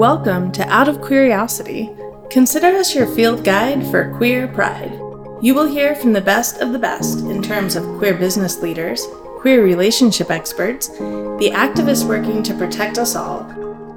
Welcome 0.00 0.50
to 0.52 0.66
Out 0.66 0.88
of 0.88 1.06
Curiosity. 1.06 1.90
Consider 2.30 2.68
us 2.68 2.94
your 2.94 3.06
field 3.06 3.44
guide 3.44 3.86
for 3.88 4.14
queer 4.16 4.48
pride. 4.48 4.94
You 5.42 5.54
will 5.54 5.66
hear 5.66 5.94
from 5.94 6.14
the 6.14 6.22
best 6.22 6.62
of 6.62 6.72
the 6.72 6.78
best 6.78 7.18
in 7.18 7.42
terms 7.42 7.76
of 7.76 7.84
queer 7.98 8.14
business 8.14 8.62
leaders, 8.62 9.06
queer 9.40 9.62
relationship 9.62 10.30
experts, 10.30 10.88
the 10.88 11.50
activists 11.52 12.08
working 12.08 12.42
to 12.44 12.54
protect 12.54 12.96
us 12.96 13.14
all, 13.14 13.40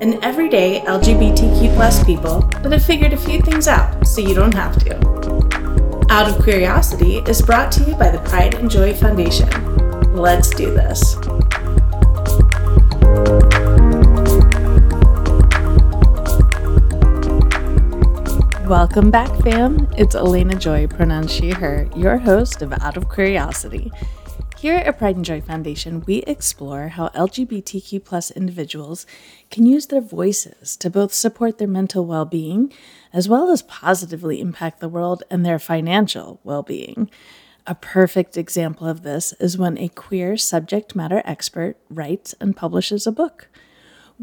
and 0.02 0.22
everyday 0.22 0.82
LGBTQ 0.82 1.74
plus 1.74 2.04
people 2.04 2.42
that 2.42 2.74
have 2.74 2.84
figured 2.84 3.14
a 3.14 3.18
few 3.18 3.40
things 3.40 3.70
out 3.70 4.06
so 4.06 4.20
you 4.20 4.36
don't 4.36 4.54
have 4.54 4.78
to. 4.84 4.98
Out 6.10 6.30
of 6.30 6.44
Curiosity 6.44 7.20
is 7.20 7.42
brought 7.42 7.72
to 7.72 7.84
you 7.86 7.96
by 7.96 8.10
the 8.10 8.20
Pride 8.30 8.56
and 8.56 8.70
Joy 8.70 8.94
Foundation. 8.94 9.48
Let's 10.14 10.50
do 10.50 10.70
this. 10.74 11.16
Welcome 18.74 19.12
back, 19.12 19.30
fam. 19.44 19.88
It's 19.98 20.16
Elena 20.16 20.56
Joy, 20.56 20.88
pronounced 20.88 21.36
she, 21.36 21.52
her, 21.52 21.88
your 21.96 22.18
host 22.18 22.64
of 22.64 22.74
Out 22.74 22.98
of 22.98 23.08
Curiosity. 23.08 23.92
Here 24.58 24.78
at 24.78 24.98
Pride 24.98 25.16
and 25.16 25.24
Joy 25.24 25.42
Foundation, 25.42 26.02
we 26.08 26.24
explore 26.24 26.88
how 26.88 27.10
LGBTQ 27.10 28.04
plus 28.04 28.32
individuals 28.32 29.06
can 29.52 29.68
use 29.68 29.86
their 29.86 30.02
voices 30.02 30.76
to 30.78 30.90
both 30.90 31.14
support 31.14 31.60
their 31.60 31.68
mental 31.68 32.08
well 32.08 32.26
being 32.26 32.74
as 33.14 33.30
well 33.30 33.52
as 33.52 33.62
positively 33.62 34.42
impact 34.42 34.80
the 34.80 34.90
world 34.90 35.22
and 35.30 35.46
their 35.46 35.60
financial 35.60 36.40
well 36.44 36.64
being. 36.64 37.12
A 37.68 37.76
perfect 37.76 38.38
example 38.38 38.88
of 38.88 39.04
this 39.04 39.34
is 39.34 39.56
when 39.56 39.78
a 39.78 39.88
queer 39.88 40.36
subject 40.36 40.96
matter 40.96 41.22
expert 41.26 41.78
writes 41.92 42.34
and 42.42 42.58
publishes 42.58 43.06
a 43.06 43.12
book. 43.12 43.50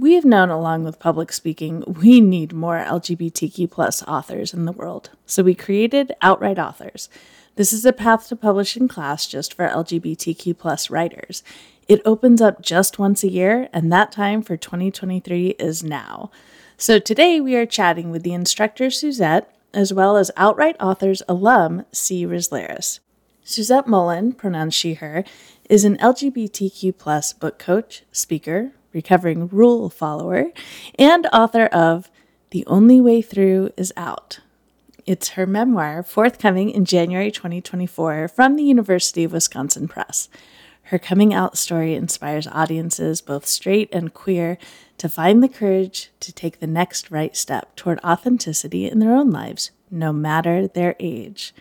We 0.01 0.15
have 0.15 0.25
known, 0.25 0.49
along 0.49 0.85
with 0.85 0.99
public 0.99 1.31
speaking, 1.31 1.85
we 1.87 2.23
need 2.23 2.55
more 2.55 2.79
LGBTQ 2.79 3.71
plus 3.71 4.03
authors 4.05 4.55
in 4.55 4.65
the 4.65 4.73
world. 4.73 5.11
So 5.27 5.43
we 5.43 5.55
created 5.55 6.13
OUTWrite 6.23 6.57
Authors. 6.57 7.11
This 7.57 7.75
is 7.75 7.85
a 7.85 7.93
path 7.93 8.27
to 8.29 8.37
publishing 8.37 8.89
class 8.89 9.27
just 9.27 9.53
for 9.53 9.69
LGBTQ 9.69 10.57
plus 10.57 10.89
writers. 10.89 11.43
It 11.87 12.01
opens 12.07 12.41
up 12.41 12.63
just 12.63 12.99
once 12.99 13.23
a 13.23 13.31
year, 13.31 13.69
and 13.75 13.93
that 13.93 14.11
time 14.11 14.41
for 14.41 14.57
2023 14.57 15.49
is 15.59 15.85
now. 15.85 16.31
So 16.79 16.99
today 16.99 17.39
we 17.39 17.55
are 17.57 17.67
chatting 17.67 18.11
with 18.11 18.23
the 18.23 18.33
instructor 18.33 18.89
Suzette, 18.89 19.55
as 19.75 19.93
well 19.93 20.17
as 20.17 20.31
OUTWrite 20.35 20.77
Authors 20.81 21.23
alum 21.29 21.85
C. 21.93 22.25
Rizleris. 22.25 23.01
Suzette 23.45 23.87
Mullen, 23.87 24.33
pronounced 24.33 24.79
she, 24.79 24.95
her, 24.95 25.25
is 25.69 25.85
an 25.85 25.99
LGBTQ 25.99 26.97
plus 26.97 27.35
book 27.35 27.59
coach, 27.59 28.05
speaker, 28.13 28.73
recovering 28.93 29.49
rule 29.49 29.91
follower, 29.91 30.47
and 30.99 31.27
author 31.33 31.67
of 31.67 32.11
The 32.51 32.65
Only 32.67 33.01
Way 33.01 33.23
Through 33.23 33.71
is 33.77 33.93
Out. 33.97 34.41
It's 35.07 35.31
her 35.31 35.47
memoir, 35.47 36.03
forthcoming 36.03 36.71
in 36.71 36.85
January 36.85 37.31
2024 37.31 38.29
from 38.29 38.57
the 38.57 38.63
University 38.63 39.25
of 39.25 39.33
Wisconsin 39.33 39.89
Press. 39.89 40.29
Her 40.85 40.99
coming 40.99 41.33
out 41.33 41.57
story 41.57 41.95
inspires 41.95 42.47
audiences, 42.49 43.21
both 43.21 43.47
straight 43.47 43.89
and 43.93 44.13
queer, 44.13 44.59
to 44.99 45.09
find 45.09 45.43
the 45.43 45.49
courage 45.49 46.11
to 46.21 46.33
take 46.33 46.61
the 46.61 46.67
next 46.67 47.11
right 47.11 47.37
step 47.37 47.75
toward 47.77 48.01
authenticity 48.05 48.91
in 48.91 48.99
their 48.99 49.15
own 49.15 49.31
lives, 49.31 49.71
no 49.91 50.13
matter 50.13 50.67
their 50.67 50.97
age. 51.01 51.55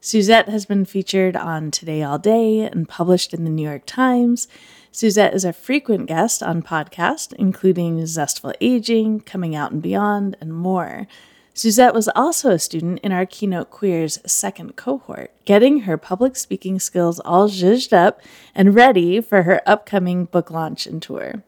Suzette 0.00 0.48
has 0.48 0.64
been 0.64 0.86
featured 0.86 1.36
on 1.36 1.70
Today 1.70 2.02
All 2.02 2.18
Day 2.18 2.60
and 2.60 2.88
published 2.88 3.34
in 3.34 3.44
the 3.44 3.50
New 3.50 3.68
York 3.68 3.82
Times. 3.84 4.48
Suzette 4.92 5.34
is 5.34 5.44
a 5.44 5.52
frequent 5.52 6.06
guest 6.06 6.42
on 6.42 6.62
podcasts, 6.62 7.32
including 7.34 8.04
Zestful 8.06 8.52
Aging, 8.60 9.20
Coming 9.20 9.54
Out 9.54 9.70
and 9.70 9.80
Beyond, 9.80 10.36
and 10.40 10.52
more. 10.52 11.06
Suzette 11.54 11.94
was 11.94 12.08
also 12.16 12.50
a 12.50 12.58
student 12.58 12.98
in 13.00 13.12
our 13.12 13.24
Keynote 13.24 13.70
Queer's 13.70 14.18
second 14.26 14.74
cohort, 14.74 15.32
getting 15.44 15.80
her 15.80 15.96
public 15.96 16.34
speaking 16.34 16.80
skills 16.80 17.20
all 17.20 17.48
zhuzhed 17.48 17.92
up 17.92 18.20
and 18.52 18.74
ready 18.74 19.20
for 19.20 19.44
her 19.44 19.60
upcoming 19.64 20.24
book 20.24 20.50
launch 20.50 20.86
and 20.86 21.00
tour. 21.00 21.44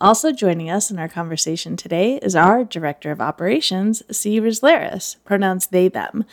Also 0.00 0.30
joining 0.30 0.70
us 0.70 0.90
in 0.90 0.98
our 1.00 1.08
conversation 1.08 1.76
today 1.76 2.18
is 2.22 2.36
our 2.36 2.62
Director 2.62 3.10
of 3.10 3.20
Operations, 3.20 4.02
C. 4.10 4.40
Rizleris, 4.40 5.16
pronounced 5.24 5.72
they, 5.72 5.88
them. 5.88 6.24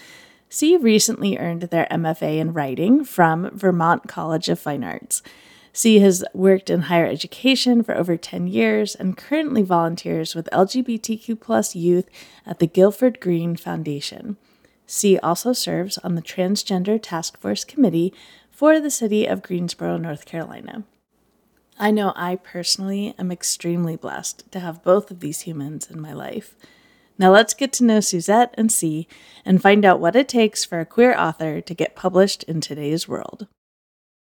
C 0.48 0.78
recently 0.78 1.38
earned 1.38 1.64
their 1.64 1.88
MFA 1.90 2.38
in 2.38 2.54
writing 2.54 3.04
from 3.04 3.50
Vermont 3.58 4.08
College 4.08 4.50
of 4.50 4.60
Fine 4.60 4.84
Arts. 4.84 5.24
C 5.80 6.00
has 6.00 6.26
worked 6.34 6.70
in 6.70 6.82
higher 6.82 7.06
education 7.06 7.84
for 7.84 7.96
over 7.96 8.18
10 8.18 8.48
years 8.48 8.96
and 8.96 9.16
currently 9.16 9.62
volunteers 9.62 10.36
with 10.36 10.50
LGBTQ 10.52 11.40
plus 11.40 11.74
youth 11.74 12.10
at 12.46 12.60
the 12.60 12.68
Guilford 12.68 13.22
Green 13.22 13.56
Foundation. 13.56 14.36
C 14.86 15.18
also 15.20 15.54
serves 15.54 15.98
on 16.00 16.16
the 16.16 16.22
Transgender 16.22 17.00
Task 17.02 17.40
Force 17.40 17.64
Committee 17.64 18.14
for 18.52 18.82
the 18.82 18.92
city 18.92 19.26
of 19.26 19.42
Greensboro, 19.42 19.96
North 19.96 20.26
Carolina. 20.26 20.84
I 21.80 21.92
know 21.92 22.12
I 22.14 22.36
personally 22.36 23.16
am 23.18 23.32
extremely 23.32 23.96
blessed 23.96 24.52
to 24.52 24.60
have 24.60 24.84
both 24.84 25.10
of 25.10 25.22
these 25.22 25.44
humans 25.44 25.90
in 25.90 26.02
my 26.02 26.12
life. 26.12 26.56
Now 27.18 27.32
let's 27.32 27.54
get 27.54 27.72
to 27.74 27.86
know 27.86 28.02
Suzette 28.02 28.54
and 28.58 28.70
C 28.70 29.08
and 29.46 29.62
find 29.62 29.86
out 29.86 30.02
what 30.02 30.18
it 30.18 30.28
takes 30.28 30.66
for 30.66 30.82
a 30.82 30.86
queer 30.86 31.18
author 31.18 31.62
to 31.62 31.74
get 31.74 31.96
published 31.96 32.44
in 32.44 32.60
today's 32.60 33.08
world. 33.08 33.48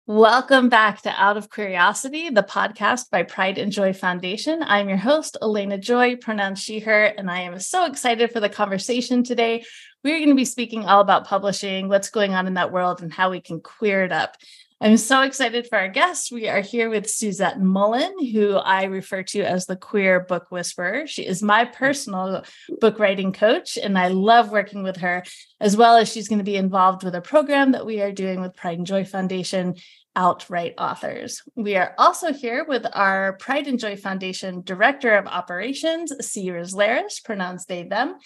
Welcome 0.08 0.68
back 0.68 1.02
to 1.02 1.10
Out 1.10 1.36
of 1.36 1.50
Curiosity, 1.50 2.30
the 2.30 2.44
podcast 2.44 3.10
by 3.10 3.24
Pride 3.24 3.58
and 3.58 3.72
Joy 3.72 3.92
Foundation. 3.92 4.62
I'm 4.62 4.88
your 4.88 4.98
host, 4.98 5.36
Elena 5.42 5.78
Joy, 5.78 6.14
pronounced 6.14 6.62
she, 6.62 6.78
her, 6.78 7.06
and 7.06 7.28
I 7.28 7.40
am 7.40 7.58
so 7.58 7.86
excited 7.86 8.30
for 8.30 8.38
the 8.38 8.48
conversation 8.48 9.24
today. 9.24 9.64
We're 10.04 10.18
going 10.18 10.28
to 10.28 10.36
be 10.36 10.44
speaking 10.44 10.84
all 10.84 11.00
about 11.00 11.26
publishing, 11.26 11.88
what's 11.88 12.10
going 12.10 12.34
on 12.34 12.46
in 12.46 12.54
that 12.54 12.70
world, 12.70 13.02
and 13.02 13.12
how 13.12 13.32
we 13.32 13.40
can 13.40 13.60
queer 13.60 14.04
it 14.04 14.12
up. 14.12 14.36
I'm 14.78 14.98
so 14.98 15.22
excited 15.22 15.66
for 15.66 15.78
our 15.78 15.88
guest. 15.88 16.30
We 16.30 16.48
are 16.48 16.60
here 16.60 16.90
with 16.90 17.08
Suzette 17.08 17.58
Mullen, 17.58 18.12
who 18.30 18.56
I 18.56 18.84
refer 18.84 19.22
to 19.22 19.40
as 19.40 19.64
the 19.64 19.74
queer 19.74 20.20
book 20.20 20.50
whisperer. 20.50 21.06
She 21.06 21.26
is 21.26 21.42
my 21.42 21.64
personal 21.64 22.44
book 22.78 22.98
writing 22.98 23.32
coach, 23.32 23.78
and 23.78 23.96
I 23.96 24.08
love 24.08 24.50
working 24.50 24.82
with 24.82 24.98
her, 24.98 25.24
as 25.60 25.78
well 25.78 25.96
as 25.96 26.12
she's 26.12 26.28
going 26.28 26.40
to 26.40 26.44
be 26.44 26.56
involved 26.56 27.04
with 27.04 27.14
a 27.14 27.22
program 27.22 27.72
that 27.72 27.86
we 27.86 28.02
are 28.02 28.12
doing 28.12 28.42
with 28.42 28.54
Pride 28.54 28.76
and 28.76 28.86
Joy 28.86 29.06
Foundation 29.06 29.76
OUTWrite 30.14 30.74
Authors. 30.76 31.42
We 31.54 31.76
are 31.76 31.94
also 31.96 32.34
here 32.34 32.66
with 32.68 32.86
our 32.92 33.32
Pride 33.34 33.68
and 33.68 33.78
Joy 33.78 33.96
Foundation 33.96 34.60
Director 34.60 35.16
of 35.16 35.26
Operations, 35.26 36.12
C. 36.20 36.50
Rizleris, 36.50 37.24
pronounced 37.24 37.68
they, 37.68 37.84
them. 37.84 38.16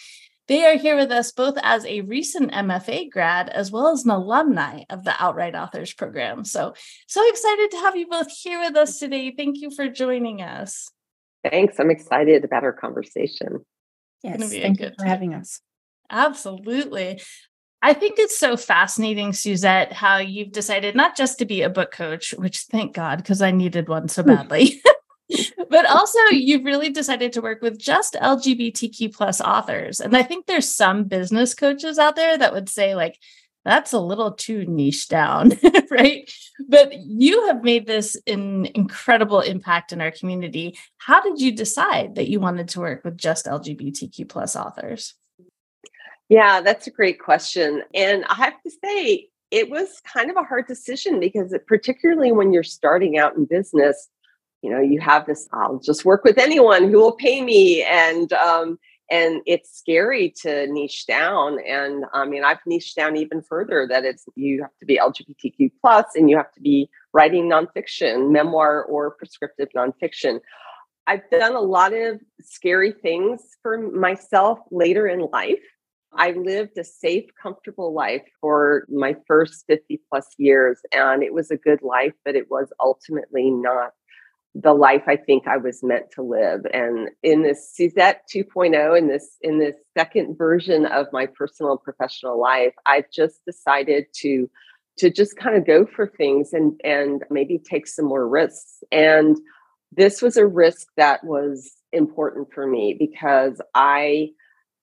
They 0.50 0.66
are 0.66 0.76
here 0.76 0.96
with 0.96 1.12
us 1.12 1.30
both 1.30 1.56
as 1.62 1.86
a 1.86 2.00
recent 2.00 2.50
MFA 2.50 3.08
grad 3.08 3.48
as 3.50 3.70
well 3.70 3.86
as 3.86 4.04
an 4.04 4.10
alumni 4.10 4.82
of 4.90 5.04
the 5.04 5.12
OUTWrite 5.12 5.54
Authors 5.54 5.92
program. 5.92 6.44
So, 6.44 6.74
so 7.06 7.28
excited 7.28 7.70
to 7.70 7.76
have 7.76 7.94
you 7.94 8.08
both 8.08 8.32
here 8.36 8.58
with 8.58 8.74
us 8.74 8.98
today. 8.98 9.30
Thank 9.30 9.60
you 9.60 9.70
for 9.70 9.88
joining 9.88 10.42
us. 10.42 10.90
Thanks. 11.48 11.78
I'm 11.78 11.88
excited 11.88 12.44
about 12.44 12.64
our 12.64 12.72
conversation. 12.72 13.64
Yes, 14.24 14.50
thank 14.50 14.80
you 14.80 14.90
for 14.98 15.04
having 15.04 15.34
us. 15.34 15.60
Absolutely. 16.10 17.22
I 17.80 17.94
think 17.94 18.18
it's 18.18 18.36
so 18.36 18.56
fascinating, 18.56 19.32
Suzette, 19.32 19.92
how 19.92 20.16
you've 20.16 20.50
decided 20.50 20.96
not 20.96 21.16
just 21.16 21.38
to 21.38 21.46
be 21.46 21.62
a 21.62 21.70
book 21.70 21.92
coach, 21.92 22.34
which 22.36 22.62
thank 22.62 22.92
God, 22.92 23.18
because 23.18 23.40
I 23.40 23.52
needed 23.52 23.88
one 23.88 24.08
so 24.08 24.22
badly. 24.24 24.82
but 25.68 25.86
also 25.86 26.18
you've 26.30 26.64
really 26.64 26.90
decided 26.90 27.32
to 27.32 27.40
work 27.40 27.62
with 27.62 27.78
just 27.78 28.14
lgbtq 28.14 29.14
plus 29.14 29.40
authors. 29.40 30.00
And 30.00 30.16
i 30.16 30.22
think 30.22 30.46
there's 30.46 30.74
some 30.74 31.04
business 31.04 31.54
coaches 31.54 31.98
out 31.98 32.16
there 32.16 32.36
that 32.38 32.52
would 32.52 32.68
say 32.68 32.94
like 32.94 33.18
that's 33.64 33.92
a 33.92 34.00
little 34.00 34.32
too 34.32 34.64
niche 34.66 35.08
down 35.08 35.52
right? 35.90 36.30
But 36.68 36.94
you 36.94 37.46
have 37.46 37.62
made 37.62 37.86
this 37.86 38.16
an 38.26 38.66
incredible 38.74 39.40
impact 39.40 39.92
in 39.92 40.00
our 40.00 40.10
community. 40.10 40.78
How 40.98 41.20
did 41.20 41.40
you 41.40 41.52
decide 41.52 42.14
that 42.14 42.28
you 42.28 42.40
wanted 42.40 42.68
to 42.70 42.80
work 42.80 43.04
with 43.04 43.18
just 43.18 43.46
lgbtq 43.46 44.28
plus 44.28 44.56
authors? 44.56 45.14
Yeah, 46.28 46.60
that's 46.60 46.86
a 46.86 46.92
great 46.92 47.18
question. 47.18 47.82
And 47.92 48.24
I 48.26 48.34
have 48.34 48.62
to 48.62 48.70
say, 48.84 49.28
it 49.50 49.68
was 49.68 50.00
kind 50.04 50.30
of 50.30 50.36
a 50.36 50.44
hard 50.44 50.68
decision 50.68 51.18
because, 51.18 51.52
it, 51.52 51.66
particularly 51.66 52.30
when 52.30 52.52
you're 52.52 52.62
starting 52.62 53.18
out 53.18 53.36
in 53.36 53.46
business, 53.46 54.08
you 54.62 54.70
know, 54.70 54.80
you 54.80 55.00
have 55.00 55.26
this, 55.26 55.48
I'll 55.52 55.78
just 55.78 56.04
work 56.04 56.24
with 56.24 56.38
anyone 56.38 56.90
who 56.90 56.98
will 56.98 57.12
pay 57.12 57.42
me. 57.42 57.82
And, 57.82 58.32
um, 58.32 58.78
and 59.10 59.40
it's 59.46 59.76
scary 59.76 60.32
to 60.42 60.66
niche 60.68 61.06
down. 61.06 61.58
And 61.66 62.04
I 62.12 62.26
mean, 62.26 62.44
I've 62.44 62.58
niched 62.66 62.96
down 62.96 63.16
even 63.16 63.42
further 63.42 63.86
that 63.88 64.04
it's, 64.04 64.24
you 64.36 64.62
have 64.62 64.76
to 64.78 64.86
be 64.86 64.98
LGBTQ 64.98 65.72
plus 65.80 66.06
and 66.14 66.30
you 66.30 66.36
have 66.36 66.52
to 66.52 66.60
be 66.60 66.88
writing 67.12 67.48
nonfiction, 67.50 68.30
memoir 68.30 68.84
or 68.84 69.10
prescriptive 69.12 69.68
nonfiction. 69.74 70.40
I've 71.06 71.28
done 71.30 71.56
a 71.56 71.60
lot 71.60 71.92
of 71.92 72.20
scary 72.40 72.92
things 72.92 73.42
for 73.62 73.78
myself 73.78 74.60
later 74.70 75.08
in 75.08 75.28
life 75.32 75.58
I 76.12 76.32
lived 76.32 76.76
a 76.76 76.84
safe, 76.84 77.26
comfortable 77.40 77.92
life 77.92 78.24
for 78.40 78.84
my 78.88 79.16
first 79.26 79.64
50 79.66 80.00
plus 80.08 80.26
years, 80.38 80.80
and 80.92 81.22
it 81.22 81.32
was 81.32 81.50
a 81.50 81.56
good 81.56 81.82
life, 81.82 82.14
but 82.24 82.34
it 82.34 82.50
was 82.50 82.72
ultimately 82.80 83.50
not 83.50 83.92
the 84.54 84.72
life 84.72 85.02
I 85.06 85.16
think 85.16 85.46
I 85.46 85.56
was 85.56 85.82
meant 85.82 86.10
to 86.12 86.22
live. 86.22 86.66
And 86.72 87.10
in 87.22 87.42
this 87.42 87.72
Suzette 87.72 88.22
2.0, 88.34 88.98
in 88.98 89.08
this 89.08 89.36
in 89.42 89.58
this 89.58 89.76
second 89.96 90.36
version 90.36 90.86
of 90.86 91.06
my 91.12 91.26
personal 91.26 91.72
and 91.72 91.82
professional 91.82 92.40
life, 92.40 92.74
I've 92.86 93.10
just 93.10 93.44
decided 93.44 94.06
to 94.16 94.50
to 94.98 95.10
just 95.10 95.36
kind 95.36 95.56
of 95.56 95.66
go 95.66 95.86
for 95.86 96.06
things 96.06 96.52
and 96.52 96.80
and 96.84 97.24
maybe 97.30 97.58
take 97.58 97.86
some 97.86 98.06
more 98.06 98.28
risks. 98.28 98.82
And 98.90 99.36
this 99.92 100.20
was 100.20 100.36
a 100.36 100.46
risk 100.46 100.88
that 100.96 101.22
was 101.24 101.72
important 101.92 102.48
for 102.52 102.66
me 102.66 102.96
because 102.98 103.60
I 103.74 104.30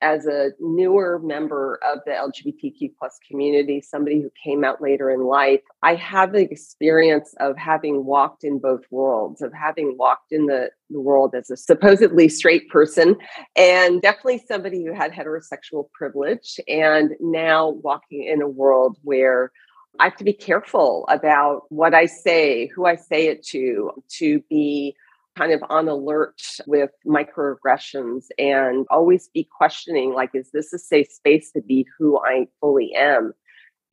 as 0.02 0.26
a 0.26 0.52
newer 0.60 1.20
member 1.24 1.80
of 1.86 2.00
the 2.06 2.12
LGBTQ 2.12 2.94
plus 2.98 3.20
community, 3.28 3.82
somebody 3.82 4.22
who 4.22 4.32
came 4.44 4.64
out 4.64 4.82
later 4.82 5.10
in 5.10 5.24
life, 5.24 5.62
I 5.82 5.96
have 5.96 6.34
the 6.34 6.50
experience 6.50 7.34
of 7.40 7.58
having 7.58 8.06
walked 8.06 8.44
in 8.44 8.60
both 8.60 8.82
worlds, 8.92 9.42
of 9.42 9.52
having 9.54 9.98
walked 9.98 10.32
in 10.32 10.46
the, 10.46 10.70
the 10.90 11.02
world 11.02 11.34
as 11.36 11.50
a 11.50 11.58
supposedly 11.58 12.30
straight 12.30 12.70
person, 12.70 13.16
and 13.56 14.02
definitely 14.02 14.44
somebody 14.48 14.86
who 14.86 14.94
had 14.94 15.12
heterosexual 15.12 15.90
privilege, 15.92 16.60
and 16.68 17.12
now 17.20 17.70
walking 17.70 18.24
in 18.24 18.42
a 18.42 18.48
world 18.48 18.98
where 19.04 19.52
I 20.00 20.06
have 20.06 20.18
to 20.18 20.24
be 20.24 20.34
careful 20.34 21.06
about 21.10 21.64
what 21.70 21.96
I 21.96 22.06
say, 22.06 22.68
who 22.68 22.86
I 22.86 22.96
say 22.96 23.28
it 23.28 23.44
to, 23.48 23.92
to 24.20 24.42
be 24.50 24.96
kind 25.38 25.54
of 25.54 25.62
on 25.70 25.88
alert 25.88 26.42
with 26.66 26.92
microaggressions 27.06 28.26
and 28.38 28.86
always 28.90 29.30
be 29.34 29.48
questioning 29.58 30.14
like 30.14 30.32
is 30.34 30.50
this 30.52 30.74
a 30.74 30.80
safe 30.80 31.12
space 31.12 31.52
to 31.52 31.62
be 31.62 31.86
who 31.98 32.20
i 32.20 32.48
fully 32.60 32.94
am? 32.96 33.34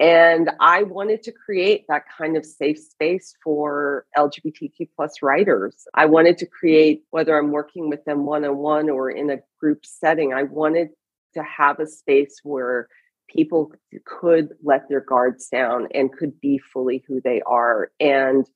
And 0.01 0.51
i 0.61 0.83
wanted 0.83 1.23
to 1.25 1.33
create 1.33 1.85
that 1.89 2.05
kind 2.17 2.37
of 2.37 2.45
safe 2.45 2.79
space 2.79 3.35
for 3.43 4.07
lgbtq 4.17 4.89
plus 4.97 5.23
writers. 5.23 5.87
I 5.95 6.07
wanted 6.07 6.39
to 6.39 6.47
create 6.47 7.03
whether 7.11 7.39
i'm 7.39 7.51
working 7.51 7.89
with 7.89 8.05
them 8.05 8.25
one-on-one 8.25 8.89
or 8.89 9.11
in 9.11 9.31
a 9.31 9.39
group 9.61 9.85
setting 9.85 10.33
i 10.33 10.45
wanted 10.45 10.89
to 11.35 11.43
have 11.43 11.81
a 11.81 11.87
space 11.87 12.41
where 12.43 12.89
people 13.29 13.73
could 14.05 14.51
let 14.63 14.89
their 14.89 15.01
guards 15.01 15.49
down 15.49 15.89
and 15.95 16.13
could 16.13 16.41
be 16.41 16.59
fully 16.59 17.05
who 17.07 17.21
they 17.21 17.41
are. 17.47 17.91
And 18.01 18.49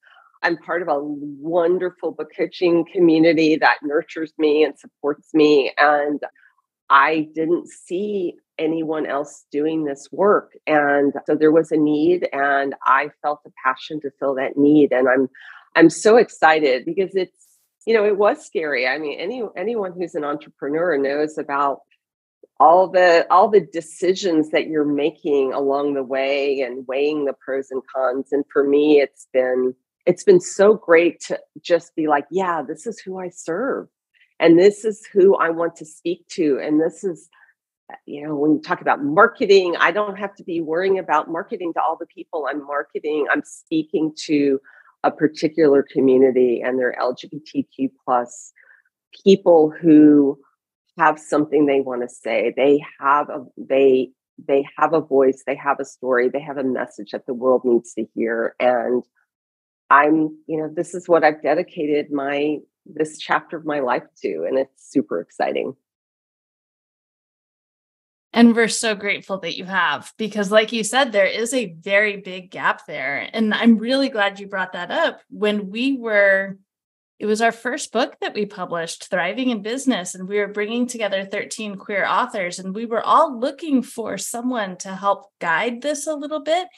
I'm 0.42 0.56
part 0.56 0.82
of 0.82 0.88
a 0.88 1.00
wonderful 1.02 2.12
book 2.12 2.30
coaching 2.36 2.84
community 2.92 3.56
that 3.56 3.78
nurtures 3.82 4.32
me 4.38 4.64
and 4.64 4.78
supports 4.78 5.34
me. 5.34 5.72
And 5.78 6.20
I 6.90 7.28
didn't 7.34 7.68
see 7.68 8.34
anyone 8.58 9.06
else 9.06 9.44
doing 9.50 9.84
this 9.84 10.08
work. 10.10 10.52
And 10.66 11.12
so 11.26 11.34
there 11.34 11.52
was 11.52 11.70
a 11.70 11.76
need 11.76 12.28
and 12.32 12.74
I 12.84 13.10
felt 13.22 13.40
a 13.46 13.50
passion 13.64 14.00
to 14.00 14.10
fill 14.18 14.34
that 14.34 14.56
need. 14.56 14.92
And 14.92 15.08
I'm 15.08 15.28
I'm 15.76 15.90
so 15.90 16.16
excited 16.16 16.84
because 16.84 17.14
it's, 17.14 17.46
you 17.86 17.94
know, 17.94 18.04
it 18.04 18.16
was 18.16 18.44
scary. 18.44 18.86
I 18.86 18.98
mean, 18.98 19.18
any 19.20 19.42
anyone 19.56 19.92
who's 19.92 20.14
an 20.14 20.24
entrepreneur 20.24 20.96
knows 20.98 21.38
about 21.38 21.80
all 22.60 22.88
the 22.88 23.26
all 23.30 23.48
the 23.48 23.60
decisions 23.60 24.50
that 24.50 24.66
you're 24.66 24.84
making 24.84 25.52
along 25.52 25.94
the 25.94 26.02
way 26.02 26.60
and 26.60 26.86
weighing 26.88 27.24
the 27.24 27.34
pros 27.34 27.70
and 27.70 27.82
cons. 27.94 28.32
And 28.32 28.44
for 28.52 28.64
me, 28.64 29.00
it's 29.00 29.28
been 29.32 29.74
it's 30.08 30.24
been 30.24 30.40
so 30.40 30.74
great 30.74 31.20
to 31.20 31.38
just 31.60 31.94
be 31.94 32.08
like, 32.08 32.24
yeah, 32.30 32.62
this 32.66 32.86
is 32.86 32.98
who 32.98 33.18
I 33.18 33.28
serve. 33.28 33.88
And 34.40 34.58
this 34.58 34.82
is 34.82 35.06
who 35.12 35.36
I 35.36 35.50
want 35.50 35.76
to 35.76 35.84
speak 35.84 36.26
to. 36.28 36.58
And 36.62 36.80
this 36.80 37.04
is, 37.04 37.28
uh, 37.92 37.96
you 38.06 38.26
know, 38.26 38.34
when 38.34 38.52
you 38.52 38.62
talk 38.62 38.80
about 38.80 39.04
marketing, 39.04 39.76
I 39.78 39.90
don't 39.90 40.18
have 40.18 40.34
to 40.36 40.44
be 40.44 40.62
worrying 40.62 40.98
about 40.98 41.30
marketing 41.30 41.74
to 41.74 41.82
all 41.82 41.98
the 42.00 42.06
people 42.06 42.46
I'm 42.48 42.66
marketing. 42.66 43.26
I'm 43.30 43.42
speaking 43.44 44.14
to 44.24 44.58
a 45.04 45.10
particular 45.10 45.82
community 45.92 46.62
and 46.64 46.78
they're 46.78 46.96
LGBTQ 46.98 47.90
plus 48.02 48.54
people 49.22 49.70
who 49.78 50.38
have 50.98 51.18
something 51.18 51.66
they 51.66 51.82
want 51.82 52.00
to 52.00 52.08
say. 52.08 52.54
They 52.56 52.82
have 52.98 53.28
a 53.28 53.44
they 53.58 54.12
they 54.46 54.66
have 54.78 54.94
a 54.94 55.00
voice, 55.02 55.42
they 55.46 55.56
have 55.56 55.80
a 55.80 55.84
story, 55.84 56.30
they 56.30 56.40
have 56.40 56.56
a 56.56 56.64
message 56.64 57.10
that 57.10 57.26
the 57.26 57.34
world 57.34 57.62
needs 57.64 57.92
to 57.94 58.06
hear. 58.14 58.54
And 58.58 59.02
I'm, 59.90 60.38
you 60.46 60.58
know, 60.58 60.70
this 60.72 60.94
is 60.94 61.08
what 61.08 61.24
I've 61.24 61.42
dedicated 61.42 62.12
my 62.12 62.58
this 62.86 63.18
chapter 63.18 63.56
of 63.56 63.66
my 63.66 63.80
life 63.80 64.04
to, 64.22 64.44
and 64.48 64.58
it's 64.58 64.90
super 64.90 65.20
exciting. 65.20 65.74
And 68.32 68.54
we're 68.54 68.68
so 68.68 68.94
grateful 68.94 69.38
that 69.40 69.56
you 69.56 69.64
have, 69.64 70.12
because, 70.16 70.52
like 70.52 70.72
you 70.72 70.84
said, 70.84 71.12
there 71.12 71.26
is 71.26 71.52
a 71.54 71.74
very 71.80 72.18
big 72.18 72.50
gap 72.50 72.86
there. 72.86 73.28
And 73.32 73.54
I'm 73.54 73.78
really 73.78 74.10
glad 74.10 74.38
you 74.38 74.46
brought 74.46 74.72
that 74.74 74.90
up. 74.90 75.20
When 75.30 75.70
we 75.70 75.96
were, 75.96 76.58
it 77.18 77.26
was 77.26 77.40
our 77.40 77.52
first 77.52 77.90
book 77.90 78.16
that 78.20 78.34
we 78.34 78.46
published, 78.46 79.10
Thriving 79.10 79.50
in 79.50 79.62
Business, 79.62 80.14
and 80.14 80.28
we 80.28 80.38
were 80.38 80.48
bringing 80.48 80.86
together 80.86 81.24
13 81.24 81.76
queer 81.76 82.06
authors, 82.06 82.58
and 82.58 82.74
we 82.74 82.86
were 82.86 83.02
all 83.02 83.38
looking 83.38 83.82
for 83.82 84.18
someone 84.18 84.76
to 84.78 84.94
help 84.94 85.26
guide 85.40 85.80
this 85.82 86.06
a 86.06 86.14
little 86.14 86.40
bit. 86.40 86.68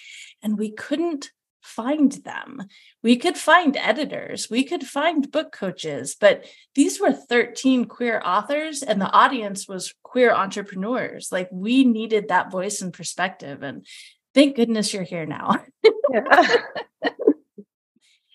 And 0.42 0.56
we 0.56 0.70
couldn't 0.70 1.30
find 1.60 2.12
them. 2.12 2.62
We 3.02 3.16
could 3.16 3.36
find 3.36 3.76
editors, 3.76 4.48
we 4.50 4.64
could 4.64 4.86
find 4.86 5.30
book 5.30 5.52
coaches, 5.52 6.16
but 6.18 6.44
these 6.74 7.00
were 7.00 7.12
13 7.12 7.86
queer 7.86 8.22
authors, 8.24 8.82
and 8.82 9.00
the 9.00 9.10
audience 9.10 9.68
was 9.68 9.94
queer 10.02 10.32
entrepreneurs. 10.32 11.30
Like 11.30 11.48
we 11.52 11.84
needed 11.84 12.28
that 12.28 12.50
voice 12.50 12.80
and 12.80 12.92
perspective. 12.92 13.62
And 13.62 13.86
thank 14.34 14.56
goodness 14.56 14.92
you're 14.92 15.02
here 15.02 15.26
now. 15.26 15.56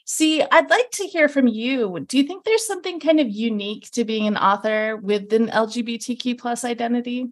C, 0.07 0.44
I'd 0.44 0.69
like 0.69 0.92
to 0.92 1.07
hear 1.07 1.28
from 1.28 1.48
you. 1.48 2.00
Do 2.07 2.18
you 2.18 2.24
think 2.24 2.44
there's 2.44 2.66
something 2.66 3.00
kind 3.00 3.19
of 3.19 3.28
unique 3.28 3.89
to 3.92 4.06
being 4.06 4.28
an 4.28 4.38
author 4.38 4.98
with 4.98 5.33
an 5.33 5.48
LGBTQ 5.48 6.38
plus 6.38 6.63
identity? 6.63 7.31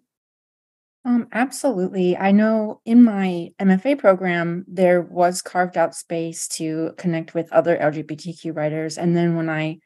Um, 1.06 1.28
absolutely. 1.32 2.16
I 2.16 2.32
know 2.32 2.80
in 2.86 3.04
my 3.04 3.50
MFA 3.60 3.98
program, 3.98 4.64
there 4.66 5.02
was 5.02 5.42
carved 5.42 5.76
out 5.76 5.94
space 5.94 6.48
to 6.48 6.92
connect 6.96 7.34
with 7.34 7.52
other 7.52 7.76
LGBTQ 7.76 8.56
writers. 8.56 8.96
And 8.96 9.14
then 9.14 9.36
when 9.36 9.50
I 9.50 9.80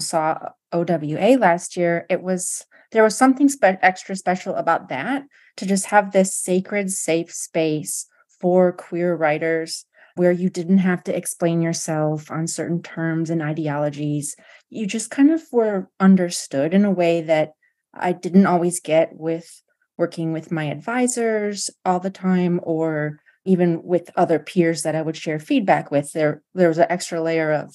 saw 0.00 0.38
OWA 0.72 1.36
last 1.38 1.76
year, 1.76 2.06
it 2.08 2.22
was 2.22 2.64
there 2.90 3.02
was 3.02 3.16
something 3.16 3.48
spe- 3.48 3.80
extra 3.82 4.16
special 4.16 4.54
about 4.54 4.88
that 4.88 5.24
to 5.56 5.66
just 5.66 5.86
have 5.86 6.12
this 6.12 6.34
sacred, 6.34 6.90
safe 6.90 7.32
space 7.32 8.06
for 8.40 8.72
queer 8.72 9.14
writers 9.14 9.84
where 10.14 10.32
you 10.32 10.50
didn't 10.50 10.78
have 10.78 11.02
to 11.04 11.16
explain 11.16 11.62
yourself 11.62 12.30
on 12.30 12.46
certain 12.46 12.82
terms 12.82 13.30
and 13.30 13.42
ideologies. 13.42 14.36
You 14.68 14.86
just 14.86 15.10
kind 15.10 15.30
of 15.30 15.42
were 15.52 15.88
understood 16.00 16.74
in 16.74 16.84
a 16.84 16.90
way 16.90 17.22
that 17.22 17.52
I 17.94 18.12
didn't 18.12 18.46
always 18.46 18.80
get 18.80 19.10
with 19.12 19.61
working 19.98 20.32
with 20.32 20.50
my 20.52 20.64
advisors 20.64 21.70
all 21.84 22.00
the 22.00 22.10
time 22.10 22.60
or 22.62 23.18
even 23.44 23.82
with 23.82 24.10
other 24.16 24.38
peers 24.38 24.82
that 24.82 24.94
I 24.94 25.02
would 25.02 25.16
share 25.16 25.38
feedback 25.38 25.90
with 25.90 26.12
there 26.12 26.42
there 26.54 26.68
was 26.68 26.78
an 26.78 26.86
extra 26.88 27.20
layer 27.20 27.52
of 27.52 27.74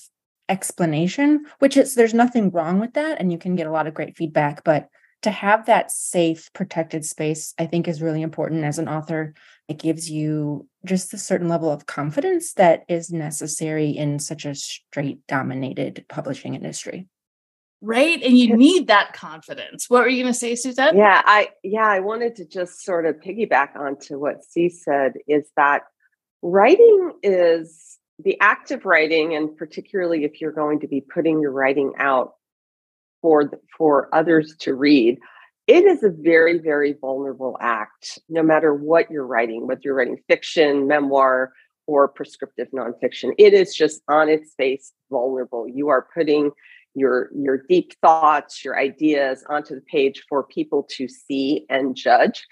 explanation 0.50 1.45
which 1.59 1.75
is 1.75 1.95
there's 1.95 2.13
nothing 2.13 2.51
wrong 2.51 2.79
with 2.79 2.93
that 2.93 3.19
and 3.19 3.31
you 3.31 3.38
can 3.38 3.55
get 3.55 3.67
a 3.67 3.71
lot 3.71 3.88
of 3.88 3.93
great 3.93 4.15
feedback 4.15 4.63
but 4.63 4.89
to 5.24 5.31
have 5.31 5.65
that 5.65 5.91
safe 5.91 6.51
protected 6.53 7.03
space 7.05 7.53
I 7.57 7.65
think 7.65 7.88
is 7.88 8.01
really 8.01 8.21
important 8.21 8.63
as 8.63 8.79
an 8.79 8.88
author. 8.88 9.33
It 9.67 9.79
gives 9.79 10.09
you 10.09 10.67
just 10.86 11.13
a 11.13 11.17
certain 11.17 11.50
level 11.50 11.71
of 11.71 11.86
confidence 11.86 12.53
that 12.53 12.83
is 12.88 13.12
necessary 13.12 13.89
in 13.89 14.19
such 14.19 14.45
a 14.45 14.55
straight 14.55 15.25
dominated 15.27 16.05
publishing 16.07 16.55
industry 16.55 17.07
right? 17.81 18.22
And 18.24 18.38
you 18.38 18.55
need 18.55 18.88
that 18.88 19.13
confidence. 19.13 19.89
What 19.89 20.01
were 20.01 20.10
you 20.10 20.24
going 20.24 20.34
to 20.34 20.39
say 20.39 20.55
suzette 20.55 20.96
yeah 20.96 21.22
i 21.25 21.50
yeah 21.63 21.88
i 21.88 22.00
wanted 22.00 22.36
to 22.36 22.46
just 22.46 22.84
sort 22.84 23.05
of 23.05 23.15
piggyback 23.17 23.75
onto 23.75 24.17
what 24.17 24.43
c 24.43 24.69
said 24.69 25.13
is 25.27 25.50
that 25.55 25.84
writing 26.41 27.12
is 27.24 27.98
the 28.24 28.39
act 28.39 28.72
of 28.72 28.86
writing 28.86 29.36
and 29.36 29.55
particularly 29.57 30.24
if 30.24 30.41
you're 30.41 30.51
going 30.51 30.79
to 30.79 30.88
be 30.88 31.01
putting 31.01 31.39
your 31.41 31.51
writing 31.51 31.93
out 32.00 32.34
for 33.22 33.51
for 33.77 34.13
others 34.13 34.55
to 34.60 34.74
read 34.74 35.17
it 35.67 35.84
is 35.84 36.03
a 36.03 36.10
very 36.10 36.57
very 36.57 36.93
vulnerable 37.00 37.57
act 37.60 38.19
no 38.29 38.41
matter 38.41 38.74
what 38.74 39.10
you're 39.12 39.25
writing 39.25 39.67
whether 39.67 39.81
you're 39.84 39.96
writing 39.96 40.17
fiction 40.27 40.88
memoir 40.88 41.51
or 41.88 42.07
prescriptive 42.07 42.67
nonfiction. 42.72 43.31
It 43.38 43.53
is 43.53 43.74
just 43.74 44.01
on 44.10 44.29
its 44.29 44.53
face 44.55 44.91
vulnerable. 45.10 45.67
You 45.67 45.88
are 45.88 46.07
putting 46.13 46.51
your 46.97 47.29
your 47.35 47.57
deep 47.69 47.93
thoughts 48.01 48.65
your 48.65 48.77
ideas 48.77 49.43
onto 49.49 49.75
the 49.75 49.81
page 49.81 50.23
for 50.27 50.43
people 50.43 50.83
to 50.89 51.07
see 51.07 51.65
and 51.69 51.95
judge. 51.95 52.45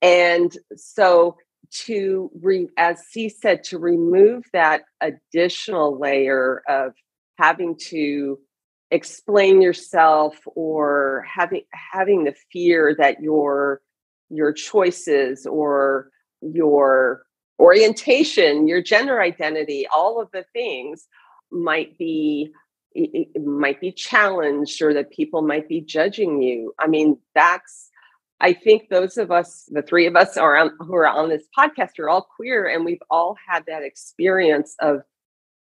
And 0.00 0.56
so 0.74 1.36
to 1.84 2.30
re, 2.42 2.68
as 2.78 3.06
c 3.06 3.28
said 3.28 3.62
to 3.64 3.78
remove 3.78 4.44
that 4.52 4.82
additional 5.00 5.98
layer 5.98 6.62
of 6.66 6.94
having 7.38 7.76
to 7.76 8.38
explain 8.90 9.60
yourself 9.60 10.36
or 10.46 11.24
having 11.32 11.62
having 11.92 12.24
the 12.24 12.34
fear 12.50 12.94
that 12.98 13.20
your 13.20 13.82
your 14.30 14.52
choices 14.52 15.46
or 15.46 16.10
your 16.40 17.22
orientation 17.60 18.66
your 18.66 18.82
gender 18.82 19.20
identity 19.20 19.86
all 19.94 20.20
of 20.20 20.28
the 20.32 20.44
things 20.52 21.06
might 21.52 21.96
be 21.98 22.50
it, 22.92 23.28
it 23.34 23.44
might 23.44 23.80
be 23.80 23.92
challenged 23.92 24.82
or 24.82 24.92
that 24.94 25.10
people 25.10 25.42
might 25.42 25.68
be 25.68 25.80
judging 25.80 26.42
you. 26.42 26.74
I 26.78 26.86
mean, 26.86 27.18
that's 27.34 27.90
I 28.40 28.54
think 28.54 28.88
those 28.88 29.18
of 29.18 29.30
us, 29.30 29.68
the 29.70 29.82
three 29.82 30.06
of 30.06 30.16
us 30.16 30.36
are 30.36 30.56
on, 30.56 30.70
who 30.80 30.94
are 30.94 31.06
on 31.06 31.28
this 31.28 31.46
podcast, 31.56 31.98
are 31.98 32.08
all 32.08 32.26
queer, 32.36 32.66
and 32.66 32.84
we've 32.84 33.02
all 33.10 33.36
had 33.46 33.64
that 33.66 33.82
experience 33.82 34.74
of 34.80 35.02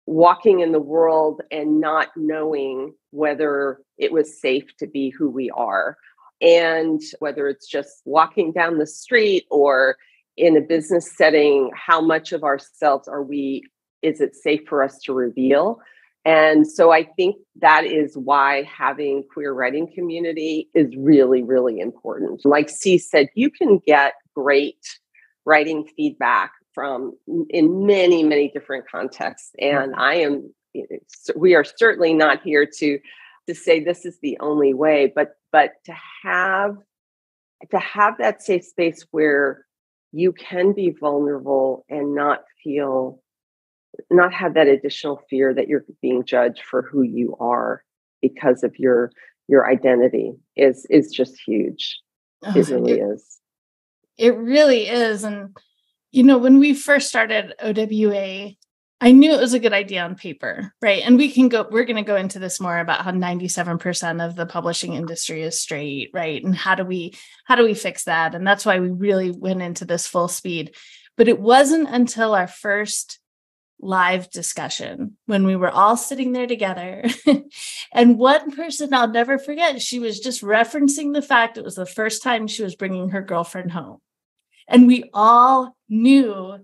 walking 0.07 0.61
in 0.61 0.73
the 0.73 0.81
world 0.81 1.43
and 1.51 1.81
not 1.81 2.09
knowing 2.17 2.95
whether 3.11 3.79
it 3.99 4.11
was 4.11 4.41
safe 4.41 4.75
to 4.79 4.87
be 4.87 5.11
who 5.11 5.29
we 5.29 5.51
are, 5.51 5.99
and 6.41 7.03
whether 7.19 7.47
it's 7.47 7.69
just 7.69 8.01
walking 8.07 8.53
down 8.53 8.79
the 8.79 8.87
street 8.87 9.45
or 9.51 9.97
in 10.39 10.57
a 10.57 10.63
business 10.63 11.15
setting, 11.15 11.71
how 11.75 12.01
much 12.01 12.33
of 12.33 12.43
ourselves 12.43 13.07
are 13.07 13.23
we? 13.23 13.63
Is 14.01 14.23
it 14.23 14.35
safe 14.35 14.63
for 14.67 14.83
us 14.83 14.99
to 15.01 15.13
reveal? 15.13 15.79
And 16.25 16.67
so 16.67 16.93
I 16.93 17.05
think 17.05 17.37
that 17.61 17.85
is 17.85 18.17
why 18.17 18.63
having 18.63 19.25
queer 19.33 19.53
writing 19.53 19.91
community 19.93 20.69
is 20.75 20.95
really, 20.97 21.43
really 21.43 21.81
important. 21.81 22.45
Like 22.45 22.69
C 22.69 22.97
said, 22.99 23.29
you 23.35 23.51
can 23.51 23.81
get 23.87 24.15
great 24.35 24.79
writing 25.45 25.89
feedback 25.97 26.53
from 26.75 27.15
in 27.51 27.87
many, 27.87 28.23
many 28.23 28.51
different 28.51 28.89
contexts. 28.89 29.51
And. 29.59 29.95
I 29.97 30.15
am 30.15 30.53
we 31.37 31.55
are 31.55 31.65
certainly 31.65 32.15
not 32.15 32.43
here 32.43 32.67
to 32.79 32.99
to 33.49 33.55
say 33.55 33.81
this 33.81 34.05
is 34.05 34.19
the 34.23 34.39
only 34.41 34.75
way, 34.75 35.13
but 35.15 35.37
but 35.51 35.73
to 35.85 35.95
have 36.23 36.77
to 37.71 37.79
have 37.79 38.19
that 38.19 38.43
safe 38.43 38.65
space 38.65 39.07
where 39.11 39.67
you 40.13 40.33
can 40.33 40.73
be 40.73 40.91
vulnerable 40.91 41.85
and 41.89 42.15
not 42.15 42.45
feel 42.63 43.22
not 44.11 44.33
have 44.33 44.55
that 44.55 44.69
additional 44.69 45.23
fear 45.29 45.53
that 45.55 45.69
you're 45.69 45.85
being 46.01 46.25
judged 46.25 46.63
for 46.63 46.83
who 46.83 47.03
you 47.03 47.37
are 47.41 47.83
because 48.21 48.63
of 48.63 48.79
your 48.79 49.13
your 49.49 49.69
identity 49.69 50.35
is 50.57 50.87
is 50.89 51.11
just 51.11 51.41
huge. 51.47 52.01
Oh, 52.45 52.53
it 52.57 52.69
really 52.69 52.93
it, 52.93 53.03
is. 53.03 53.39
it 54.19 54.37
really 54.37 54.89
is 54.89 55.23
and 55.23 55.57
you 56.11 56.25
know 56.25 56.39
when 56.39 56.59
we 56.59 56.75
first 56.75 57.09
started 57.09 57.55
owa 57.63 58.57
i 59.01 59.13
knew 59.13 59.33
it 59.33 59.41
was 59.41 59.55
a 59.55 59.61
good 59.61 59.73
idea 59.73 60.03
on 60.03 60.17
paper 60.17 60.75
right? 60.83 61.05
And 61.05 61.17
we 61.17 61.31
can 61.31 61.49
go 61.49 61.69
we're 61.71 61.85
going 61.85 61.97
to 61.97 62.03
go 62.03 62.17
into 62.17 62.41
this 62.41 62.61
more 62.61 62.81
about 62.81 63.03
how 63.03 63.13
97% 63.13 64.27
of 64.27 64.35
the 64.35 64.45
publishing 64.45 64.95
industry 64.95 65.43
is 65.43 65.61
straight 65.61 66.11
right? 66.13 66.43
And 66.43 66.57
how 66.57 66.75
do 66.75 66.85
we 66.85 67.15
how 67.47 67.55
do 67.55 67.63
we 67.63 67.75
fix 67.75 68.05
that? 68.05 68.35
And 68.35 68.45
that's 68.45 68.67
why 68.67 68.81
we 68.81 68.91
really 68.91 69.31
went 69.31 69.63
into 69.63 69.85
this 69.85 70.09
full 70.09 70.29
speed. 70.29 70.75
But 71.17 71.29
it 71.29 71.39
wasn't 71.39 71.89
until 71.89 72.35
our 72.35 72.49
first 72.49 73.21
live 73.83 74.31
discussion 74.31 75.17
when 75.27 75.45
we 75.45 75.57
were 75.57 75.71
all 75.71 75.97
sitting 75.97 76.33
there 76.33 76.47
together. 76.47 77.05
and 77.93 78.19
one 78.19 78.53
person 78.53 78.95
I'll 78.95 79.09
never 79.09 79.39
forget, 79.39 79.83
she 79.83 79.99
was 79.99 80.21
just 80.21 80.43
referencing 80.43 81.13
the 81.13 81.23
fact 81.23 81.59
it 81.59 81.65
was 81.65 81.75
the 81.75 81.85
first 81.85 82.23
time 82.23 82.47
she 82.47 82.63
was 82.63 82.77
bringing 82.77 83.11
her 83.11 83.23
girlfriend 83.23 83.73
home. 83.73 83.99
And 84.69 84.87
we 84.87 85.11
all 85.13 85.77
knew 85.89 86.59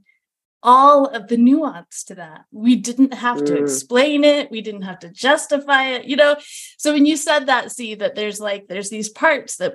all 0.63 1.07
of 1.07 1.29
the 1.29 1.37
nuance 1.37 2.05
to 2.05 2.15
that. 2.17 2.45
We 2.53 2.77
didn't 2.77 3.15
have 3.15 3.45
to 3.45 3.53
mm. 3.53 3.63
explain 3.63 4.25
it, 4.25 4.51
we 4.51 4.61
didn't 4.61 4.83
have 4.83 5.01
to 5.01 5.11
justify 5.11 5.89
it, 5.91 6.07
you 6.07 6.17
know. 6.17 6.37
So 6.79 6.93
when 6.93 7.07
you 7.07 7.17
said 7.17 7.47
that, 7.47 7.73
C 7.73 7.95
that 7.97 8.15
there's 8.15 8.41
like 8.41 8.67
there's 8.69 8.91
these 8.91 9.09
parts 9.09 9.57
that 9.57 9.75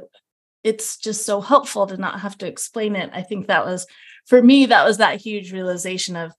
it's 0.63 0.97
just 0.97 1.25
so 1.25 1.41
helpful 1.41 1.87
to 1.87 1.97
not 1.97 2.21
have 2.21 2.37
to 2.39 2.47
explain 2.47 2.95
it. 2.95 3.09
I 3.13 3.21
think 3.21 3.47
that 3.47 3.65
was 3.65 3.85
for 4.25 4.41
me 4.41 4.65
that 4.67 4.85
was 4.85 4.97
that 4.97 5.21
huge 5.21 5.51
realization 5.51 6.15
of 6.15 6.33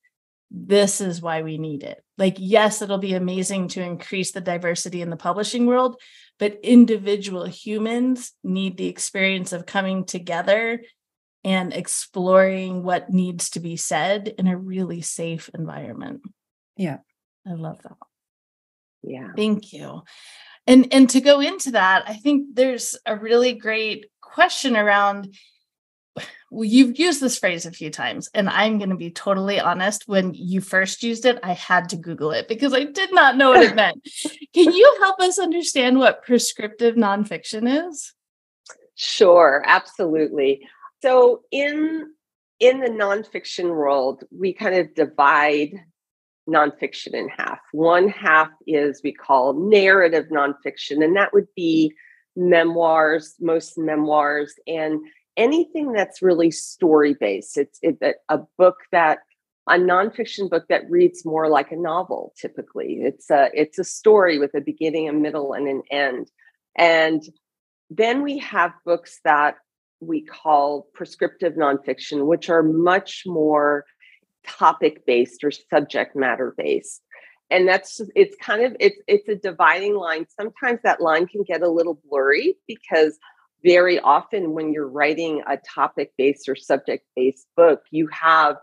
this 0.50 1.00
is 1.00 1.20
why 1.20 1.42
we 1.42 1.58
need 1.58 1.82
it. 1.82 2.02
Like, 2.16 2.36
yes, 2.38 2.82
it'll 2.82 2.98
be 2.98 3.14
amazing 3.14 3.68
to 3.68 3.82
increase 3.82 4.32
the 4.32 4.40
diversity 4.40 5.02
in 5.02 5.10
the 5.10 5.16
publishing 5.16 5.66
world, 5.66 6.00
but 6.38 6.60
individual 6.62 7.44
humans 7.44 8.32
need 8.42 8.76
the 8.76 8.88
experience 8.88 9.52
of 9.52 9.66
coming 9.66 10.04
together 10.04 10.82
and 11.42 11.72
exploring 11.72 12.82
what 12.82 13.10
needs 13.10 13.50
to 13.50 13.60
be 13.60 13.76
said 13.76 14.34
in 14.38 14.46
a 14.46 14.56
really 14.56 15.02
safe 15.02 15.50
environment. 15.54 16.22
Yeah. 16.76 16.98
I 17.46 17.52
love 17.52 17.82
that. 17.82 17.96
Yeah. 19.02 19.32
Thank 19.36 19.72
you. 19.72 20.02
And 20.66 20.92
and 20.92 21.10
to 21.10 21.20
go 21.20 21.40
into 21.40 21.72
that, 21.72 22.04
I 22.08 22.14
think 22.14 22.54
there's 22.54 22.96
a 23.04 23.16
really 23.16 23.52
great 23.52 24.06
question 24.22 24.76
around 24.76 25.34
you've 26.62 26.98
used 26.98 27.20
this 27.20 27.38
phrase 27.38 27.66
a 27.66 27.72
few 27.72 27.90
times, 27.90 28.28
and 28.34 28.48
I'm 28.48 28.78
going 28.78 28.90
to 28.90 28.96
be 28.96 29.10
totally 29.10 29.58
honest. 29.58 30.04
When 30.06 30.34
you 30.34 30.60
first 30.60 31.02
used 31.02 31.24
it, 31.24 31.38
I 31.42 31.52
had 31.52 31.88
to 31.90 31.96
Google 31.96 32.30
it 32.30 32.48
because 32.48 32.72
I 32.72 32.84
did 32.84 33.12
not 33.12 33.36
know 33.36 33.50
what 33.50 33.62
it 33.62 33.74
meant. 33.76 34.06
Can 34.54 34.72
you 34.72 34.96
help 35.00 35.20
us 35.20 35.38
understand 35.38 35.98
what 35.98 36.24
prescriptive 36.24 36.94
nonfiction 36.94 37.88
is? 37.88 38.12
Sure, 38.94 39.62
absolutely. 39.66 40.66
So 41.02 41.42
in 41.50 42.10
in 42.60 42.80
the 42.80 42.88
nonfiction 42.88 43.70
world, 43.70 44.24
we 44.30 44.52
kind 44.52 44.76
of 44.76 44.94
divide 44.94 45.72
nonfiction 46.48 47.14
in 47.14 47.28
half. 47.28 47.58
One 47.72 48.08
half 48.08 48.48
is 48.66 49.00
we 49.02 49.12
call 49.12 49.54
narrative 49.54 50.26
nonfiction, 50.30 51.02
and 51.04 51.16
that 51.16 51.32
would 51.32 51.48
be 51.56 51.92
memoirs, 52.36 53.34
most 53.40 53.78
memoirs, 53.78 54.54
and 54.66 55.00
anything 55.36 55.92
that's 55.92 56.22
really 56.22 56.50
story 56.50 57.14
based. 57.14 57.58
It's 57.58 57.78
it, 57.82 57.98
a 58.28 58.40
book 58.58 58.76
that 58.92 59.18
a 59.68 59.74
nonfiction 59.74 60.50
book 60.50 60.66
that 60.68 60.88
reads 60.90 61.24
more 61.24 61.48
like 61.48 61.72
a 61.72 61.76
novel. 61.76 62.34
Typically, 62.40 63.00
it's 63.02 63.30
a 63.30 63.50
it's 63.54 63.78
a 63.78 63.84
story 63.84 64.38
with 64.38 64.54
a 64.54 64.60
beginning, 64.60 65.08
a 65.08 65.12
middle, 65.12 65.52
and 65.52 65.66
an 65.68 65.82
end. 65.90 66.30
And 66.76 67.22
then 67.90 68.22
we 68.22 68.38
have 68.38 68.72
books 68.84 69.20
that 69.24 69.56
we 70.00 70.22
call 70.22 70.88
prescriptive 70.92 71.54
nonfiction, 71.54 72.26
which 72.26 72.50
are 72.50 72.62
much 72.62 73.22
more 73.26 73.84
topic 74.46 75.06
based 75.06 75.42
or 75.42 75.50
subject 75.50 76.14
matter 76.14 76.54
based 76.56 77.00
and 77.50 77.68
that's 77.68 78.00
it's 78.14 78.36
kind 78.40 78.64
of 78.64 78.76
it's 78.80 78.98
it's 79.06 79.28
a 79.28 79.34
dividing 79.34 79.94
line 79.94 80.26
sometimes 80.38 80.80
that 80.82 81.00
line 81.00 81.26
can 81.26 81.42
get 81.42 81.62
a 81.62 81.68
little 81.68 82.00
blurry 82.08 82.56
because 82.66 83.18
very 83.64 83.98
often 84.00 84.52
when 84.52 84.72
you're 84.72 84.88
writing 84.88 85.42
a 85.48 85.56
topic 85.56 86.12
based 86.18 86.48
or 86.48 86.54
subject 86.54 87.04
based 87.16 87.46
book 87.56 87.80
you 87.90 88.08
have 88.08 88.56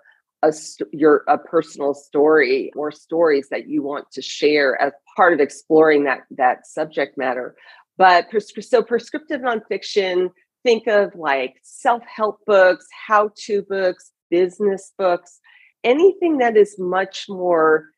a 0.44 0.54
your 0.92 1.24
a 1.28 1.38
personal 1.38 1.94
story 1.94 2.72
or 2.76 2.92
stories 2.92 3.50
that 3.50 3.68
you 3.68 3.84
want 3.84 4.10
to 4.12 4.22
share 4.22 4.80
as 4.82 4.94
part 5.16 5.34
of 5.34 5.40
exploring 5.40 6.04
that 6.04 6.22
that 6.32 6.66
subject 6.66 7.18
matter. 7.18 7.56
But 7.98 8.28
so 8.62 8.82
prescriptive 8.82 9.42
nonfiction 9.42 10.30
think 10.64 10.88
of 10.88 11.14
like 11.16 11.56
self-help 11.64 12.40
books 12.46 12.88
how-to 13.08 13.64
books 13.64 14.12
business 14.30 14.94
books 14.98 15.40
anything 15.84 16.38
that 16.38 16.56
is 16.56 16.76
much 16.78 17.26
more 17.28 17.90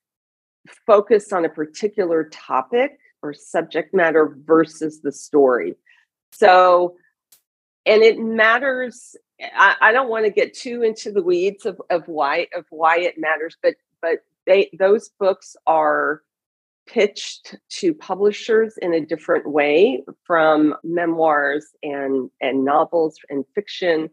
focused 0.86 1.34
on 1.34 1.46
a 1.46 1.50
particular 1.50 2.30
topic 2.32 2.98
or 3.22 3.34
subject 3.34 3.94
matter 3.94 4.38
versus 4.46 5.02
the 5.02 5.12
story 5.12 5.76
so, 6.34 6.96
and 7.86 8.02
it 8.02 8.20
matters. 8.20 9.16
I, 9.42 9.76
I 9.82 9.92
don't 9.92 10.10
want 10.10 10.26
to 10.26 10.32
get 10.32 10.54
too 10.54 10.84
into 10.84 11.12
the 11.12 11.22
weeds 11.22 11.66
of, 11.66 11.82
of 11.90 12.08
why 12.08 12.48
of 12.56 12.66
why 12.70 13.00
it 13.00 13.16
matters, 13.18 13.58
but 13.62 13.76
but 14.02 14.20
they 14.46 14.70
those 14.78 15.10
books 15.20 15.56
are 15.68 16.22
pitched 16.86 17.56
to 17.70 17.94
publishers 17.94 18.78
in 18.82 18.94
a 18.94 19.06
different 19.06 19.50
way 19.50 20.04
from 20.26 20.76
memoirs 20.84 21.68
and 21.82 22.30
and 22.42 22.66
novels 22.66 23.18
and 23.30 23.46
fiction 23.56 24.10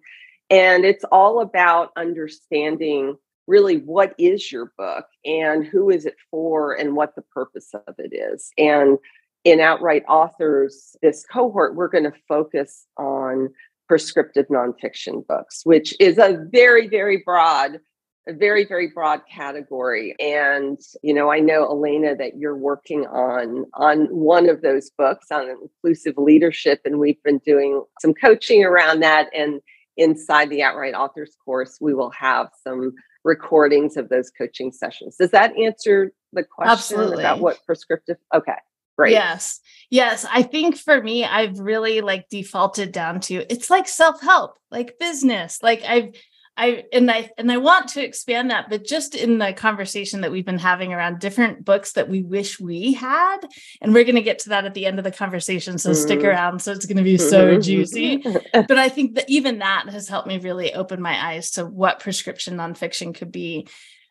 and 0.50 0.85
it's 0.85 1.05
all 1.11 1.41
about 1.41 1.91
understanding 1.97 3.17
really 3.47 3.79
what 3.79 4.15
is 4.19 4.53
your 4.53 4.73
book 4.79 5.07
and 5.25 5.67
who 5.67 5.91
is 5.91 6.07
it 6.07 6.17
for 6.31 6.75
and 6.75 6.95
what 6.95 7.17
the 7.17 7.23
purpose 7.23 7.75
of 7.89 7.95
it 7.99 8.15
is 8.15 8.53
and 8.57 8.99
in 9.44 9.59
OUTWrite 9.59 10.04
Authors, 10.09 10.97
this 11.02 11.25
cohort, 11.25 11.75
we're 11.75 11.88
going 11.88 12.04
to 12.04 12.12
focus 12.28 12.87
on 12.97 13.49
prescriptive 13.88 14.47
nonfiction 14.49 15.26
books, 15.26 15.62
which 15.64 15.94
is 15.99 16.18
a 16.18 16.47
very, 16.52 16.88
very 16.88 17.23
broad, 17.25 17.80
a 18.28 18.32
very, 18.32 18.64
very 18.64 18.88
broad 18.88 19.23
category. 19.32 20.14
And, 20.20 20.78
you 21.02 21.14
know, 21.14 21.30
I 21.30 21.40
know, 21.40 21.64
Elena, 21.64 22.14
that 22.16 22.37
you're 22.37 22.56
working 22.56 23.06
on 23.06 23.64
on 23.75 24.06
one 24.06 24.49
of 24.49 24.62
those 24.62 24.90
books 24.90 25.26
on 25.32 25.49
inclusive 25.49 26.14
leadership, 26.18 26.80
and 26.85 27.00
we've 27.00 27.23
been 27.23 27.38
doing 27.38 27.82
some 28.00 28.14
coaching 28.14 28.64
around 28.64 29.00
that. 29.00 29.28
And 29.35 29.61
inside 29.97 30.50
the 30.50 30.61
OUTWrite 30.61 30.94
Authors 30.94 31.37
course, 31.44 31.78
we 31.80 31.94
will 31.94 32.11
have 32.11 32.49
some 32.62 32.92
recordings 33.25 33.97
of 33.97 34.09
those 34.09 34.30
coaching 34.30 34.70
sessions. 34.73 35.16
Does 35.16 35.30
that 35.30 35.56
answer 35.59 36.12
the 36.32 36.44
question 36.44 36.73
Absolutely. 36.73 37.23
about 37.23 37.40
what 37.40 37.59
prescriptive? 37.66 38.16
Okay. 38.35 38.54
Right. 39.00 39.12
Yes. 39.12 39.61
Yes. 39.90 40.25
I 40.30 40.42
think 40.42 40.76
for 40.76 41.02
me, 41.02 41.25
I've 41.25 41.59
really 41.59 42.00
like 42.00 42.28
defaulted 42.28 42.92
down 42.92 43.21
to 43.23 43.35
it's 43.52 43.71
like 43.71 43.88
self-help, 43.88 44.59
like 44.71 44.99
business. 44.99 45.62
Like 45.62 45.83
I've 45.85 46.12
I 46.61 46.85
and 46.92 47.11
I 47.11 47.30
and 47.38 47.50
I 47.50 47.57
want 47.57 47.88
to 47.90 48.04
expand 48.04 48.50
that, 48.50 48.69
but 48.69 48.85
just 48.85 49.14
in 49.14 49.38
the 49.38 49.54
conversation 49.54 50.21
that 50.21 50.30
we've 50.30 50.45
been 50.45 50.59
having 50.59 50.92
around 50.92 51.19
different 51.19 51.64
books 51.64 51.92
that 51.92 52.11
we 52.11 52.23
wish 52.23 52.61
we 52.61 52.92
had, 52.92 53.38
and 53.80 53.95
we're 53.95 54.04
going 54.04 54.16
to 54.16 54.23
get 54.23 54.40
to 54.40 54.50
that 54.50 54.66
at 54.66 54.75
the 54.75 54.85
end 54.85 54.99
of 54.99 55.04
the 55.04 55.11
conversation. 55.11 55.78
So 55.78 55.90
mm-hmm. 55.90 56.02
stick 56.02 56.23
around. 56.23 56.61
So 56.61 56.73
it's 56.73 56.85
going 56.85 56.99
to 56.99 57.02
be 57.02 57.16
so 57.16 57.52
mm-hmm. 57.52 57.62
juicy. 57.62 58.19
but 58.52 58.78
I 58.78 58.90
think 58.90 59.14
that 59.14 59.30
even 59.30 59.61
that 59.61 59.88
has 59.88 60.07
helped 60.07 60.28
me 60.28 60.38
really 60.38 60.75
open 60.75 61.00
my 61.00 61.33
eyes 61.33 61.52
to 61.52 61.64
what 61.64 62.00
prescription 62.00 62.59
nonfiction 62.59 63.14
could 63.14 63.33
be 63.33 63.66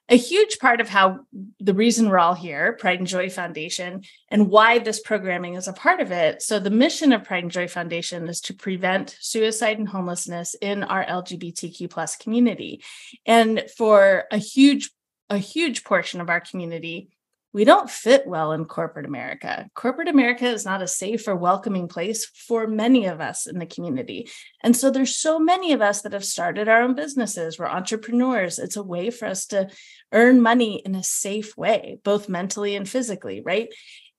a 0.10 0.18
huge 0.18 0.58
part 0.60 0.82
of 0.82 0.90
how 0.90 1.20
the 1.60 1.74
reason 1.74 2.10
we're 2.10 2.18
all 2.18 2.34
here, 2.34 2.74
Pride 2.74 3.00
and 3.00 3.08
Joy 3.08 3.30
Foundation, 3.30 4.02
and 4.30 4.50
why 4.50 4.80
this 4.80 5.00
programming 5.00 5.54
is 5.54 5.68
a 5.68 5.74
part 5.74 6.00
of 6.00 6.12
it. 6.12 6.42
So, 6.42 6.60
the 6.60 6.72
mission 6.72 7.14
of 7.14 7.24
Pride 7.24 7.44
and 7.44 7.52
Joy 7.52 7.68
Foundation 7.68 8.28
is 8.28 8.42
to 8.42 8.54
prevent 8.54 9.16
suicide 9.20 9.78
and 9.78 9.88
homelessness 9.88 10.56
in 10.56 10.84
our 10.84 11.06
LGBTQ 11.06 11.90
plus 11.92 12.16
community. 12.16 12.84
And 13.26 13.64
for 13.78 14.26
a 14.32 14.38
huge, 14.38 14.90
a 15.30 15.38
huge 15.38 15.84
portion 15.84 16.22
of 16.22 16.30
our 16.30 16.42
community, 16.42 17.10
we 17.52 17.64
don't 17.64 17.90
fit 17.90 18.28
well 18.28 18.52
in 18.52 18.66
corporate 18.66 19.08
America. 19.08 19.68
Corporate 19.74 20.08
America 20.08 20.46
is 20.46 20.66
not 20.66 20.84
a 20.84 20.88
safe 20.88 21.28
or 21.28 21.36
welcoming 21.36 21.88
place 21.88 22.26
for 22.26 22.68
many 22.68 23.06
of 23.06 23.22
us 23.22 23.48
in 23.48 23.58
the 23.58 23.66
community. 23.66 24.30
And 24.62 24.76
so 24.76 24.92
there's 24.92 25.16
so 25.16 25.40
many 25.40 25.74
of 25.74 25.82
us 25.82 26.04
that 26.04 26.14
have 26.14 26.26
started 26.26 26.68
our 26.68 26.84
own 26.84 26.94
businesses. 26.94 27.58
We're 27.58 27.68
entrepreneurs. 27.68 28.60
It's 28.60 28.76
a 28.76 28.84
way 28.84 29.10
for 29.10 29.26
us 29.26 29.48
to 29.48 29.70
earn 30.12 30.42
money 30.42 30.82
in 30.86 30.94
a 30.94 31.04
safe 31.04 31.58
way, 31.58 32.00
both 32.04 32.30
mentally 32.30 32.76
and 32.76 32.88
physically, 32.88 33.42
right? 33.42 33.70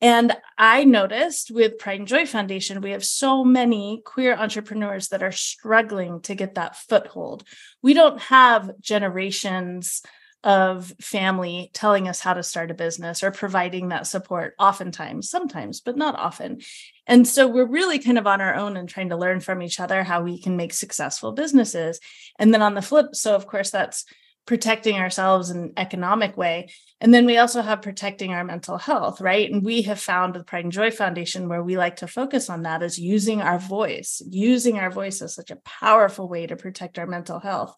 And 0.03 0.35
I 0.57 0.85
noticed 0.85 1.51
with 1.51 1.79
Pride 1.79 2.01
and 2.01 2.09
Joy 2.09 2.25
Foundation, 2.25 2.81
we 2.81 2.93
have 2.93 3.05
so 3.05 3.45
many 3.45 4.03
queer 4.05 4.35
entrepreneurs 4.35 5.09
that 5.09 5.23
are 5.23 5.31
struggling 5.31 6.23
to 6.23 6.35
get 6.35 6.55
that 6.55 6.75
foothold. 6.75 7.45
We 7.83 7.93
don't 7.93 8.19
have 8.23 8.71
generations 8.81 10.03
of 10.43 10.93
family 11.01 11.71
telling 11.75 12.09
us 12.09 12.21
how 12.21 12.33
to 12.33 12.43
start 12.43 12.71
a 12.71 12.75
business 12.75 13.23
or 13.23 13.31
providing 13.31 13.89
that 13.89 14.07
support 14.07 14.55
oftentimes 14.59 15.29
sometimes 15.29 15.81
but 15.81 15.97
not 15.97 16.19
often. 16.19 16.61
And 17.07 17.29
so 17.29 17.47
we're 17.47 17.67
really 17.67 17.99
kind 17.99 18.17
of 18.17 18.27
on 18.27 18.41
our 18.41 18.55
own 18.55 18.77
and 18.77 18.89
trying 18.89 19.11
to 19.11 19.17
learn 19.17 19.41
from 19.41 19.63
each 19.63 19.81
other 19.81 20.03
how 20.03 20.23
we 20.23 20.41
can 20.41 20.57
make 20.57 20.73
successful 20.73 21.33
businesses. 21.33 22.01
And 22.39 22.55
then 22.55 22.63
on 22.63 22.75
the 22.75 22.83
flip 22.83 23.15
so 23.15 23.35
of 23.35 23.47
course 23.47 23.71
that's 23.71 24.07
protecting 24.47 24.97
ourselves 24.97 25.51
in 25.51 25.59
an 25.59 25.73
economic 25.77 26.37
way. 26.37 26.71
And 27.03 27.13
then 27.13 27.27
we 27.27 27.37
also 27.37 27.61
have 27.61 27.83
protecting 27.83 28.33
our 28.33 28.43
mental 28.43 28.79
health 28.79 29.21
right? 29.21 29.51
And 29.51 29.63
we 29.63 29.83
have 29.83 30.01
found 30.01 30.35
with 30.35 30.47
pride 30.47 30.65
and 30.65 30.73
joy 30.73 30.91
foundation 30.91 31.51
where 31.51 31.63
we 31.63 31.77
like 31.77 31.97
to 31.97 32.09
focus 32.09 32.49
on 32.49 32.63
that 32.63 32.83
is 32.83 32.99
using 32.99 33.43
our 33.43 33.59
voice 33.59 34.23
using 34.27 34.79
our 34.79 34.91
voice 34.91 35.21
as 35.21 35.35
such 35.35 35.51
a 35.51 35.57
powerful 35.57 36.29
way 36.31 36.47
to 36.47 36.57
protect 36.57 36.99
our 36.99 37.07
mental 37.07 37.41
health 37.41 37.75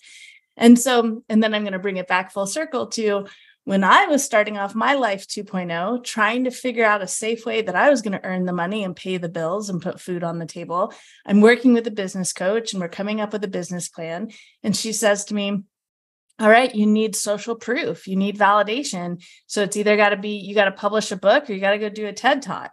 and 0.57 0.79
so, 0.79 1.23
and 1.29 1.43
then 1.43 1.55
I'm 1.55 1.63
going 1.63 1.73
to 1.73 1.79
bring 1.79 1.97
it 1.97 2.09
back 2.09 2.33
full 2.33 2.47
circle 2.47 2.87
to 2.89 3.27
when 3.65 3.85
I 3.85 4.07
was 4.07 4.25
starting 4.25 4.59
off 4.59 4.75
my 4.75 4.95
life 4.95 5.27
2.0, 5.29 6.03
trying 6.03 6.45
to 6.45 6.51
figure 6.51 6.85
out 6.85 7.03
a 7.03 7.07
safe 7.07 7.47
way 7.47 7.63
that 7.63 7.77
I 7.77 7.91
was 7.91 8.03
going 8.03 8.19
to 8.19 8.25
earn 8.25 8.45
the 8.45 8.53
money 8.53 8.83
and 8.83 8.97
pay 8.97 9.19
the 9.19 9.29
bills 9.29 9.71
and 9.71 9.81
put 9.81 10.01
food 10.01 10.25
on 10.25 10.39
the 10.39 10.47
table. 10.47 10.93
I'm 11.25 11.41
working 11.41 11.73
with 11.73 11.87
a 11.87 11.93
business 11.93 12.33
coach 12.33 12.73
and 12.73 12.83
we're 12.83 12.89
coming 12.89 13.21
up 13.21 13.33
with 13.33 13.45
a 13.45 13.49
business 13.49 13.89
plan. 13.89 14.33
And 14.65 14.77
she 14.77 14.93
says 14.93 15.27
to 15.27 15.35
me, 15.35 15.63
all 16.41 16.49
right, 16.49 16.75
you 16.75 16.87
need 16.87 17.15
social 17.15 17.55
proof, 17.55 18.09
you 18.09 18.17
need 18.17 18.37
validation. 18.37 19.23
So 19.47 19.63
it's 19.63 19.77
either 19.77 19.97
got 19.97 20.09
to 20.09 20.17
be, 20.17 20.39
you 20.39 20.57
got 20.57 20.65
to 20.65 20.73
publish 20.73 21.13
a 21.13 21.17
book 21.17 21.49
or 21.49 21.53
you 21.53 21.61
got 21.61 21.73
to 21.73 21.79
go 21.79 21.89
do 21.89 22.07
a 22.07 22.13
TED 22.13 22.43
talk. 22.43 22.73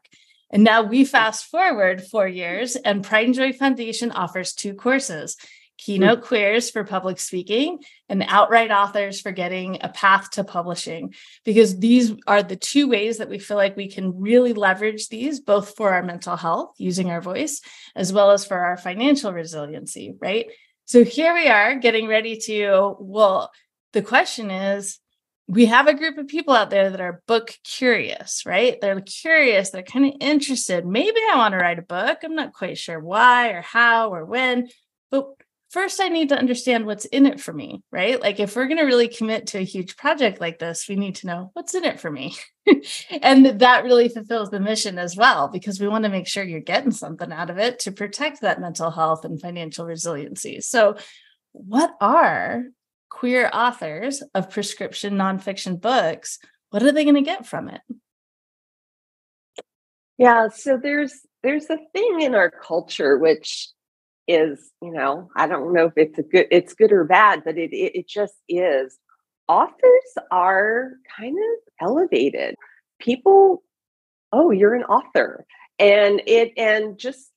And 0.52 0.64
now 0.64 0.82
we 0.82 1.06
fast 1.06 1.46
forward 1.46 2.04
four 2.04 2.28
years, 2.28 2.76
and 2.76 3.04
Pride 3.04 3.28
and 3.28 3.36
Joy 3.36 3.54
Foundation 3.54 4.12
offers 4.12 4.54
two 4.54 4.74
courses 4.74 5.38
keynote 5.80 6.20
hmm. 6.20 6.26
queers 6.26 6.70
for 6.70 6.84
public 6.84 7.20
speaking 7.20 7.80
and 8.10 8.22
OUTWrite 8.22 8.70
Authors 8.70 9.22
for 9.22 9.32
getting 9.32 9.78
a 9.82 9.90
path 9.90 10.30
to 10.32 10.44
publishing 10.44 11.14
because 11.46 11.80
these 11.80 12.14
are 12.28 12.44
the 12.44 12.58
two 12.58 12.90
ways 12.90 13.18
that 13.18 13.30
we 13.30 13.40
feel 13.40 13.58
like 13.58 13.78
we 13.78 13.90
can 13.90 14.20
really 14.20 14.54
leverage 14.54 15.08
these 15.08 15.40
both 15.40 15.76
for 15.76 15.94
our 15.94 16.04
mental 16.04 16.36
health 16.36 16.76
using 16.78 17.10
our 17.10 17.22
voice 17.22 17.62
as 17.96 18.12
well 18.12 18.32
as 18.32 18.46
for 18.46 18.58
our 18.58 18.78
financial 18.78 19.32
resiliency 19.32 20.14
right 20.20 20.48
so 20.86 21.04
here 21.04 21.34
we 21.34 21.48
are 21.48 21.76
getting 21.76 22.08
ready 22.08 22.38
to 22.38 22.96
well 23.00 23.50
the 23.94 24.02
question 24.02 24.52
is 24.52 25.00
we 25.48 25.66
have 25.66 25.88
a 25.88 25.96
group 25.96 26.20
of 26.20 26.28
people 26.28 26.54
out 26.54 26.70
there 26.70 26.92
that 26.92 27.02
are 27.02 27.24
book 27.26 27.58
curious, 27.64 28.46
right? 28.46 28.80
They're 28.80 29.02
curious, 29.02 29.72
they're 29.72 29.82
kind 29.82 30.06
of 30.06 30.14
interested. 30.20 30.86
Maybe 30.86 31.20
I 31.32 31.38
want 31.38 31.54
to 31.54 31.58
write 31.58 31.80
a 31.80 31.82
book. 31.82 32.20
I'm 32.24 32.36
not 32.36 32.54
quite 32.54 32.78
sure 32.78 33.00
why 33.00 33.50
or 33.50 33.62
how 33.62 34.14
or 34.14 34.26
when, 34.26 34.70
but 35.10 35.26
first 35.70 36.02
I 36.02 36.10
need 36.10 36.30
to 36.30 36.38
understand 36.38 36.86
what's 36.86 37.06
in 37.06 37.26
it 37.26 37.40
for 37.40 37.54
me, 37.54 37.84
right? 37.92 38.20
Like 38.20 38.40
if 38.40 38.56
we're 38.56 38.68
going 38.68 38.80
to 38.80 38.86
really 38.86 39.08
commit 39.08 39.48
to 39.48 39.60
a 39.60 39.64
huge 39.64 39.98
project 39.98 40.42
like 40.42 40.60
this, 40.60 40.88
we 40.90 40.96
need 40.96 41.16
to 41.18 41.28
know 41.28 41.52
what's 41.54 41.76
in 41.76 41.86
it 41.86 42.00
for 42.00 42.10
me. 42.10 42.36
and 43.22 43.46
that 43.60 43.84
really 43.84 44.10
fulfills 44.10 44.50
the 44.50 44.60
mission 44.60 44.98
as 44.98 45.16
well 45.16 45.48
because 45.48 45.80
we 45.80 45.88
want 45.88 46.06
to 46.06 46.10
make 46.10 46.28
sure 46.28 46.44
you're 46.44 46.60
getting 46.60 46.92
something 46.92 47.32
out 47.32 47.50
of 47.50 47.58
it 47.58 47.80
to 47.80 47.92
protect 47.92 48.42
that 48.42 48.62
mental 48.62 48.90
health 48.90 49.26
and 49.26 49.40
financial 49.40 49.86
resiliency. 49.86 50.60
So 50.62 50.98
what 51.52 51.96
are 52.02 52.64
queer 53.10 53.50
authors 53.54 54.24
of 54.34 54.50
prescription 54.50 55.14
nonfiction 55.14 55.80
books? 55.80 56.40
What 56.72 56.84
are 56.84 56.92
they 56.92 57.04
going 57.04 57.16
to 57.16 57.22
get 57.22 57.46
from 57.46 57.70
it? 57.70 57.82
Yeah, 60.18 60.50
so 60.50 60.78
there's 60.82 61.14
there's 61.44 61.70
a 61.70 61.78
thing 61.94 62.22
in 62.22 62.36
our 62.36 62.52
culture 62.52 63.18
which 63.18 63.70
is 64.30 64.72
you 64.82 64.92
know 64.92 65.28
i 65.36 65.48
don't 65.48 65.74
know 65.74 65.88
if 65.88 65.94
it's 65.98 66.20
a 66.20 66.24
good 66.24 66.46
it's 66.52 66.76
good 66.76 66.92
or 66.92 67.04
bad 67.04 67.42
but 67.44 67.58
it, 67.58 67.74
it, 67.74 68.00
it 68.00 68.08
just 68.08 68.36
is. 68.48 68.98
Authors 69.48 70.14
are 70.30 70.92
kind 71.18 71.36
of 71.36 71.88
elevated. 71.88 72.54
People 73.00 73.64
oh 74.32 74.52
you're 74.52 74.76
an 74.76 74.84
author. 74.84 75.46
And 75.80 76.22
it 76.28 76.54
and 76.58 77.00
just 77.00 77.32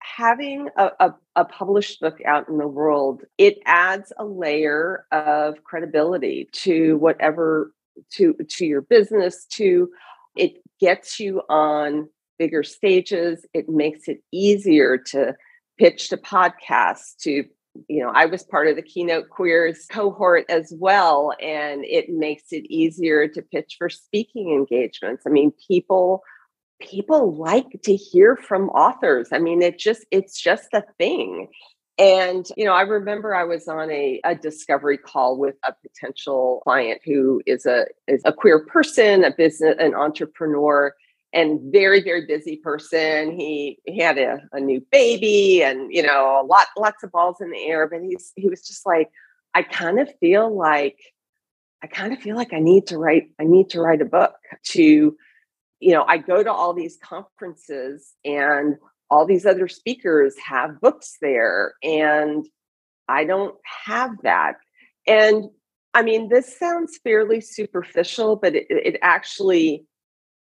having 0.00 0.68
a, 0.76 0.90
a, 1.00 1.14
a, 1.36 1.44
published 1.44 2.00
book 2.00 2.18
out 2.26 2.48
in 2.48 2.58
the 2.58 2.68
world 2.68 3.22
it 3.38 3.58
adds 3.64 4.12
a 4.18 4.24
layer 4.24 5.04
of 5.10 5.64
credibility 5.64 6.48
to 6.52 6.96
whatever 6.98 7.72
to 8.12 8.34
to 8.48 8.66
your 8.66 8.82
business 8.82 9.46
to 9.46 9.90
it 10.36 10.62
gets 10.80 11.18
you 11.18 11.42
on 11.48 12.08
bigger 12.38 12.62
stages. 12.62 13.44
It 13.54 13.68
makes 13.68 14.08
it 14.08 14.22
easier 14.32 14.98
to 14.98 15.34
pitched 15.78 16.12
a 16.12 16.16
podcast 16.16 17.16
to 17.20 17.44
you 17.88 18.02
know 18.02 18.10
i 18.14 18.26
was 18.26 18.42
part 18.44 18.68
of 18.68 18.76
the 18.76 18.82
keynote 18.82 19.28
queers 19.28 19.86
cohort 19.90 20.44
as 20.48 20.72
well 20.78 21.32
and 21.42 21.84
it 21.84 22.08
makes 22.08 22.44
it 22.52 22.64
easier 22.70 23.28
to 23.28 23.42
pitch 23.42 23.76
for 23.78 23.88
speaking 23.88 24.52
engagements. 24.52 25.24
I 25.26 25.30
mean 25.30 25.52
people 25.68 26.22
people 26.80 27.34
like 27.36 27.80
to 27.84 27.96
hear 27.96 28.36
from 28.36 28.68
authors. 28.70 29.28
I 29.32 29.38
mean 29.38 29.62
it 29.62 29.78
just 29.78 30.04
it's 30.10 30.40
just 30.40 30.68
a 30.72 30.84
thing. 30.98 31.48
And 31.98 32.46
you 32.56 32.66
know 32.66 32.74
i 32.74 32.82
remember 32.82 33.34
i 33.34 33.44
was 33.44 33.68
on 33.68 33.90
a, 33.90 34.20
a 34.24 34.34
discovery 34.34 34.98
call 34.98 35.38
with 35.38 35.56
a 35.64 35.72
potential 35.72 36.60
client 36.64 37.00
who 37.04 37.42
is 37.46 37.64
a 37.64 37.86
is 38.06 38.20
a 38.26 38.32
queer 38.34 38.66
person 38.66 39.24
a 39.24 39.30
business 39.34 39.76
an 39.78 39.94
entrepreneur 39.94 40.94
and 41.36 41.60
very 41.70 42.02
very 42.02 42.24
busy 42.24 42.56
person. 42.56 43.38
He 43.38 43.78
he 43.84 43.98
had 44.00 44.18
a, 44.18 44.40
a 44.52 44.58
new 44.58 44.84
baby 44.90 45.62
and 45.62 45.92
you 45.92 46.02
know 46.02 46.40
a 46.42 46.44
lot 46.44 46.66
lots 46.78 47.04
of 47.04 47.12
balls 47.12 47.36
in 47.40 47.50
the 47.50 47.64
air 47.64 47.86
but 47.86 48.00
he's 48.02 48.32
he 48.36 48.48
was 48.48 48.66
just 48.66 48.86
like 48.86 49.10
i 49.54 49.62
kind 49.62 50.00
of 50.00 50.08
feel 50.18 50.56
like 50.56 50.98
i 51.82 51.86
kind 51.86 52.12
of 52.12 52.18
feel 52.20 52.36
like 52.36 52.52
i 52.52 52.58
need 52.58 52.86
to 52.86 52.98
write 52.98 53.28
i 53.40 53.44
need 53.44 53.68
to 53.70 53.80
write 53.80 54.00
a 54.00 54.06
book 54.06 54.34
to 54.64 55.16
you 55.80 55.92
know 55.92 56.04
i 56.08 56.16
go 56.16 56.42
to 56.42 56.52
all 56.52 56.72
these 56.72 56.98
conferences 57.02 58.14
and 58.24 58.76
all 59.10 59.26
these 59.26 59.46
other 59.46 59.68
speakers 59.68 60.34
have 60.38 60.80
books 60.80 61.18
there 61.20 61.74
and 61.82 62.46
i 63.08 63.24
don't 63.24 63.56
have 63.84 64.12
that. 64.22 64.54
And 65.06 65.44
i 65.92 66.02
mean 66.02 66.28
this 66.28 66.58
sounds 66.58 66.98
fairly 67.04 67.40
superficial 67.40 68.36
but 68.36 68.54
it, 68.54 68.66
it 68.70 68.98
actually 69.02 69.86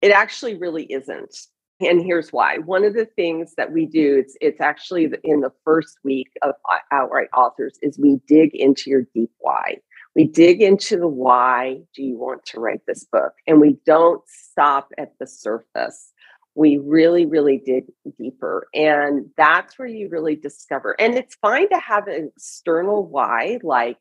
it 0.01 0.11
actually 0.11 0.55
really 0.55 0.83
isn't. 0.91 1.35
And 1.79 2.03
here's 2.03 2.31
why. 2.31 2.59
One 2.59 2.83
of 2.83 2.93
the 2.93 3.05
things 3.05 3.55
that 3.57 3.71
we 3.71 3.87
do, 3.87 4.17
it's, 4.19 4.37
it's 4.39 4.61
actually 4.61 5.11
in 5.23 5.41
the 5.41 5.51
first 5.65 5.97
week 6.03 6.27
of 6.43 6.53
uh, 6.69 6.77
OUTWrite 6.93 7.31
Authors, 7.35 7.79
is 7.81 7.97
we 7.97 8.19
dig 8.27 8.53
into 8.53 8.89
your 8.89 9.03
deep 9.15 9.31
why. 9.39 9.77
We 10.15 10.25
dig 10.25 10.61
into 10.61 10.97
the 10.97 11.07
why 11.07 11.81
do 11.95 12.03
you 12.03 12.17
want 12.19 12.45
to 12.47 12.59
write 12.59 12.81
this 12.85 13.05
book? 13.05 13.33
And 13.47 13.59
we 13.59 13.77
don't 13.85 14.21
stop 14.27 14.89
at 14.97 15.13
the 15.19 15.25
surface. 15.25 16.11
We 16.53 16.77
really, 16.77 17.25
really 17.25 17.61
dig 17.65 17.85
deeper. 18.17 18.67
And 18.75 19.29
that's 19.37 19.79
where 19.79 19.87
you 19.87 20.09
really 20.09 20.35
discover. 20.35 20.99
And 20.99 21.15
it's 21.15 21.35
fine 21.35 21.69
to 21.69 21.79
have 21.79 22.07
an 22.07 22.31
external 22.35 23.07
why, 23.07 23.59
like 23.63 23.97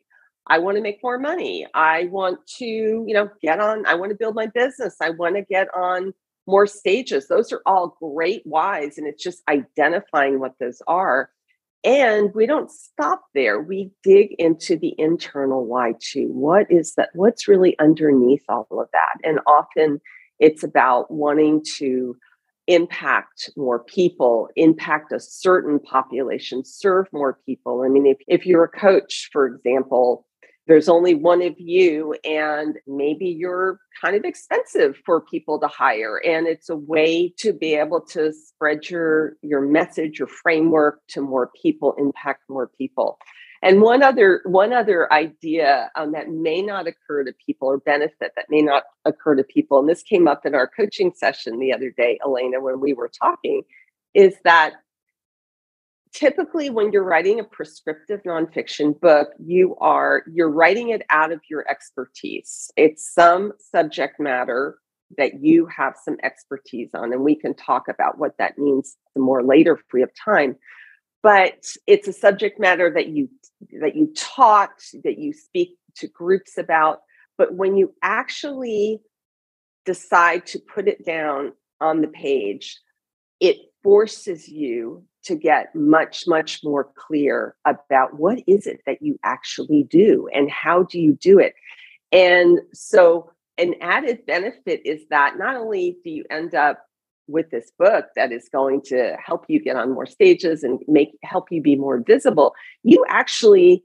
I 0.51 0.59
want 0.59 0.77
to 0.77 0.83
make 0.83 1.01
more 1.03 1.19
money. 1.19 1.67
I 1.75 2.07
want 2.07 2.41
to, 2.59 2.67
you 2.67 3.15
know, 3.15 3.29
get 3.41 3.61
on, 3.61 3.87
I 3.87 3.95
want 3.95 4.11
to 4.11 4.17
build 4.19 4.35
my 4.35 4.49
business. 4.49 4.97
I 5.01 5.11
want 5.11 5.37
to 5.37 5.43
get 5.43 5.69
on 5.75 6.13
more 6.47 6.67
stages. 6.67 7.29
Those 7.29 7.53
are 7.53 7.63
all 7.67 7.97
great 8.01 8.43
whys. 8.45 8.99
And 8.99 9.07
it's 9.07 9.23
just 9.23 9.43
identifying 9.49 10.41
what 10.41 10.55
those 10.61 10.83
are. 10.87 11.31
and 11.85 12.31
we 12.35 12.47
don't 12.47 12.71
stop 12.71 13.23
there. 13.35 13.61
We 13.61 13.91
dig 14.03 14.35
into 14.39 14.77
the 14.77 14.95
internal 14.99 15.65
why 15.67 15.95
too. 16.01 16.29
What 16.29 16.67
is 16.71 16.95
that? 16.97 17.11
What's 17.15 17.49
really 17.49 17.79
underneath 17.79 18.43
all 18.49 18.67
of 18.71 18.89
that? 18.93 19.15
And 19.25 19.41
often 19.47 20.01
it's 20.39 20.63
about 20.63 21.11
wanting 21.11 21.63
to 21.77 22.17
impact 22.67 23.51
more 23.57 23.83
people, 23.83 24.49
impact 24.57 25.13
a 25.13 25.19
certain 25.21 25.79
population, 25.81 26.65
serve 26.65 27.07
more 27.13 27.39
people. 27.47 27.83
I 27.85 27.89
mean, 27.89 28.07
if, 28.07 28.19
if 28.29 28.47
you're 28.47 28.65
a 28.65 28.69
coach, 28.69 29.29
for 29.33 29.47
example, 29.47 30.27
there's 30.71 30.89
only 30.89 31.17
one 31.17 31.43
of 31.43 31.59
you, 31.59 32.15
and 32.23 32.79
maybe 32.87 33.27
you're 33.27 33.81
kind 34.01 34.15
of 34.15 34.25
expensive 34.25 34.97
for 35.05 35.21
people 35.21 35.59
to 35.59 35.67
hire. 35.67 36.23
And 36.25 36.47
it's 36.47 36.69
a 36.69 36.77
way 36.77 37.35
to 37.39 37.53
be 37.53 37.75
able 37.75 38.01
to 38.13 38.33
spread 38.33 38.89
your, 38.89 39.37
your 39.43 39.63
message, 39.63 40.21
your 40.21 40.29
framework 40.29 41.01
to 41.09 41.23
more 41.23 41.51
people, 41.61 41.97
impact 41.99 42.45
more 42.49 42.71
people. 42.79 43.19
And 43.63 43.83
one 43.83 44.05
other 44.05 44.43
one 44.45 44.73
other 44.73 45.13
idea 45.13 45.91
um, 45.97 46.13
that 46.13 46.31
may 46.31 46.63
not 46.63 46.87
occur 46.87 47.25
to 47.25 47.33
people 47.45 47.67
or 47.67 47.79
benefit 47.79 48.33
that 48.37 48.47
may 48.49 48.63
not 48.63 48.85
occur 49.05 49.35
to 49.35 49.43
people, 49.43 49.81
and 49.81 49.89
this 49.89 50.05
came 50.05 50.29
up 50.29 50.47
in 50.47 50.55
our 50.55 50.69
coaching 50.69 51.13
session 51.17 51.59
the 51.59 51.73
other 51.73 51.91
day, 51.91 52.21
Elena, 52.25 52.61
when 52.61 52.79
we 52.79 52.95
were 52.95 53.11
talking, 53.21 53.63
is 54.15 54.37
that 54.45 54.75
typically 56.13 56.71
when 56.71 56.93
you're 56.93 57.05
writing 57.05 57.41
a 57.41 57.45
prescriptive 57.45 58.23
nonfiction 58.25 58.99
book, 59.01 59.29
you 59.39 59.77
are 59.77 60.25
you're 60.33 60.51
writing 60.51 60.91
it 60.91 61.03
out 61.11 61.33
of 61.33 61.41
your 61.49 61.69
expertise. 61.69 62.71
It's 62.77 63.13
some 63.13 63.53
subject 63.59 64.21
matter 64.21 64.79
that 65.19 65.43
you 65.43 65.67
have 65.67 65.95
some 66.03 66.17
expertise 66.23 66.91
on, 66.95 67.13
and 67.13 67.23
we 67.23 67.35
can 67.35 67.55
talk 67.55 67.89
about 67.89 68.19
what 68.19 68.37
that 68.39 68.59
means 68.59 68.97
more 69.17 69.43
later 69.43 69.75
if 69.75 69.81
we 69.93 70.01
have 70.01 70.11
time 70.15 70.57
but 71.23 71.67
it's 71.87 72.09
a 72.09 72.13
subject 72.13 72.59
matter 72.59 72.91
that 72.91 73.09
you 73.09 73.29
that 73.81 73.95
you 73.95 74.13
taught 74.17 74.83
that 75.05 75.19
you 75.19 75.33
speak 75.33 75.77
to 75.97 76.09
groups 76.09 76.57
about 76.59 77.01
but 77.37 77.55
when 77.55 77.77
you 77.77 77.95
actually 78.03 79.01
decide 79.85 80.47
to 80.47 80.59
put 80.59 80.89
it 80.89 81.05
down 81.05 81.53
on 81.81 82.01
the 82.01 82.09
page 82.09 82.81
it 83.41 83.57
forces 83.83 84.49
you 84.49 85.05
to 85.23 85.37
get 85.37 85.75
much 85.75 86.25
much 86.27 86.61
more 86.65 86.91
clear 86.97 87.55
about 87.67 88.19
what 88.19 88.39
is 88.47 88.67
it 88.67 88.81
that 88.87 89.03
you 89.03 89.19
actually 89.25 89.83
do 89.85 90.29
and 90.33 90.51
how 90.51 90.83
do 90.85 90.99
you 90.99 91.15
do 91.21 91.39
it? 91.39 91.55
And 92.13 92.61
so 92.73 93.31
an 93.59 93.75
added 93.81 94.25
benefit 94.27 94.81
is 94.85 95.03
that 95.11 95.39
not 95.39 95.57
only 95.57 95.99
do 96.03 96.11
you 96.11 96.25
end 96.31 96.55
up 96.55 96.81
with 97.29 97.51
this 97.51 97.71
book 97.79 98.07
that 98.17 98.33
is 98.33 98.49
going 98.51 98.83
to 98.83 99.17
help 99.25 99.45
you 99.49 99.61
get 99.61 99.77
on 99.77 99.93
more 99.93 100.07
stages 100.07 100.65
and 100.65 100.81
make 100.89 101.11
help 101.23 101.47
you 101.53 101.63
be 101.63 101.77
more 101.77 102.03
visible 102.05 102.55
you 102.83 103.05
actually 103.09 103.85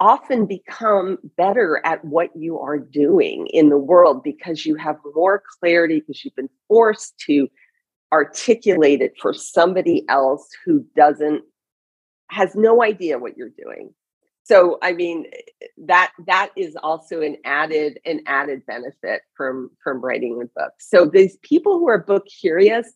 often 0.00 0.46
become 0.46 1.16
better 1.36 1.80
at 1.84 2.04
what 2.04 2.30
you 2.36 2.58
are 2.58 2.78
doing 2.78 3.46
in 3.52 3.70
the 3.70 3.78
world 3.78 4.22
because 4.22 4.66
you 4.66 4.74
have 4.74 4.96
more 5.14 5.42
clarity 5.58 6.00
because 6.00 6.24
you've 6.24 6.36
been 6.36 6.50
forced 6.68 7.18
to 7.18 7.48
articulate 8.12 9.00
it 9.02 9.14
for 9.20 9.32
somebody 9.32 10.04
else 10.08 10.48
who 10.64 10.84
doesn't 10.96 11.42
has 12.30 12.54
no 12.54 12.82
idea 12.82 13.18
what 13.18 13.36
you're 13.36 13.50
doing. 13.50 13.92
So 14.44 14.78
i 14.82 14.92
mean 14.92 15.26
that 15.86 16.12
that 16.26 16.50
is 16.56 16.76
also 16.82 17.20
an 17.20 17.36
added 17.44 17.98
an 18.04 18.22
added 18.26 18.64
benefit 18.66 19.22
from 19.34 19.70
from 19.82 20.00
writing 20.00 20.40
a 20.42 20.46
book. 20.58 20.72
So 20.78 21.06
these 21.06 21.36
people 21.42 21.78
who 21.78 21.88
are 21.88 21.98
book 21.98 22.26
curious 22.40 22.92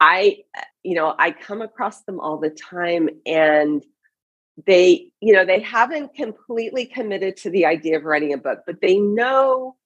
i 0.00 0.38
you 0.82 0.94
know 0.94 1.14
i 1.18 1.30
come 1.30 1.62
across 1.62 2.02
them 2.02 2.18
all 2.20 2.38
the 2.38 2.50
time 2.50 3.08
and 3.26 3.84
they 4.66 5.10
you 5.20 5.32
know 5.32 5.44
they 5.44 5.60
haven't 5.60 6.14
completely 6.14 6.86
committed 6.86 7.36
to 7.36 7.50
the 7.50 7.64
idea 7.66 7.96
of 7.96 8.04
writing 8.04 8.32
a 8.32 8.38
book 8.38 8.60
but 8.66 8.80
they 8.80 8.98
know 8.98 9.76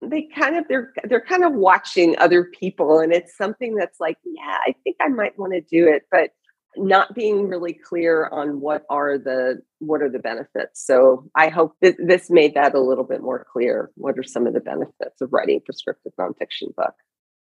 they 0.00 0.28
kind 0.34 0.56
of 0.56 0.64
they're 0.68 0.92
they're 1.04 1.24
kind 1.24 1.44
of 1.44 1.52
watching 1.52 2.16
other 2.18 2.44
people 2.44 3.00
and 3.00 3.12
it's 3.12 3.36
something 3.36 3.74
that's 3.74 3.98
like 3.98 4.16
yeah 4.24 4.58
i 4.66 4.74
think 4.84 4.96
i 5.00 5.08
might 5.08 5.36
want 5.38 5.52
to 5.52 5.60
do 5.60 5.88
it 5.88 6.02
but 6.10 6.30
not 6.76 7.14
being 7.14 7.48
really 7.48 7.72
clear 7.72 8.28
on 8.28 8.60
what 8.60 8.84
are 8.90 9.18
the 9.18 9.60
what 9.80 10.02
are 10.02 10.10
the 10.10 10.18
benefits. 10.18 10.84
So 10.84 11.28
i 11.34 11.48
hope 11.48 11.74
that 11.82 11.96
this 11.98 12.30
made 12.30 12.54
that 12.54 12.74
a 12.74 12.80
little 12.80 13.04
bit 13.04 13.22
more 13.22 13.46
clear 13.50 13.90
what 13.94 14.18
are 14.18 14.22
some 14.22 14.46
of 14.46 14.54
the 14.54 14.60
benefits 14.60 15.20
of 15.20 15.32
writing 15.32 15.58
a 15.58 15.60
prescriptive 15.60 16.12
nonfiction 16.18 16.74
book. 16.76 16.94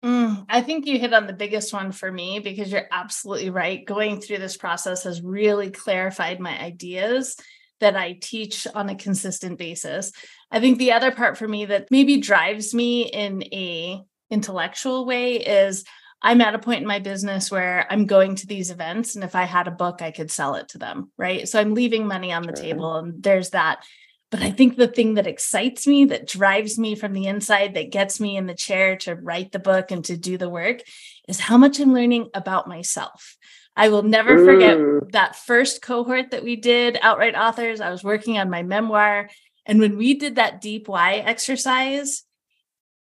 Mm, 0.03 0.45
i 0.49 0.61
think 0.61 0.85
you 0.85 0.99
hit 0.99 1.13
on 1.13 1.27
the 1.27 1.33
biggest 1.33 1.73
one 1.73 1.91
for 1.91 2.11
me 2.11 2.39
because 2.39 2.71
you're 2.71 2.87
absolutely 2.91 3.49
right. 3.49 3.85
Going 3.85 4.21
through 4.21 4.37
this 4.37 4.57
process 4.57 5.03
has 5.03 5.21
really 5.21 5.71
clarified 5.71 6.39
my 6.39 6.57
ideas 6.59 7.35
that 7.79 7.95
i 7.95 8.13
teach 8.13 8.67
on 8.73 8.89
a 8.89 8.95
consistent 8.95 9.57
basis 9.57 10.11
i 10.51 10.59
think 10.59 10.77
the 10.77 10.91
other 10.91 11.11
part 11.11 11.37
for 11.37 11.47
me 11.47 11.65
that 11.65 11.87
maybe 11.91 12.17
drives 12.17 12.73
me 12.73 13.03
in 13.03 13.43
a 13.53 14.01
intellectual 14.29 15.05
way 15.05 15.35
is 15.35 15.83
I'm 16.21 16.41
at 16.41 16.55
a 16.55 16.59
point 16.59 16.81
in 16.81 16.87
my 16.87 16.97
business 16.97 17.51
where 17.51 17.85
I'm 17.87 18.07
going 18.07 18.35
to 18.35 18.47
these 18.47 18.71
events, 18.71 19.13
and 19.13 19.23
if 19.23 19.35
I 19.35 19.43
had 19.43 19.67
a 19.67 19.71
book, 19.71 20.01
I 20.01 20.09
could 20.09 20.31
sell 20.31 20.55
it 20.55 20.69
to 20.69 20.79
them. 20.79 21.11
Right. 21.17 21.47
So 21.47 21.59
I'm 21.59 21.75
leaving 21.75 22.07
money 22.07 22.33
on 22.33 22.41
the 22.43 22.51
table, 22.51 22.95
and 22.95 23.21
there's 23.21 23.51
that. 23.51 23.83
But 24.31 24.41
I 24.41 24.49
think 24.49 24.75
the 24.75 24.87
thing 24.87 25.13
that 25.13 25.27
excites 25.27 25.85
me, 25.85 26.05
that 26.05 26.27
drives 26.27 26.79
me 26.79 26.95
from 26.95 27.13
the 27.13 27.27
inside, 27.27 27.75
that 27.75 27.91
gets 27.91 28.19
me 28.19 28.37
in 28.37 28.47
the 28.47 28.55
chair 28.55 28.97
to 28.97 29.15
write 29.15 29.51
the 29.51 29.59
book 29.59 29.91
and 29.91 30.03
to 30.05 30.17
do 30.17 30.37
the 30.37 30.49
work 30.49 30.81
is 31.27 31.39
how 31.39 31.57
much 31.57 31.79
I'm 31.79 31.93
learning 31.93 32.29
about 32.33 32.67
myself. 32.67 33.37
I 33.75 33.89
will 33.89 34.03
never 34.03 34.43
forget 34.43 34.77
mm. 34.77 35.11
that 35.11 35.35
first 35.35 35.81
cohort 35.81 36.31
that 36.31 36.43
we 36.43 36.55
did, 36.55 36.95
OUTWrite 36.95 37.37
Authors. 37.37 37.81
I 37.81 37.89
was 37.89 38.03
working 38.03 38.37
on 38.37 38.49
my 38.49 38.63
memoir. 38.63 39.29
And 39.65 39.79
when 39.79 39.97
we 39.97 40.13
did 40.13 40.35
that 40.35 40.61
deep 40.61 40.87
why 40.87 41.15
exercise, 41.15 42.23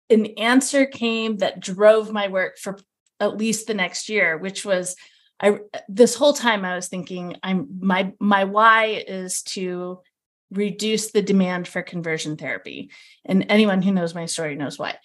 an 0.09 0.25
answer 0.37 0.85
came 0.85 1.37
that 1.37 1.59
drove 1.59 2.11
my 2.11 2.27
work 2.27 2.57
for 2.57 2.79
at 3.19 3.37
least 3.37 3.67
the 3.67 3.73
next 3.73 4.09
year, 4.09 4.37
which 4.37 4.65
was 4.65 4.95
I 5.39 5.59
this 5.87 6.15
whole 6.15 6.33
time 6.33 6.65
I 6.65 6.75
was 6.75 6.87
thinking 6.87 7.35
I'm 7.43 7.67
my 7.79 8.13
my 8.19 8.45
why 8.45 9.03
is 9.07 9.43
to 9.43 10.01
reduce 10.51 11.11
the 11.11 11.21
demand 11.21 11.67
for 11.67 11.81
conversion 11.81 12.37
therapy. 12.37 12.89
And 13.25 13.45
anyone 13.49 13.81
who 13.81 13.91
knows 13.91 14.15
my 14.15 14.25
story 14.25 14.55
knows 14.55 14.79
why. 14.79 14.95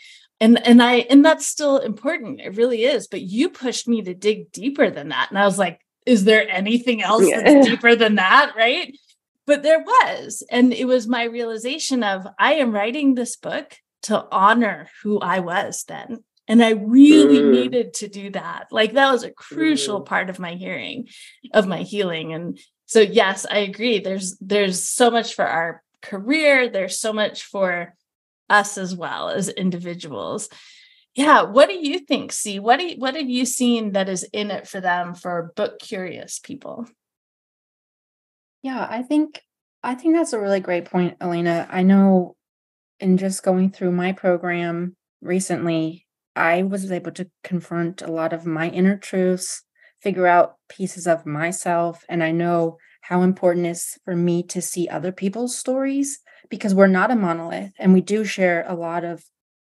And 0.43 0.67
and 0.67 0.83
I 0.83 1.07
and 1.09 1.25
that's 1.25 1.47
still 1.47 1.79
important. 1.79 2.41
It 2.41 2.57
really 2.57 2.83
is. 2.83 3.07
But 3.07 3.23
you 3.23 3.49
pushed 3.49 3.87
me 3.87 4.03
to 4.03 4.13
dig 4.13 4.51
deeper 4.51 4.91
than 4.91 5.09
that. 5.09 5.29
And 5.31 5.39
I 5.39 5.45
was 5.45 5.59
like, 5.59 5.81
is 6.05 6.25
there 6.25 6.47
anything 6.51 7.01
else 7.01 7.27
yeah. 7.27 7.43
that's 7.43 7.69
deeper 7.69 7.95
than 7.95 8.17
that? 8.17 8.53
Right. 8.57 8.99
But 9.47 9.63
there 9.63 9.81
was. 9.81 10.45
And 10.51 10.73
it 10.73 10.87
was 10.87 11.07
my 11.07 11.25
realization 11.25 12.03
of 12.03 12.27
I 12.39 12.55
am 12.55 12.73
writing 12.73 13.15
this 13.15 13.37
book 13.37 13.77
to 14.03 14.27
honor 14.33 14.89
who 15.03 15.21
I 15.21 15.39
was 15.39 15.85
then 15.87 16.25
and 16.49 16.63
I 16.63 16.71
really 16.71 17.39
mm. 17.39 17.51
needed 17.53 17.95
to 17.95 18.09
do 18.09 18.31
that. 18.31 18.67
Like 18.71 18.95
that 18.95 19.13
was 19.13 19.23
a 19.23 19.31
crucial 19.31 20.03
mm. 20.03 20.07
part 20.07 20.29
of 20.29 20.39
my 20.39 20.55
hearing, 20.55 21.09
of 21.55 21.69
my 21.69 21.83
healing. 21.83 22.33
And 22.33 22.59
so 22.87 23.01
yes, 23.01 23.47
I 23.49 23.59
agree. 23.59 24.01
There's 24.01 24.37
there's 24.41 24.83
so 24.83 25.11
much 25.11 25.35
for 25.35 25.47
our 25.47 25.83
career, 26.01 26.69
there's 26.69 26.99
so 26.99 27.13
much 27.13 27.45
for 27.45 27.95
us 28.53 28.79
as 28.79 28.95
well 28.95 29.31
as 29.31 29.49
individuals. 29.49 30.49
Yeah, 31.15 31.43
what 31.43 31.69
do 31.69 31.75
you 31.75 31.99
think, 31.99 32.33
C? 32.33 32.59
What 32.59 32.79
do 32.79 32.87
you, 32.87 32.97
what 32.97 33.17
have 33.17 33.29
you 33.29 33.45
seen 33.45 33.93
that 33.93 34.09
is 34.09 34.23
in 34.33 34.51
it 34.51 34.69
for 34.69 34.81
them 34.81 35.15
for 35.15 35.53
book 35.57 35.79
curious 35.79 36.38
people? 36.38 36.87
Yeah, 38.62 38.87
I 38.88 39.03
think 39.03 39.41
I 39.83 39.95
think 39.95 40.15
that's 40.15 40.33
a 40.33 40.41
really 40.41 40.61
great 40.61 40.85
point, 40.85 41.17
Elena. 41.21 41.67
I 41.71 41.83
know 41.83 42.37
in 43.01 43.19
just 43.19 43.43
going 43.43 43.73
through 43.73 43.91
my 43.91 44.12
program 44.12 44.97
recently, 45.21 46.07
I 46.37 46.62
was 46.62 46.91
able 46.91 47.11
to 47.12 47.29
confront 47.43 48.01
a 48.01 48.12
lot 48.12 48.33
of 48.33 48.47
my 48.47 48.69
inner 48.69 48.97
truths, 48.97 49.65
figure 50.01 50.27
out 50.27 50.55
pieces 50.69 51.07
of 51.07 51.27
myself. 51.27 52.05
And 52.09 52.23
I 52.23 52.31
know 52.31 52.79
how 53.03 53.23
important 53.23 53.67
it 53.67 53.71
is 53.71 53.99
for 54.05 54.15
me 54.15 54.45
to 54.45 54.62
see 54.62 54.88
other 54.88 55.11
people's 55.11 55.57
stories 55.57 56.21
because 56.53 56.75
we're 56.75 56.87
not 56.87 57.11
a 57.11 57.17
monolith 57.17 57.73
and 57.79 57.95
we 57.95 58.03
do 58.03 58.27
share 58.27 58.62
a 58.69 58.75
lot 58.75 59.05
of 59.05 59.25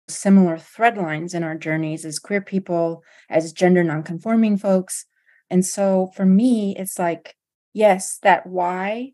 similar 0.07 0.59
thread 0.59 0.99
lines 0.99 1.33
in 1.33 1.43
our 1.43 1.55
journeys 1.55 2.05
as 2.05 2.19
queer 2.19 2.43
people, 2.43 3.03
as 3.31 3.55
gender 3.55 3.83
nonconforming 3.83 4.59
folks. 4.59 5.07
And 5.49 5.65
so 5.65 6.11
for 6.15 6.27
me, 6.27 6.77
it's 6.77 6.99
like, 6.99 7.37
yes, 7.73 8.19
that 8.19 8.47
why 8.47 9.13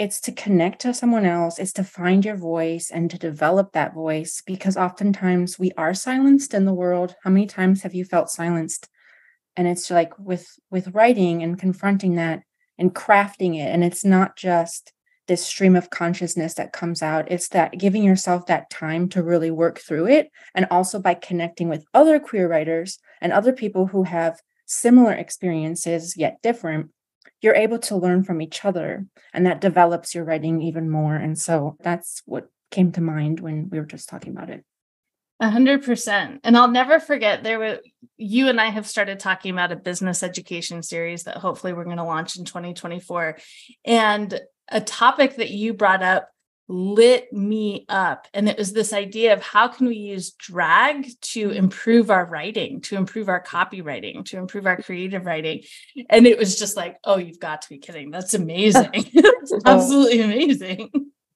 it's 0.00 0.20
to 0.22 0.32
connect 0.32 0.80
to 0.80 0.92
someone 0.92 1.24
else 1.24 1.60
it's 1.60 1.72
to 1.74 1.84
find 1.84 2.24
your 2.24 2.34
voice 2.34 2.90
and 2.90 3.08
to 3.08 3.18
develop 3.18 3.70
that 3.70 3.94
voice 3.94 4.42
because 4.44 4.76
oftentimes 4.76 5.60
we 5.60 5.70
are 5.76 5.94
silenced 5.94 6.54
in 6.54 6.64
the 6.64 6.74
world 6.74 7.14
how 7.22 7.30
many 7.30 7.46
times 7.46 7.82
have 7.82 7.94
you 7.94 8.04
felt 8.04 8.30
silenced 8.30 8.88
and 9.54 9.68
it's 9.68 9.90
like 9.90 10.18
with 10.18 10.48
with 10.70 10.88
writing 10.88 11.42
and 11.42 11.60
confronting 11.60 12.16
that 12.16 12.40
and 12.78 12.94
crafting 12.94 13.54
it 13.54 13.68
and 13.68 13.84
it's 13.84 14.04
not 14.04 14.34
just 14.34 14.92
this 15.28 15.44
stream 15.44 15.76
of 15.76 15.90
consciousness 15.90 16.54
that 16.54 16.72
comes 16.72 17.02
out 17.02 17.30
it's 17.30 17.48
that 17.48 17.78
giving 17.78 18.02
yourself 18.02 18.46
that 18.46 18.68
time 18.70 19.08
to 19.08 19.22
really 19.22 19.50
work 19.50 19.78
through 19.78 20.06
it 20.06 20.30
and 20.54 20.66
also 20.70 20.98
by 20.98 21.14
connecting 21.14 21.68
with 21.68 21.84
other 21.94 22.18
queer 22.18 22.48
writers 22.48 22.98
and 23.20 23.32
other 23.32 23.52
people 23.52 23.86
who 23.86 24.02
have 24.02 24.40
similar 24.66 25.12
experiences 25.12 26.16
yet 26.16 26.38
different 26.42 26.90
you're 27.42 27.56
able 27.56 27.78
to 27.80 27.96
learn 27.96 28.22
from 28.22 28.40
each 28.40 28.64
other 28.64 29.04
and 29.34 29.46
that 29.46 29.60
develops 29.60 30.14
your 30.14 30.24
writing 30.24 30.62
even 30.62 30.88
more. 30.88 31.16
And 31.16 31.38
so 31.38 31.76
that's 31.80 32.22
what 32.24 32.48
came 32.70 32.92
to 32.92 33.00
mind 33.00 33.40
when 33.40 33.68
we 33.68 33.78
were 33.78 33.84
just 33.84 34.08
talking 34.08 34.32
about 34.32 34.48
it. 34.48 34.64
A 35.40 35.50
hundred 35.50 35.84
percent. 35.84 36.40
And 36.44 36.56
I'll 36.56 36.70
never 36.70 37.00
forget 37.00 37.42
there 37.42 37.58
were 37.58 37.80
you 38.16 38.48
and 38.48 38.60
I 38.60 38.66
have 38.66 38.86
started 38.86 39.18
talking 39.18 39.50
about 39.50 39.72
a 39.72 39.76
business 39.76 40.22
education 40.22 40.84
series 40.84 41.24
that 41.24 41.36
hopefully 41.36 41.72
we're 41.72 41.84
going 41.84 41.96
to 41.96 42.04
launch 42.04 42.36
in 42.36 42.44
2024. 42.44 43.38
And 43.84 44.40
a 44.72 44.80
topic 44.80 45.36
that 45.36 45.50
you 45.50 45.74
brought 45.74 46.02
up 46.02 46.28
lit 46.68 47.32
me 47.32 47.84
up. 47.88 48.26
And 48.32 48.48
it 48.48 48.56
was 48.56 48.72
this 48.72 48.92
idea 48.92 49.32
of 49.34 49.42
how 49.42 49.68
can 49.68 49.86
we 49.86 49.96
use 49.96 50.32
drag 50.32 51.08
to 51.20 51.50
improve 51.50 52.10
our 52.10 52.24
writing, 52.24 52.80
to 52.82 52.96
improve 52.96 53.28
our 53.28 53.42
copywriting, 53.42 54.24
to 54.26 54.38
improve 54.38 54.66
our 54.66 54.80
creative 54.80 55.26
writing. 55.26 55.62
And 56.08 56.26
it 56.26 56.38
was 56.38 56.58
just 56.58 56.76
like, 56.76 56.96
oh, 57.04 57.18
you've 57.18 57.40
got 57.40 57.62
to 57.62 57.68
be 57.68 57.78
kidding. 57.78 58.10
That's 58.10 58.34
amazing. 58.34 58.90
That's 59.14 59.54
absolutely 59.64 60.22
amazing. 60.22 60.90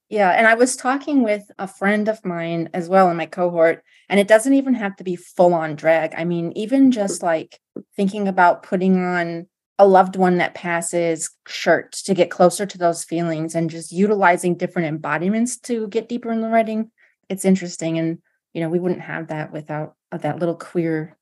Yeah. 0.08 0.30
And 0.30 0.46
I 0.46 0.54
was 0.54 0.76
talking 0.76 1.22
with 1.22 1.42
a 1.58 1.66
friend 1.66 2.08
of 2.08 2.24
mine 2.24 2.70
as 2.72 2.88
well 2.88 3.10
in 3.10 3.16
my 3.16 3.26
cohort, 3.26 3.82
and 4.08 4.20
it 4.20 4.28
doesn't 4.28 4.54
even 4.54 4.74
have 4.74 4.96
to 4.96 5.04
be 5.04 5.16
full 5.16 5.52
on 5.52 5.74
drag. 5.74 6.14
I 6.16 6.24
mean, 6.24 6.52
even 6.52 6.92
just 6.92 7.22
like 7.22 7.60
thinking 7.96 8.28
about 8.28 8.62
putting 8.62 9.04
on 9.04 9.48
a 9.78 9.86
loved 9.86 10.16
one 10.16 10.38
that 10.38 10.54
passes 10.54 11.30
shirt 11.46 11.92
to 11.92 12.14
get 12.14 12.30
closer 12.30 12.64
to 12.64 12.78
those 12.78 13.04
feelings 13.04 13.54
and 13.54 13.68
just 13.68 13.92
utilizing 13.92 14.56
different 14.56 14.88
embodiments 14.88 15.58
to 15.58 15.86
get 15.88 16.08
deeper 16.08 16.32
in 16.32 16.40
the 16.40 16.48
writing. 16.48 16.90
It's 17.28 17.44
interesting. 17.44 17.98
And, 17.98 18.18
you 18.54 18.62
know, 18.62 18.68
we 18.68 18.78
wouldn't 18.78 19.02
have 19.02 19.28
that 19.28 19.52
without 19.52 19.94
uh, 20.12 20.18
that 20.18 20.38
little 20.38 20.54
queer 20.54 21.16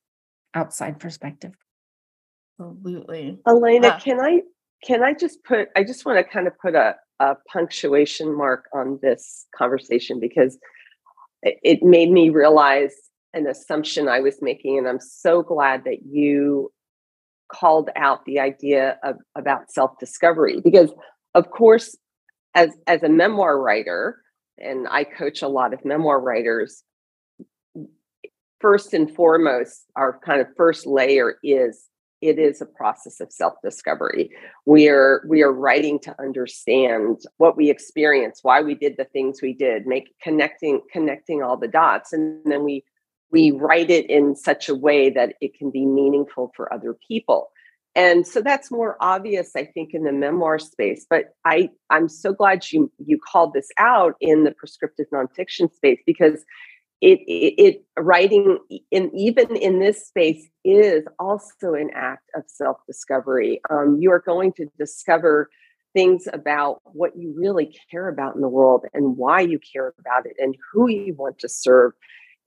outside 0.55 1.01
perspective. 1.01 1.53
Absolutely. 2.61 3.40
Elena, 3.49 3.88
yeah. 3.88 3.99
can 3.99 4.21
I 4.21 4.43
can 4.85 5.03
I 5.03 5.14
just 5.14 5.43
put 5.43 5.69
I 5.75 5.83
just 5.83 6.07
want 6.07 6.19
to 6.19 6.33
kind 6.33 6.47
of 6.47 6.53
put 6.61 6.77
a, 6.77 6.95
a 7.19 7.35
punctuation 7.53 8.37
mark 8.37 8.67
on 8.73 9.01
this 9.03 9.47
conversation 9.57 10.21
because 10.21 10.59
it, 11.43 11.59
it 11.64 11.83
made 11.83 12.11
me 12.11 12.31
realize 12.31 12.95
an 13.33 13.49
assumption 13.49 14.09
I 14.09 14.21
was 14.21 14.40
making. 14.40 14.79
And 14.79 14.87
I'm 14.87 15.01
so 15.01 15.43
glad 15.43 15.83
that 15.85 16.07
you 16.09 16.71
called 17.48 17.90
out 17.96 18.24
the 18.24 18.38
idea 18.40 18.98
of 19.02 19.16
about 19.35 19.70
self-discovery 19.70 20.61
because 20.62 20.92
of 21.35 21.50
course 21.50 21.96
as 22.54 22.70
as 22.87 23.02
a 23.02 23.09
memoir 23.09 23.61
writer 23.61 24.18
and 24.59 24.87
I 24.88 25.04
coach 25.04 25.42
a 25.42 25.48
lot 25.48 25.74
of 25.74 25.85
memoir 25.85 26.20
writers 26.20 26.83
first 28.61 28.94
and 28.94 29.14
foremost 29.14 29.85
our 29.96 30.18
kind 30.24 30.40
of 30.40 30.46
first 30.57 30.87
layer 30.87 31.37
is 31.42 31.88
it 32.24 32.38
is 32.38 32.62
a 32.62 32.66
process 32.66 33.20
of 33.20 33.30
self-discovery. 33.30 34.30
We 34.64 34.88
are 34.88 35.22
we 35.28 35.42
are 35.42 35.52
writing 35.52 35.98
to 36.00 36.14
understand 36.18 37.18
what 37.37 37.57
we 37.57 37.68
experience 37.68 38.38
why 38.42 38.62
we 38.62 38.74
did 38.74 38.94
the 38.96 39.04
things 39.04 39.42
we 39.42 39.52
did 39.52 39.87
make 39.87 40.14
connecting 40.22 40.80
connecting 40.90 41.42
all 41.42 41.59
the 41.59 41.68
dots 41.68 42.14
and 42.14 42.40
then 42.46 42.64
we 42.64 42.83
we 43.30 43.50
write 43.50 43.90
it 43.90 44.08
in 44.08 44.37
such 44.37 44.68
a 44.68 44.74
way 44.74 45.10
that 45.10 45.34
it 45.40 45.54
can 45.58 45.70
be 45.70 45.84
meaningful 45.84 46.52
for 46.54 46.72
other 46.72 46.96
people. 47.06 47.50
And 47.96 48.26
so 48.26 48.40
that's 48.40 48.72
more 48.72 48.96
obvious 49.00 49.52
i 49.54 49.64
think 49.64 49.94
in 49.94 50.02
the 50.02 50.10
memoir 50.10 50.58
space 50.58 51.06
but 51.08 51.37
i 51.44 51.70
i'm 51.90 52.08
so 52.08 52.32
glad 52.32 52.72
you 52.72 52.90
you 52.98 53.20
called 53.20 53.52
this 53.52 53.68
out 53.78 54.16
in 54.20 54.42
the 54.42 54.50
prescriptive 54.50 55.06
nonfiction 55.12 55.72
space 55.72 56.00
because 56.04 56.44
it, 57.04 57.20
it, 57.26 57.62
it 57.62 57.84
writing 57.98 58.58
in 58.90 59.10
even 59.14 59.56
in 59.56 59.78
this 59.78 60.06
space 60.06 60.48
is 60.64 61.04
also 61.18 61.74
an 61.74 61.90
act 61.94 62.30
of 62.34 62.44
self-discovery. 62.46 63.60
Um, 63.68 63.98
you 64.00 64.10
are 64.10 64.20
going 64.20 64.54
to 64.54 64.66
discover 64.78 65.50
things 65.92 66.26
about 66.32 66.80
what 66.84 67.16
you 67.16 67.34
really 67.37 67.76
care 67.90 68.08
about 68.08 68.34
in 68.34 68.40
the 68.40 68.48
world 68.48 68.87
and 68.94 69.18
why 69.18 69.40
you 69.40 69.58
care 69.58 69.92
about 69.98 70.24
it 70.24 70.34
and 70.38 70.56
who 70.72 70.88
you 70.88 71.14
want 71.14 71.38
to 71.40 71.48
serve. 71.48 71.92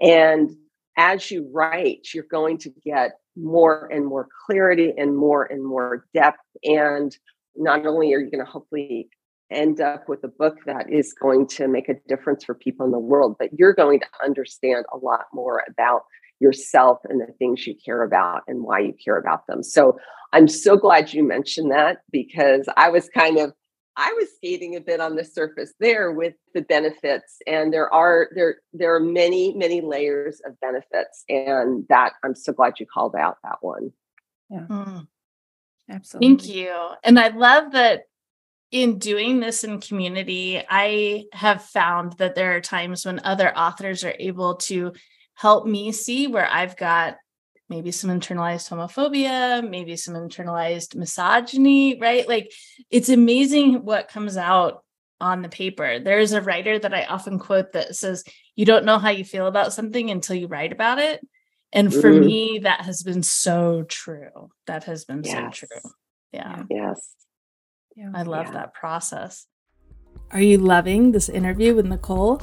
And 0.02 0.50
as 0.98 1.32
you 1.32 1.50
write, 1.54 2.10
you're 2.14 2.26
going 2.30 2.58
to 2.60 2.72
get 2.84 3.12
more 3.36 3.88
and 3.92 4.06
more 4.06 4.28
clarity 4.46 4.94
and 4.98 5.16
more 5.16 5.46
and 5.46 5.64
more 5.64 6.06
depth. 6.14 6.40
And 6.64 7.16
not 7.56 7.86
only 7.86 8.14
are 8.14 8.20
you 8.20 8.32
going 8.32 8.44
to 8.44 8.52
hopefully 8.52 9.10
end 9.52 9.80
up 9.80 10.10
with 10.10 10.24
a 10.24 10.28
book 10.28 10.58
that 10.66 10.92
is 10.92 11.14
going 11.14 11.48
to 11.48 11.68
make 11.68 11.88
a 11.88 11.96
difference 12.08 12.44
for 12.44 12.54
people 12.54 12.86
in 12.86 12.92
the 12.92 13.00
world, 13.00 13.36
but 13.40 13.50
you're 13.58 13.74
going 13.74 14.00
to 14.00 14.08
understand 14.24 14.86
a 14.94 14.98
lot 14.98 15.26
more 15.34 15.64
about 15.70 16.02
yourself 16.40 17.00
and 17.06 17.22
the 17.22 17.32
things 17.40 17.66
you 17.66 17.76
care 17.84 18.04
about 18.04 18.42
and 18.48 18.64
why 18.64 18.80
you 18.80 18.94
care 19.04 19.18
about 19.18 19.48
them. 19.48 19.64
So 19.64 19.98
I'm 20.34 20.48
so 20.48 20.76
glad 20.76 21.14
you 21.14 21.24
mentioned 21.24 21.72
that 21.72 22.00
because 22.12 22.68
I 22.76 22.90
was 22.90 23.10
kind 23.10 23.38
of 23.38 23.54
I 23.98 24.14
was 24.14 24.30
skating 24.36 24.76
a 24.76 24.82
bit 24.82 25.00
on 25.02 25.16
the 25.16 25.26
surface 25.26 25.74
there 25.80 26.12
with 26.12 26.36
the 26.54 26.62
benefits, 26.62 27.40
and 27.48 27.74
there 27.74 27.92
are 27.92 28.30
there 28.36 28.58
there 28.72 28.94
are 28.96 29.00
many 29.00 29.54
many 29.56 29.82
layers 29.82 30.40
of 30.46 30.60
benefits, 30.60 31.24
and 31.28 31.86
that 31.90 32.14
I'm 32.24 32.36
so 32.36 32.54
glad 32.54 32.80
you 32.80 32.86
called 32.86 33.16
out 33.16 33.38
that 33.44 33.58
one. 33.62 33.92
Yeah, 34.50 34.66
mm. 34.70 35.08
absolutely. 35.90 36.28
Thank 36.28 36.48
you, 36.48 36.90
and 37.04 37.20
I 37.20 37.30
love 37.30 37.72
that 37.72 38.04
in 38.72 39.00
doing 39.00 39.40
this 39.40 39.64
in 39.64 39.82
community. 39.82 40.62
I 40.70 41.26
have 41.34 41.64
found 41.64 42.14
that 42.20 42.36
there 42.36 42.56
are 42.56 42.62
times 42.62 43.06
when 43.06 43.20
other 43.24 43.56
authors 43.58 44.04
are 44.04 44.16
able 44.20 44.56
to 44.56 44.94
help 45.34 45.66
me 45.66 45.92
see 45.92 46.28
where 46.28 46.48
I've 46.48 46.78
got 46.78 47.18
maybe 47.70 47.92
some 47.92 48.10
internalized 48.10 48.70
homophobia, 48.70 49.68
maybe 49.68 49.96
some 49.96 50.16
internalized 50.16 50.96
misogyny, 50.96 52.00
right? 52.00 52.28
Like 52.28 52.52
it's 52.90 53.10
amazing 53.10 53.84
what 53.84 54.08
comes 54.08 54.38
out 54.38 54.84
on 55.20 55.42
the 55.42 55.50
paper. 55.50 56.00
There's 56.00 56.32
a 56.32 56.42
writer 56.42 56.78
that 56.80 56.94
I 56.94 57.06
often 57.06 57.40
quote 57.40 57.74
that 57.74 57.96
says, 57.96 58.24
You 58.56 58.66
don't 58.66 58.86
know 58.86 59.00
how 59.00 59.10
you 59.10 59.26
feel 59.26 59.48
about 59.48 59.74
something 59.74 60.10
until 60.10 60.36
you 60.36 60.48
write 60.48 60.72
about 60.72 61.00
it. 61.00 61.26
And 61.74 61.94
for 61.94 62.12
mm. 62.12 62.26
me, 62.26 62.60
that 62.64 62.82
has 62.82 63.04
been 63.04 63.24
so 63.24 63.84
true. 63.84 64.50
That 64.68 64.86
has 64.86 65.06
been 65.06 65.24
yes. 65.24 65.34
so 65.34 65.68
true. 65.68 65.92
Yeah. 66.32 66.64
Yes. 66.70 67.14
Yeah. 67.96 68.12
I 68.14 68.24
love 68.24 68.48
yeah. 68.48 68.54
that 68.54 68.74
process. 68.74 69.48
Are 70.32 70.42
you 70.42 70.58
loving 70.58 71.12
this 71.12 71.30
interview 71.30 71.76
with 71.76 71.86
Nicole? 71.86 72.42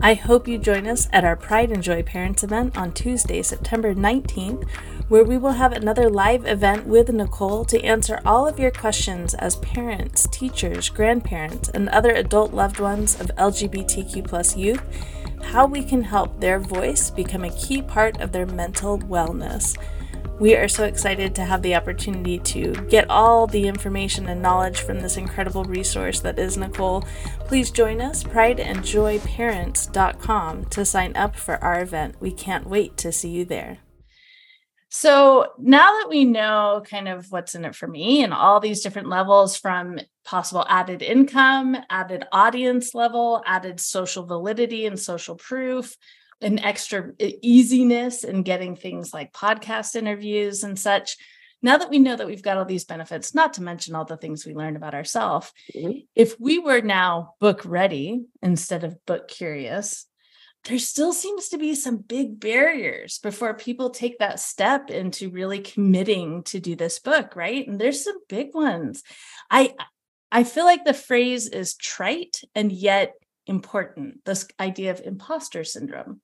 I 0.00 0.12
hope 0.12 0.46
you 0.46 0.58
join 0.58 0.86
us 0.86 1.08
at 1.10 1.24
our 1.24 1.36
Pride 1.36 1.72
and 1.72 1.82
Joy 1.82 2.02
Parents 2.02 2.44
event 2.44 2.76
on 2.76 2.92
Tuesday, 2.92 3.42
September 3.42 3.94
19th, 3.94 4.68
where 5.08 5.24
we 5.24 5.38
will 5.38 5.52
have 5.52 5.72
another 5.72 6.10
live 6.10 6.46
event 6.46 6.86
with 6.86 7.08
Nicole 7.08 7.64
to 7.64 7.82
answer 7.82 8.20
all 8.24 8.46
of 8.46 8.58
your 8.58 8.70
questions 8.70 9.32
as 9.34 9.56
parents, 9.56 10.28
teachers, 10.30 10.90
grandparents, 10.90 11.70
and 11.70 11.88
other 11.88 12.10
adult 12.10 12.52
loved 12.52 12.78
ones 12.78 13.18
of 13.18 13.34
LGBTQ 13.36 14.56
youth, 14.56 14.82
how 15.42 15.66
we 15.66 15.82
can 15.82 16.02
help 16.02 16.40
their 16.40 16.60
voice 16.60 17.10
become 17.10 17.44
a 17.44 17.56
key 17.56 17.80
part 17.80 18.20
of 18.20 18.32
their 18.32 18.46
mental 18.46 18.98
wellness. 18.98 19.76
We 20.38 20.54
are 20.54 20.68
so 20.68 20.84
excited 20.84 21.34
to 21.36 21.46
have 21.46 21.62
the 21.62 21.74
opportunity 21.74 22.38
to 22.40 22.74
get 22.90 23.08
all 23.08 23.46
the 23.46 23.66
information 23.66 24.28
and 24.28 24.42
knowledge 24.42 24.80
from 24.80 25.00
this 25.00 25.16
incredible 25.16 25.64
resource 25.64 26.20
that 26.20 26.38
is 26.38 26.58
Nicole. 26.58 27.06
Please 27.46 27.70
join 27.70 28.02
us, 28.02 28.22
prideandjoyparents.com, 28.22 30.64
to 30.66 30.84
sign 30.84 31.16
up 31.16 31.36
for 31.36 31.54
our 31.64 31.80
event. 31.80 32.16
We 32.20 32.32
can't 32.32 32.68
wait 32.68 32.98
to 32.98 33.12
see 33.12 33.30
you 33.30 33.46
there. 33.46 33.78
So 34.90 35.52
now 35.58 36.00
that 36.00 36.10
we 36.10 36.26
know 36.26 36.82
kind 36.84 37.08
of 37.08 37.32
what's 37.32 37.54
in 37.54 37.64
it 37.64 37.74
for 37.74 37.86
me 37.86 38.22
and 38.22 38.34
all 38.34 38.60
these 38.60 38.82
different 38.82 39.08
levels 39.08 39.56
from 39.56 39.98
possible 40.22 40.66
added 40.68 41.00
income, 41.00 41.78
added 41.88 42.26
audience 42.30 42.94
level, 42.94 43.42
added 43.46 43.80
social 43.80 44.26
validity 44.26 44.84
and 44.84 45.00
social 45.00 45.36
proof, 45.36 45.96
an 46.40 46.58
extra 46.58 47.12
easiness 47.18 48.24
in 48.24 48.42
getting 48.42 48.76
things 48.76 49.14
like 49.14 49.32
podcast 49.32 49.96
interviews 49.96 50.62
and 50.62 50.78
such. 50.78 51.16
Now 51.62 51.78
that 51.78 51.90
we 51.90 51.98
know 51.98 52.14
that 52.14 52.26
we've 52.26 52.42
got 52.42 52.58
all 52.58 52.64
these 52.64 52.84
benefits, 52.84 53.34
not 53.34 53.54
to 53.54 53.62
mention 53.62 53.94
all 53.94 54.04
the 54.04 54.16
things 54.16 54.44
we 54.44 54.54
learned 54.54 54.76
about 54.76 54.94
ourselves, 54.94 55.52
mm-hmm. 55.74 56.00
if 56.14 56.38
we 56.38 56.58
were 56.58 56.82
now 56.82 57.34
book 57.40 57.62
ready 57.64 58.24
instead 58.42 58.84
of 58.84 59.04
book 59.06 59.28
curious, 59.28 60.06
there 60.64 60.78
still 60.78 61.12
seems 61.12 61.48
to 61.48 61.58
be 61.58 61.74
some 61.74 61.96
big 61.96 62.40
barriers 62.40 63.18
before 63.18 63.54
people 63.54 63.90
take 63.90 64.18
that 64.18 64.40
step 64.40 64.90
into 64.90 65.30
really 65.30 65.60
committing 65.60 66.42
to 66.42 66.60
do 66.60 66.74
this 66.74 66.98
book, 66.98 67.36
right? 67.36 67.66
And 67.66 67.80
there's 67.80 68.04
some 68.04 68.18
big 68.28 68.54
ones. 68.54 69.02
I 69.50 69.74
I 70.32 70.44
feel 70.44 70.64
like 70.64 70.84
the 70.84 70.92
phrase 70.92 71.48
is 71.48 71.76
trite 71.76 72.42
and 72.54 72.72
yet 72.72 73.14
important. 73.46 74.24
This 74.24 74.46
idea 74.58 74.90
of 74.90 75.00
imposter 75.00 75.62
syndrome 75.62 76.20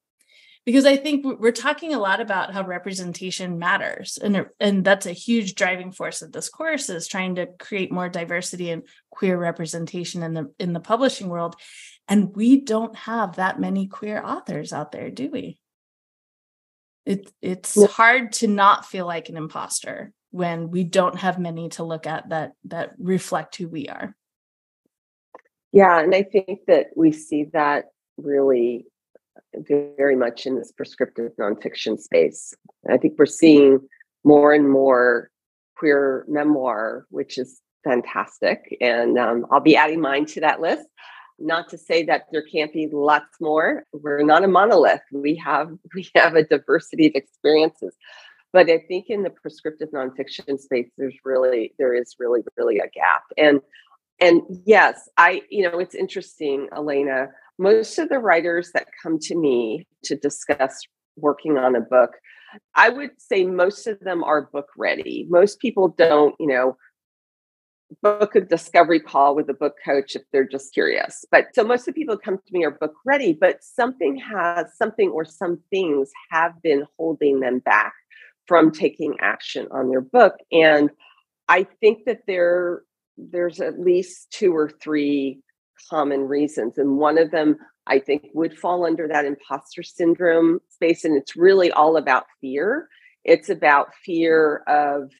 because 0.64 0.84
I 0.84 0.96
think 0.96 1.40
we're 1.40 1.50
talking 1.50 1.92
a 1.92 1.98
lot 1.98 2.20
about 2.20 2.52
how 2.52 2.64
representation 2.64 3.58
matters, 3.58 4.18
and 4.22 4.46
and 4.60 4.84
that's 4.84 5.06
a 5.06 5.12
huge 5.12 5.54
driving 5.54 5.90
force 5.90 6.22
of 6.22 6.32
this 6.32 6.48
course 6.48 6.88
is 6.88 7.08
trying 7.08 7.36
to 7.36 7.46
create 7.58 7.90
more 7.90 8.08
diversity 8.08 8.70
and 8.70 8.82
queer 9.10 9.36
representation 9.36 10.22
in 10.22 10.34
the 10.34 10.52
in 10.58 10.72
the 10.72 10.80
publishing 10.80 11.28
world, 11.28 11.56
and 12.06 12.36
we 12.36 12.60
don't 12.60 12.96
have 12.96 13.36
that 13.36 13.58
many 13.58 13.88
queer 13.88 14.22
authors 14.24 14.72
out 14.72 14.92
there, 14.92 15.10
do 15.10 15.30
we? 15.30 15.58
It 17.04 17.32
it's 17.42 17.82
hard 17.92 18.32
to 18.34 18.46
not 18.46 18.86
feel 18.86 19.06
like 19.06 19.28
an 19.28 19.36
imposter 19.36 20.12
when 20.30 20.70
we 20.70 20.84
don't 20.84 21.18
have 21.18 21.38
many 21.38 21.70
to 21.70 21.82
look 21.82 22.06
at 22.06 22.28
that 22.28 22.52
that 22.66 22.92
reflect 22.98 23.56
who 23.56 23.68
we 23.68 23.88
are. 23.88 24.14
Yeah, 25.72 25.98
and 26.00 26.14
I 26.14 26.22
think 26.22 26.60
that 26.68 26.88
we 26.94 27.10
see 27.10 27.44
that 27.52 27.86
really 28.16 28.86
very 29.68 30.16
much 30.16 30.46
in 30.46 30.56
this 30.56 30.72
prescriptive 30.72 31.32
nonfiction 31.38 31.98
space. 31.98 32.54
I 32.90 32.96
think 32.96 33.14
we're 33.18 33.26
seeing 33.26 33.80
more 34.24 34.52
and 34.52 34.68
more 34.68 35.30
queer 35.76 36.24
memoir, 36.28 37.06
which 37.10 37.38
is 37.38 37.60
fantastic. 37.84 38.76
And 38.80 39.18
um, 39.18 39.46
I'll 39.50 39.60
be 39.60 39.76
adding 39.76 40.00
mine 40.00 40.26
to 40.26 40.40
that 40.40 40.60
list. 40.60 40.86
Not 41.38 41.68
to 41.70 41.78
say 41.78 42.04
that 42.04 42.26
there 42.30 42.42
can't 42.42 42.72
be 42.72 42.88
lots 42.92 43.40
more. 43.40 43.84
We're 43.92 44.22
not 44.22 44.44
a 44.44 44.48
monolith. 44.48 45.02
We 45.12 45.34
have 45.36 45.70
we 45.94 46.08
have 46.14 46.34
a 46.34 46.44
diversity 46.44 47.08
of 47.08 47.14
experiences. 47.14 47.94
But 48.52 48.68
I 48.68 48.78
think 48.86 49.06
in 49.08 49.22
the 49.22 49.30
prescriptive 49.30 49.90
nonfiction 49.90 50.60
space, 50.60 50.90
there's 50.98 51.16
really 51.24 51.74
there 51.78 51.94
is 51.94 52.14
really 52.18 52.42
really 52.56 52.78
a 52.78 52.88
gap. 52.88 53.24
And 53.36 53.60
and 54.20 54.42
yes, 54.64 55.08
I 55.16 55.42
you 55.50 55.68
know 55.68 55.78
it's 55.78 55.94
interesting, 55.94 56.68
Elena. 56.76 57.28
Most 57.58 57.98
of 57.98 58.08
the 58.08 58.18
writers 58.18 58.70
that 58.74 58.88
come 59.02 59.18
to 59.20 59.36
me 59.36 59.86
to 60.04 60.16
discuss 60.16 60.80
working 61.16 61.58
on 61.58 61.76
a 61.76 61.80
book, 61.80 62.10
I 62.74 62.88
would 62.88 63.10
say 63.18 63.44
most 63.44 63.86
of 63.86 64.00
them 64.00 64.24
are 64.24 64.48
book 64.52 64.68
ready. 64.76 65.26
Most 65.28 65.60
people 65.60 65.88
don't, 65.88 66.34
you 66.40 66.46
know, 66.46 66.76
book 68.00 68.34
a 68.34 68.40
discovery 68.40 69.00
call 69.00 69.34
with 69.34 69.50
a 69.50 69.54
book 69.54 69.74
coach 69.84 70.16
if 70.16 70.22
they're 70.32 70.48
just 70.48 70.72
curious. 70.72 71.24
But 71.30 71.46
so 71.54 71.64
most 71.64 71.80
of 71.80 71.86
the 71.94 72.00
people 72.00 72.16
come 72.16 72.38
to 72.38 72.52
me 72.52 72.64
are 72.64 72.70
book 72.70 72.94
ready, 73.04 73.36
but 73.38 73.62
something 73.62 74.16
has 74.16 74.66
something 74.76 75.10
or 75.10 75.24
some 75.24 75.60
things 75.70 76.10
have 76.30 76.52
been 76.62 76.86
holding 76.98 77.40
them 77.40 77.58
back 77.58 77.92
from 78.46 78.70
taking 78.70 79.16
action 79.20 79.68
on 79.70 79.90
their 79.90 80.00
book. 80.00 80.34
And 80.50 80.90
I 81.48 81.66
think 81.80 82.04
that 82.06 82.22
there 82.26 82.82
there's 83.18 83.60
at 83.60 83.78
least 83.78 84.30
two 84.30 84.56
or 84.56 84.70
three 84.70 85.40
common 85.88 86.28
reasons. 86.28 86.78
And 86.78 86.96
one 86.98 87.18
of 87.18 87.30
them 87.30 87.56
I 87.86 87.98
think 87.98 88.28
would 88.34 88.56
fall 88.56 88.86
under 88.86 89.08
that 89.08 89.24
imposter 89.24 89.82
syndrome 89.82 90.60
space. 90.68 91.04
And 91.04 91.16
it's 91.16 91.36
really 91.36 91.70
all 91.72 91.96
about 91.96 92.26
fear. 92.40 92.88
It's 93.24 93.48
about 93.48 93.94
fear 94.04 94.62
of 94.66 95.10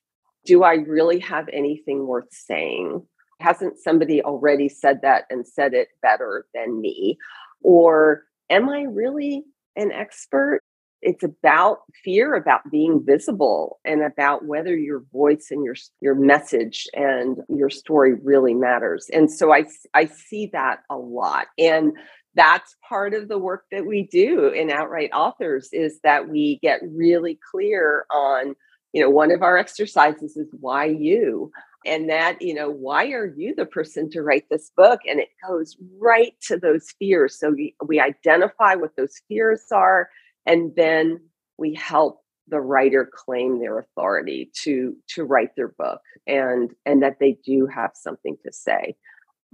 do 0.45 0.63
I 0.65 0.75
really 0.75 1.21
have 1.21 1.49
anything 1.53 2.07
worth 2.07 2.33
saying? 2.33 3.07
Hasn't 3.41 3.79
somebody 3.79 4.23
already 4.23 4.69
said 4.69 5.01
that 5.03 5.25
and 5.31 5.47
said 5.47 5.75
it 5.75 5.89
better 6.03 6.47
than 6.55 6.81
me? 6.81 7.17
Or 7.63 8.25
am 8.51 8.69
I 8.69 8.83
really 8.83 9.45
an 9.77 9.93
expert? 9.93 10.61
It's 11.03 11.25
about 11.25 11.79
fear 12.05 12.35
about 12.35 12.71
being 12.71 13.03
visible 13.05 13.81
and 13.85 14.03
about 14.03 14.47
whether 14.47 14.77
your 14.77 15.03
voice 15.13 15.49
and 15.51 15.65
your 15.65 15.75
your 16.01 16.15
message 16.15 16.87
and 16.95 17.39
your 17.49 17.71
story 17.71 18.15
really 18.15 18.55
matters. 18.55 19.09
And 19.13 19.31
so 19.31 19.53
I 19.53 19.65
I 19.95 20.07
see 20.07 20.49
that 20.53 20.81
a 20.91 20.97
lot. 20.97 21.49
And 21.59 21.93
that's 22.35 22.77
part 22.89 23.15
of 23.15 23.29
the 23.29 23.39
work 23.39 23.65
that 23.73 23.85
we 23.85 24.09
do 24.11 24.47
in 24.49 24.69
OUTWrite 24.69 25.13
Authors 25.13 25.69
is 25.73 26.01
that 26.03 26.29
we 26.29 26.59
get 26.63 26.81
really 26.83 27.39
clear 27.51 28.07
on 28.11 28.55
you 28.93 29.03
know 29.03 29.11
one 29.11 29.31
of 29.31 29.43
our 29.43 29.59
exercises 29.59 30.37
is 30.37 30.49
why 30.61 30.85
you 30.85 31.51
and 31.85 32.09
that 32.09 32.41
you 32.41 32.55
know 32.55 32.71
why 32.71 33.07
are 33.09 33.33
you 33.37 33.55
the 33.55 33.67
person 33.67 34.11
to 34.11 34.23
write 34.23 34.45
this 34.51 34.71
book 34.77 35.01
and 35.07 35.19
it 35.19 35.29
goes 35.47 35.77
right 35.99 36.35
to 36.43 36.57
those 36.59 36.95
fears 36.99 37.39
so 37.39 37.51
we, 37.51 37.75
we 37.87 37.99
identify 37.99 38.75
what 38.75 38.95
those 38.97 39.21
fears 39.29 39.65
are 39.73 40.09
and 40.47 40.73
then 40.77 41.21
we 41.59 41.75
help 41.75 42.23
the 42.49 42.61
writer 42.61 43.09
claim 43.13 43.61
their 43.61 43.79
authority 43.79 44.51
to 44.63 44.97
to 45.09 45.25
write 45.25 45.55
their 45.57 45.69
book 45.69 46.01
and 46.27 46.71
and 46.85 47.03
that 47.03 47.19
they 47.21 47.39
do 47.45 47.67
have 47.67 47.93
something 47.95 48.37
to 48.45 48.53
say. 48.53 48.97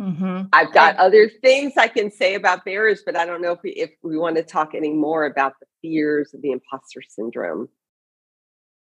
Mm-hmm. 0.01 0.43
i've 0.53 0.73
got 0.73 0.95
other 0.95 1.29
things 1.43 1.73
i 1.77 1.89
can 1.89 2.09
say 2.13 2.37
about 2.37 2.65
barriers 2.65 3.03
but 3.05 3.17
i 3.17 3.27
don't 3.27 3.43
know 3.43 3.51
if 3.51 3.59
we 3.65 3.71
if 3.73 3.91
we 4.05 4.17
want 4.17 4.37
to 4.37 4.45
talk 4.45 4.77
any 4.77 4.93
more 4.93 5.27
about 5.27 5.55
the 5.59 5.67
fears 5.83 6.33
of 6.33 6.41
the 6.41 6.53
imposter 6.53 7.03
syndrome. 7.09 7.69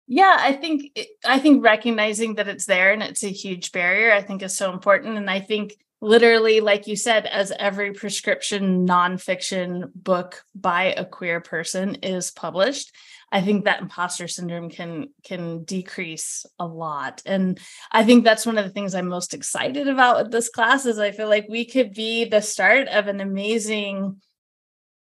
Yeah 0.06 0.36
i 0.38 0.52
think 0.52 0.98
i 1.24 1.38
think 1.38 1.64
recognizing 1.64 2.34
that 2.34 2.46
it's 2.46 2.66
there 2.66 2.92
and 2.92 3.02
it's 3.02 3.24
a 3.24 3.28
huge 3.28 3.72
barrier 3.72 4.12
i 4.12 4.20
think 4.20 4.42
is 4.42 4.54
so 4.54 4.70
important 4.70 5.16
and 5.16 5.30
i 5.30 5.40
think 5.40 5.78
literally 6.00 6.60
like 6.60 6.86
you 6.86 6.96
said 6.96 7.26
as 7.26 7.52
every 7.58 7.92
prescription 7.92 8.86
nonfiction 8.86 9.90
book 9.94 10.44
by 10.54 10.84
a 10.84 11.04
queer 11.04 11.40
person 11.40 11.96
is 11.96 12.30
published 12.30 12.94
i 13.32 13.40
think 13.40 13.64
that 13.64 13.80
imposter 13.80 14.28
syndrome 14.28 14.70
can 14.70 15.08
can 15.24 15.64
decrease 15.64 16.46
a 16.58 16.66
lot 16.66 17.20
and 17.26 17.58
i 17.90 18.04
think 18.04 18.24
that's 18.24 18.46
one 18.46 18.58
of 18.58 18.64
the 18.64 18.70
things 18.70 18.94
i'm 18.94 19.08
most 19.08 19.34
excited 19.34 19.88
about 19.88 20.22
with 20.22 20.32
this 20.32 20.48
class 20.48 20.86
is 20.86 20.98
i 20.98 21.10
feel 21.10 21.28
like 21.28 21.46
we 21.48 21.64
could 21.64 21.92
be 21.92 22.24
the 22.24 22.40
start 22.40 22.86
of 22.88 23.08
an 23.08 23.20
amazing 23.20 24.20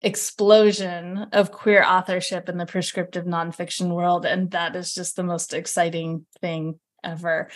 explosion 0.03 1.27
of 1.31 1.51
queer 1.51 1.83
authorship 1.83 2.49
in 2.49 2.57
the 2.57 2.65
prescriptive 2.65 3.23
nonfiction 3.23 3.89
world. 3.95 4.25
And 4.25 4.51
that 4.51 4.75
is 4.75 4.93
just 4.93 5.15
the 5.15 5.23
most 5.23 5.53
exciting 5.53 6.25
thing 6.41 6.77
ever. 7.03 7.49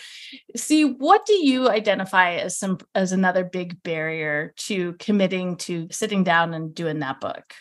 C, 0.56 0.84
what 0.84 1.26
do 1.26 1.34
you 1.34 1.68
identify 1.68 2.34
as 2.34 2.58
some 2.58 2.78
as 2.94 3.12
another 3.12 3.44
big 3.44 3.82
barrier 3.82 4.52
to 4.56 4.94
committing 4.94 5.56
to 5.56 5.88
sitting 5.90 6.24
down 6.24 6.54
and 6.54 6.74
doing 6.74 6.98
that 7.00 7.20
book? 7.20 7.54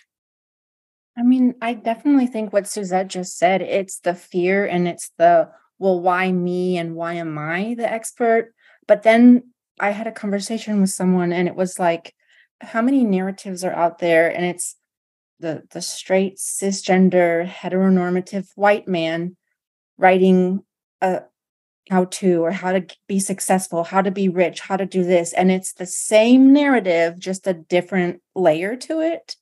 I 1.18 1.24
mean, 1.24 1.56
I 1.62 1.74
definitely 1.74 2.28
think 2.28 2.54
what 2.54 2.68
Suzette 2.68 3.08
just 3.08 3.38
said, 3.38 3.62
it's 3.62 4.00
the 4.00 4.14
fear 4.14 4.66
and 4.66 4.88
it's 4.88 5.12
the 5.18 5.50
well, 5.80 6.00
why 6.00 6.32
me 6.32 6.78
and 6.78 6.96
why 6.96 7.14
am 7.14 7.38
I 7.38 7.76
the 7.78 7.92
expert? 7.92 8.54
But 8.88 9.04
then 9.04 9.52
I 9.80 9.92
had 9.92 10.08
a 10.08 10.12
conversation 10.12 10.82
with 10.82 10.90
someone 10.90 11.32
and 11.32 11.48
it 11.48 11.56
was 11.56 11.78
like, 11.78 12.16
how 12.62 12.82
many 12.82 13.04
narratives 13.04 13.64
are 13.64 13.74
out 13.74 14.00
there 14.00 14.36
and 14.36 14.46
it's 14.46 14.76
the 15.40 15.64
the 15.72 15.82
straight 15.82 16.38
cisgender 16.38 17.48
heteronormative 17.48 18.48
white 18.56 18.88
man 18.88 19.36
writing 19.98 20.64
a 21.02 21.22
how 21.90 22.06
to 22.06 22.44
or 22.44 22.52
how 22.52 22.72
to 22.72 22.86
be 23.08 23.20
successful 23.20 23.84
how 23.84 24.02
to 24.02 24.12
be 24.12 24.30
rich 24.30 24.60
how 24.62 24.78
to 24.78 24.86
do 24.86 25.04
this 25.04 25.34
and 25.34 25.52
it's 25.52 25.74
the 25.74 25.86
same 25.86 26.54
narrative 26.54 27.18
just 27.20 27.48
a 27.48 27.54
different 27.54 28.22
layer 28.36 28.76
to 28.76 29.00
it 29.00 29.36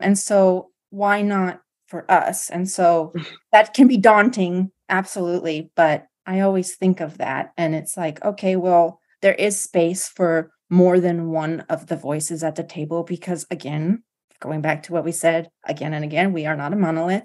and 0.00 0.18
so 0.18 0.70
why 0.90 1.22
not 1.22 1.60
for 1.86 2.10
us 2.10 2.50
and 2.50 2.68
so 2.68 3.12
that 3.52 3.74
can 3.74 3.86
be 3.86 3.96
daunting 3.96 4.70
absolutely 4.88 5.70
but 5.74 6.06
i 6.26 6.40
always 6.40 6.74
think 6.74 7.00
of 7.00 7.18
that 7.18 7.52
and 7.56 7.74
it's 7.74 7.96
like 7.96 8.22
okay 8.24 8.56
well 8.56 9.00
there 9.22 9.34
is 9.34 9.60
space 9.60 10.08
for 10.08 10.50
more 10.70 11.00
than 11.00 11.30
one 11.30 11.60
of 11.68 11.88
the 11.88 11.96
voices 11.96 12.42
at 12.42 12.54
the 12.54 12.64
table 12.64 13.02
because 13.02 13.46
again 13.50 14.02
going 14.40 14.60
back 14.60 14.84
to 14.84 14.92
what 14.92 15.04
we 15.04 15.12
said 15.12 15.50
again 15.64 15.92
and 15.92 16.04
again 16.04 16.32
we 16.32 16.46
are 16.46 16.56
not 16.56 16.72
a 16.72 16.76
monolith 16.76 17.24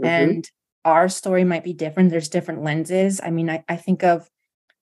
mm-hmm. 0.00 0.04
and 0.04 0.50
our 0.84 1.08
story 1.08 1.44
might 1.44 1.64
be 1.64 1.72
different 1.72 2.10
there's 2.10 2.28
different 2.28 2.62
lenses. 2.62 3.20
I 3.22 3.30
mean 3.30 3.50
I, 3.50 3.64
I 3.68 3.76
think 3.76 4.02
of 4.02 4.28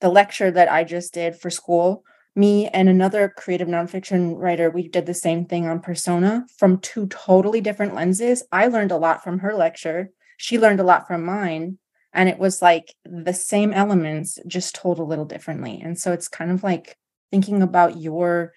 the 0.00 0.08
lecture 0.10 0.50
that 0.50 0.70
i 0.70 0.84
just 0.84 1.14
did 1.14 1.36
for 1.36 1.48
school 1.50 2.04
me 2.34 2.68
and 2.68 2.88
another 2.88 3.32
creative 3.34 3.66
nonfiction 3.66 4.34
writer 4.36 4.70
we 4.70 4.86
did 4.88 5.06
the 5.06 5.14
same 5.14 5.46
thing 5.46 5.66
on 5.66 5.80
persona 5.80 6.44
from 6.58 6.78
two 6.78 7.06
totally 7.06 7.62
different 7.62 7.94
lenses. 7.94 8.42
I 8.52 8.66
learned 8.66 8.92
a 8.92 8.98
lot 8.98 9.24
from 9.24 9.38
her 9.38 9.54
lecture 9.54 10.10
she 10.36 10.58
learned 10.58 10.80
a 10.80 10.84
lot 10.84 11.06
from 11.06 11.24
mine 11.24 11.78
and 12.12 12.28
it 12.28 12.38
was 12.38 12.62
like 12.62 12.94
the 13.04 13.34
same 13.34 13.72
elements 13.72 14.38
just 14.46 14.74
told 14.74 14.98
a 14.98 15.04
little 15.04 15.24
differently. 15.24 15.80
And 15.82 15.98
so 15.98 16.12
it's 16.12 16.28
kind 16.28 16.50
of 16.50 16.62
like 16.62 16.96
thinking 17.30 17.62
about 17.62 17.98
your 17.98 18.52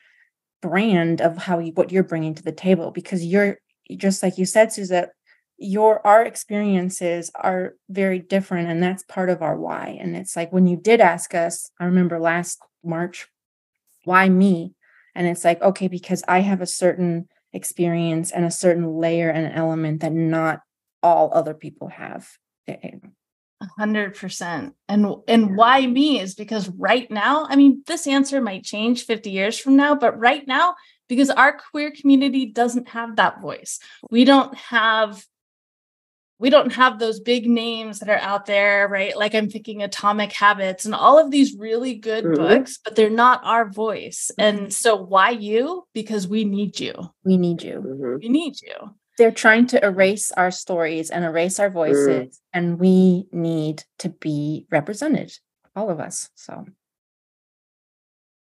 brand 0.61 1.21
of 1.21 1.37
how 1.37 1.59
you 1.59 1.71
what 1.73 1.91
you're 1.91 2.03
bringing 2.03 2.35
to 2.35 2.43
the 2.43 2.51
table 2.51 2.91
because 2.91 3.23
you're 3.23 3.59
just 3.95 4.21
like 4.21 4.37
you 4.37 4.45
said 4.45 4.71
Suzette 4.71 5.11
your 5.59 6.05
our 6.07 6.23
experiences 6.23 7.29
are 7.35 7.73
very 7.89 8.19
different 8.19 8.69
and 8.69 8.81
that's 8.81 9.03
part 9.03 9.29
of 9.29 9.41
our 9.41 9.57
why 9.57 9.97
and 9.99 10.15
it's 10.15 10.35
like 10.35 10.53
when 10.53 10.67
you 10.67 10.77
did 10.77 11.01
ask 11.01 11.35
us 11.35 11.69
I 11.79 11.85
remember 11.85 12.19
last 12.19 12.59
March 12.83 13.27
why 14.05 14.29
me 14.29 14.73
and 15.15 15.27
it's 15.27 15.43
like 15.43 15.61
okay 15.61 15.87
because 15.87 16.23
I 16.27 16.39
have 16.39 16.61
a 16.61 16.65
certain 16.65 17.27
experience 17.53 18.31
and 18.31 18.45
a 18.45 18.51
certain 18.51 18.95
layer 18.95 19.29
and 19.29 19.53
element 19.53 20.01
that 20.01 20.13
not 20.13 20.61
all 21.01 21.31
other 21.33 21.53
people 21.53 21.87
have 21.87 22.29
eh, 22.67 22.77
eh. 22.83 22.91
a 23.61 23.67
hundred 23.77 24.15
percent. 24.15 24.75
And 24.87 25.15
and 25.27 25.57
why 25.57 25.85
me 25.85 26.19
is 26.19 26.35
because 26.35 26.69
right 26.69 27.09
now, 27.09 27.47
I 27.49 27.55
mean, 27.55 27.83
this 27.87 28.07
answer 28.07 28.41
might 28.41 28.63
change 28.63 29.05
50 29.05 29.29
years 29.29 29.57
from 29.57 29.75
now, 29.75 29.95
but 29.95 30.17
right 30.19 30.47
now, 30.47 30.75
because 31.07 31.29
our 31.29 31.57
queer 31.71 31.91
community 31.91 32.45
doesn't 32.45 32.89
have 32.89 33.15
that 33.15 33.41
voice. 33.41 33.79
We 34.11 34.25
don't 34.25 34.55
have 34.55 35.25
we 36.39 36.49
don't 36.49 36.73
have 36.73 36.99
those 36.99 37.19
big 37.19 37.49
names 37.49 37.99
that 37.99 38.09
are 38.09 38.19
out 38.19 38.45
there, 38.45 38.87
right? 38.87 39.15
Like 39.15 39.35
I'm 39.35 39.49
thinking 39.49 39.83
Atomic 39.83 40.31
Habits 40.31 40.85
and 40.85 40.95
all 40.95 41.19
of 41.19 41.31
these 41.31 41.55
really 41.57 41.95
good 41.95 42.23
mm-hmm. 42.23 42.35
books, 42.35 42.79
but 42.83 42.95
they're 42.95 43.09
not 43.09 43.41
our 43.43 43.69
voice. 43.69 44.31
And 44.37 44.73
so 44.73 44.95
why 44.95 45.31
you? 45.31 45.85
Because 45.93 46.27
we 46.27 46.45
need 46.45 46.79
you. 46.79 46.93
We 47.25 47.37
need 47.37 47.61
you. 47.61 47.83
Mm-hmm. 47.85 48.15
We 48.21 48.29
need 48.29 48.61
you. 48.61 48.95
they're 49.17 49.31
trying 49.31 49.67
to 49.67 49.85
erase 49.85 50.31
our 50.31 50.49
stories 50.49 51.09
and 51.09 51.25
erase 51.25 51.59
our 51.59 51.69
voices 51.69 52.07
mm. 52.07 52.39
and 52.53 52.79
we 52.79 53.25
need 53.33 53.83
to 53.99 54.07
be 54.07 54.65
represented 54.71 55.29
all 55.75 55.89
of 55.89 55.99
us 55.99 56.29
so 56.35 56.65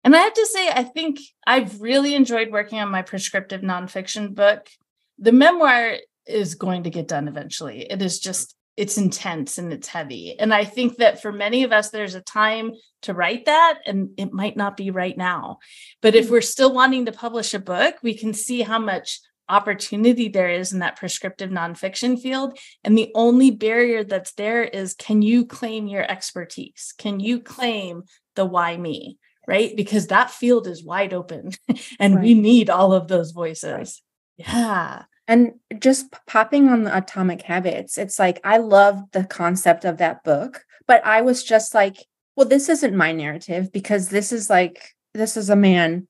and 0.02 0.16
i 0.16 0.18
have 0.18 0.34
to 0.34 0.46
say 0.46 0.68
i 0.70 0.82
think 0.82 1.20
i've 1.46 1.80
really 1.80 2.16
enjoyed 2.16 2.50
working 2.50 2.80
on 2.80 2.90
my 2.90 3.02
prescriptive 3.02 3.60
nonfiction 3.60 4.34
book 4.34 4.68
the 5.16 5.30
memoir 5.30 5.96
is 6.26 6.54
going 6.54 6.84
to 6.84 6.90
get 6.90 7.08
done 7.08 7.28
eventually 7.28 7.86
it 7.90 8.00
is 8.02 8.18
just 8.18 8.54
it's 8.76 8.98
intense 8.98 9.58
and 9.58 9.72
it's 9.72 9.88
heavy 9.88 10.36
and 10.38 10.52
i 10.52 10.64
think 10.64 10.96
that 10.96 11.22
for 11.22 11.32
many 11.32 11.64
of 11.64 11.72
us 11.72 11.90
there's 11.90 12.14
a 12.14 12.20
time 12.20 12.72
to 13.02 13.14
write 13.14 13.44
that 13.44 13.78
and 13.86 14.10
it 14.16 14.32
might 14.32 14.56
not 14.56 14.76
be 14.76 14.90
right 14.90 15.16
now 15.16 15.58
but 16.02 16.14
if 16.14 16.28
mm. 16.28 16.30
we're 16.30 16.40
still 16.40 16.72
wanting 16.72 17.06
to 17.06 17.12
publish 17.12 17.54
a 17.54 17.58
book 17.58 17.96
we 18.02 18.14
can 18.14 18.34
see 18.34 18.62
how 18.62 18.78
much 18.78 19.20
opportunity 19.48 20.28
there 20.28 20.48
is 20.48 20.72
in 20.72 20.78
that 20.80 20.96
prescriptive 20.96 21.50
nonfiction 21.50 22.20
field. 22.20 22.58
And 22.82 22.96
the 22.96 23.10
only 23.14 23.50
barrier 23.50 24.04
that's 24.04 24.32
there 24.32 24.62
is 24.62 24.94
can 24.94 25.22
you 25.22 25.46
claim 25.46 25.86
your 25.86 26.10
expertise? 26.10 26.94
Can 26.96 27.20
you 27.20 27.40
claim 27.40 28.04
the 28.36 28.44
why 28.44 28.76
me? 28.76 29.18
Right? 29.46 29.76
Because 29.76 30.06
that 30.06 30.30
field 30.30 30.66
is 30.66 30.84
wide 30.84 31.12
open 31.12 31.50
and 32.00 32.16
right. 32.16 32.24
we 32.24 32.34
need 32.34 32.70
all 32.70 32.92
of 32.92 33.08
those 33.08 33.32
voices. 33.32 34.02
Yeah. 34.36 35.04
And 35.26 35.54
just 35.78 36.14
popping 36.26 36.68
on 36.68 36.84
the 36.84 36.96
atomic 36.96 37.42
habits, 37.42 37.96
it's 37.96 38.18
like 38.18 38.40
I 38.44 38.58
love 38.58 39.00
the 39.12 39.24
concept 39.24 39.84
of 39.84 39.96
that 39.98 40.22
book, 40.22 40.64
but 40.86 41.04
I 41.06 41.22
was 41.22 41.42
just 41.42 41.74
like, 41.74 41.96
well, 42.36 42.46
this 42.46 42.68
isn't 42.68 42.94
my 42.94 43.12
narrative 43.12 43.72
because 43.72 44.08
this 44.08 44.32
is 44.32 44.50
like, 44.50 44.94
this 45.14 45.36
is 45.36 45.48
a 45.48 45.56
man 45.56 46.06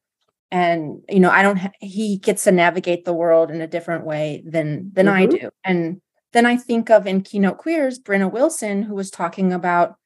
and 0.54 1.02
you 1.08 1.18
know 1.18 1.30
i 1.30 1.42
don't 1.42 1.56
ha- 1.56 1.72
he 1.80 2.16
gets 2.18 2.44
to 2.44 2.52
navigate 2.52 3.04
the 3.04 3.12
world 3.12 3.50
in 3.50 3.60
a 3.60 3.66
different 3.66 4.06
way 4.06 4.42
than 4.46 4.90
than 4.92 5.06
mm-hmm. 5.06 5.16
i 5.16 5.26
do 5.26 5.50
and 5.64 6.00
then 6.32 6.46
i 6.46 6.56
think 6.56 6.90
of 6.90 7.06
in 7.06 7.22
keynote 7.22 7.58
queers 7.58 7.98
brenna 7.98 8.30
wilson 8.30 8.82
who 8.82 8.94
was 8.94 9.10
talking 9.10 9.52
about 9.52 9.96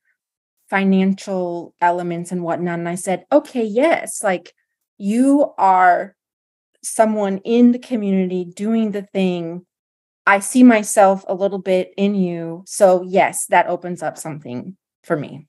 financial 0.71 1.75
elements 1.83 2.33
and 2.33 2.43
whatnot 2.43 2.79
and 2.79 2.89
i 2.89 2.95
said 2.95 3.27
okay 3.31 3.65
yes 3.65 4.23
like 4.23 4.55
you 4.97 5.53
are 5.59 6.17
someone 6.83 7.39
in 7.39 7.73
the 7.73 7.79
community 7.79 8.45
doing 8.45 8.93
the 8.93 9.03
thing 9.03 9.65
i 10.27 10.39
see 10.39 10.63
myself 10.63 11.25
a 11.29 11.35
little 11.35 11.59
bit 11.59 11.93
in 11.97 12.15
you 12.15 12.63
so 12.67 13.03
yes 13.03 13.47
that 13.47 13.67
opens 13.67 14.03
up 14.03 14.17
something 14.17 14.77
for 15.03 15.17
me 15.17 15.49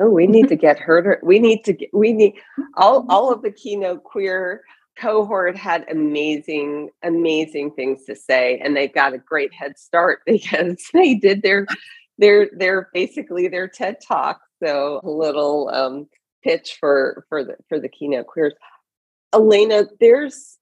Oh, 0.00 0.10
we 0.10 0.26
need 0.26 0.48
to 0.48 0.56
get 0.66 0.78
her. 0.78 1.20
We 1.22 1.38
need 1.38 1.64
to 1.64 1.72
get, 1.72 1.90
we 1.92 2.12
need 2.12 2.34
all, 2.76 3.06
all 3.08 3.32
of 3.32 3.42
the 3.42 3.50
keynote 3.50 4.04
queer 4.04 4.62
cohort 4.96 5.56
had 5.56 5.86
amazing, 5.90 6.90
amazing 7.02 7.72
things 7.72 8.04
to 8.04 8.16
say. 8.16 8.58
And 8.58 8.76
they 8.76 8.88
got 8.88 9.14
a 9.14 9.18
great 9.18 9.52
head 9.52 9.78
start 9.78 10.20
because 10.26 10.82
they 10.92 11.14
did 11.14 11.42
their, 11.42 11.66
their, 12.18 12.50
their 12.56 12.88
basically 12.92 13.48
their 13.48 13.68
TED 13.68 13.98
talk. 14.06 14.40
So 14.62 15.00
a 15.04 15.10
little 15.10 15.70
um, 15.72 16.08
pitch 16.42 16.76
for, 16.80 17.24
for 17.28 17.44
the, 17.44 17.56
for 17.68 17.78
the 17.78 17.88
keynote 17.88 18.26
queers. 18.26 18.54
Elena, 19.34 19.84
there's 20.00 20.58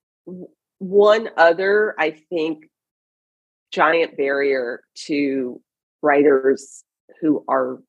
one 0.79 1.31
other, 1.37 1.95
I 1.99 2.11
think, 2.29 2.69
giant 3.73 4.17
barrier 4.17 4.83
to 5.07 5.61
writers 6.03 6.85
who 7.21 7.45
are 7.49 7.81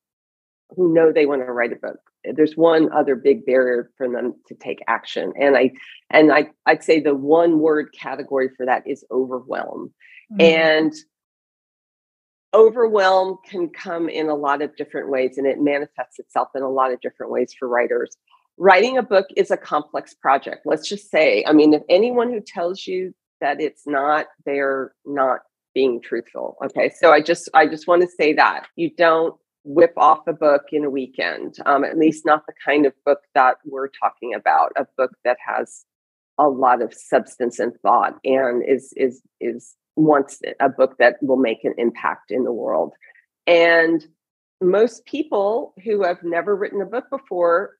who 0.76 0.92
know 0.92 1.12
they 1.12 1.26
want 1.26 1.40
to 1.40 1.52
write 1.52 1.72
a 1.72 1.76
book. 1.76 1.98
There's 2.24 2.56
one 2.56 2.92
other 2.92 3.16
big 3.16 3.46
barrier 3.46 3.90
for 3.96 4.08
them 4.08 4.34
to 4.48 4.54
take 4.54 4.80
action 4.86 5.32
and 5.40 5.56
i 5.56 5.70
and 6.10 6.32
i 6.32 6.50
i'd 6.66 6.82
say 6.82 7.00
the 7.00 7.14
one 7.14 7.60
word 7.60 7.90
category 7.98 8.50
for 8.56 8.66
that 8.66 8.82
is 8.86 9.04
overwhelm. 9.10 9.94
Mm-hmm. 10.30 10.40
and 10.42 10.94
overwhelm 12.52 13.38
can 13.48 13.70
come 13.70 14.10
in 14.10 14.28
a 14.28 14.34
lot 14.34 14.60
of 14.60 14.76
different 14.76 15.08
ways 15.08 15.38
and 15.38 15.46
it 15.46 15.58
manifests 15.58 16.18
itself 16.18 16.48
in 16.54 16.62
a 16.62 16.68
lot 16.68 16.92
of 16.92 17.00
different 17.00 17.32
ways 17.32 17.54
for 17.58 17.66
writers 17.66 18.16
writing 18.58 18.98
a 18.98 19.02
book 19.02 19.26
is 19.36 19.50
a 19.50 19.56
complex 19.56 20.14
project. 20.14 20.66
Let's 20.66 20.88
just 20.88 21.10
say 21.10 21.44
i 21.46 21.52
mean 21.52 21.74
if 21.74 21.82
anyone 21.88 22.30
who 22.30 22.40
tells 22.40 22.86
you 22.86 23.14
that 23.40 23.60
it's 23.60 23.86
not 23.86 24.26
they're 24.44 24.92
not 25.06 25.40
being 25.74 26.00
truthful 26.00 26.56
okay? 26.64 26.90
So 27.00 27.12
i 27.12 27.20
just 27.20 27.48
i 27.54 27.66
just 27.66 27.86
want 27.86 28.02
to 28.02 28.08
say 28.08 28.32
that. 28.34 28.66
You 28.76 28.90
don't 28.96 29.34
whip 29.64 29.92
off 29.96 30.26
a 30.26 30.32
book 30.32 30.62
in 30.72 30.84
a 30.84 30.90
weekend, 30.90 31.56
um, 31.66 31.84
at 31.84 31.98
least 31.98 32.24
not 32.24 32.46
the 32.46 32.54
kind 32.64 32.86
of 32.86 32.92
book 33.04 33.20
that 33.34 33.56
we're 33.66 33.88
talking 33.88 34.32
about, 34.34 34.72
a 34.76 34.86
book 34.96 35.12
that 35.24 35.36
has 35.46 35.84
a 36.38 36.48
lot 36.48 36.80
of 36.80 36.94
substance 36.94 37.58
and 37.58 37.72
thought 37.82 38.14
and 38.24 38.64
is 38.66 38.92
is 38.96 39.22
is 39.40 39.74
wants 39.96 40.40
a 40.60 40.68
book 40.68 40.96
that 40.98 41.16
will 41.20 41.36
make 41.36 41.64
an 41.64 41.74
impact 41.76 42.30
in 42.30 42.44
the 42.44 42.52
world. 42.52 42.92
And 43.46 44.06
most 44.60 45.04
people 45.04 45.74
who 45.84 46.04
have 46.04 46.22
never 46.22 46.54
written 46.56 46.80
a 46.80 46.86
book 46.86 47.04
before 47.10 47.72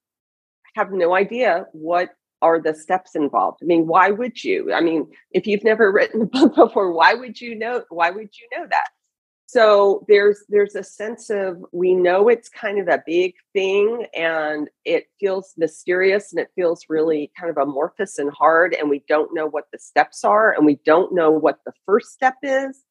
have 0.79 0.93
no 0.93 1.15
idea 1.15 1.67
what 1.73 2.11
are 2.41 2.61
the 2.61 2.75
steps 2.75 3.17
involved. 3.17 3.59
I 3.63 3.67
mean, 3.67 3.87
why 3.87 4.11
would 4.11 4.43
you? 4.45 4.73
I 4.73 4.81
mean, 4.81 5.09
if 5.33 5.47
you've 5.47 5.65
never 5.65 5.91
written 5.97 6.23
a 6.23 6.27
book 6.27 6.55
before, 6.55 6.93
why 6.93 7.15
would 7.15 7.41
you 7.41 7.55
know 7.55 7.85
why 7.91 8.11
would 8.11 8.31
you 8.39 8.49
know 8.57 8.67
that? 8.71 8.89
so 9.49 10.05
there's 10.09 10.45
there's 10.51 10.75
a 10.75 10.83
sense 10.83 11.31
of 11.31 11.65
we 11.73 11.95
know 11.95 12.29
it's 12.29 12.51
kind 12.51 12.79
of 12.79 12.87
a 12.87 13.03
big 13.07 13.35
thing 13.55 14.05
and 14.15 14.69
it 14.85 15.07
feels 15.19 15.55
mysterious 15.57 16.33
and 16.33 16.39
it 16.39 16.51
feels 16.55 16.85
really 16.91 17.33
kind 17.39 17.51
of 17.51 17.57
amorphous 17.57 18.19
and 18.19 18.31
hard 18.31 18.75
and 18.75 18.91
we 18.91 19.03
don't 19.09 19.35
know 19.35 19.47
what 19.47 19.65
the 19.73 19.79
steps 19.79 20.23
are 20.23 20.53
and 20.53 20.67
we 20.67 20.79
don't 20.85 21.15
know 21.15 21.31
what 21.31 21.61
the 21.65 21.73
first 21.87 22.13
step 22.13 22.37
is 22.43 22.85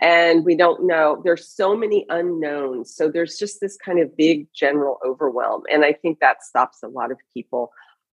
and 0.00 0.44
we 0.44 0.56
don't 0.56 0.86
know 0.86 1.20
there's 1.24 1.48
so 1.48 1.76
many 1.76 2.06
unknowns 2.08 2.94
so 2.94 3.10
there's 3.10 3.36
just 3.36 3.60
this 3.60 3.76
kind 3.76 3.98
of 4.00 4.16
big 4.16 4.46
general 4.54 4.98
overwhelm 5.06 5.62
and 5.70 5.84
i 5.84 5.92
think 5.92 6.18
that 6.20 6.42
stops 6.42 6.82
a 6.82 6.88
lot 6.88 7.10
of 7.10 7.18
people 7.34 7.70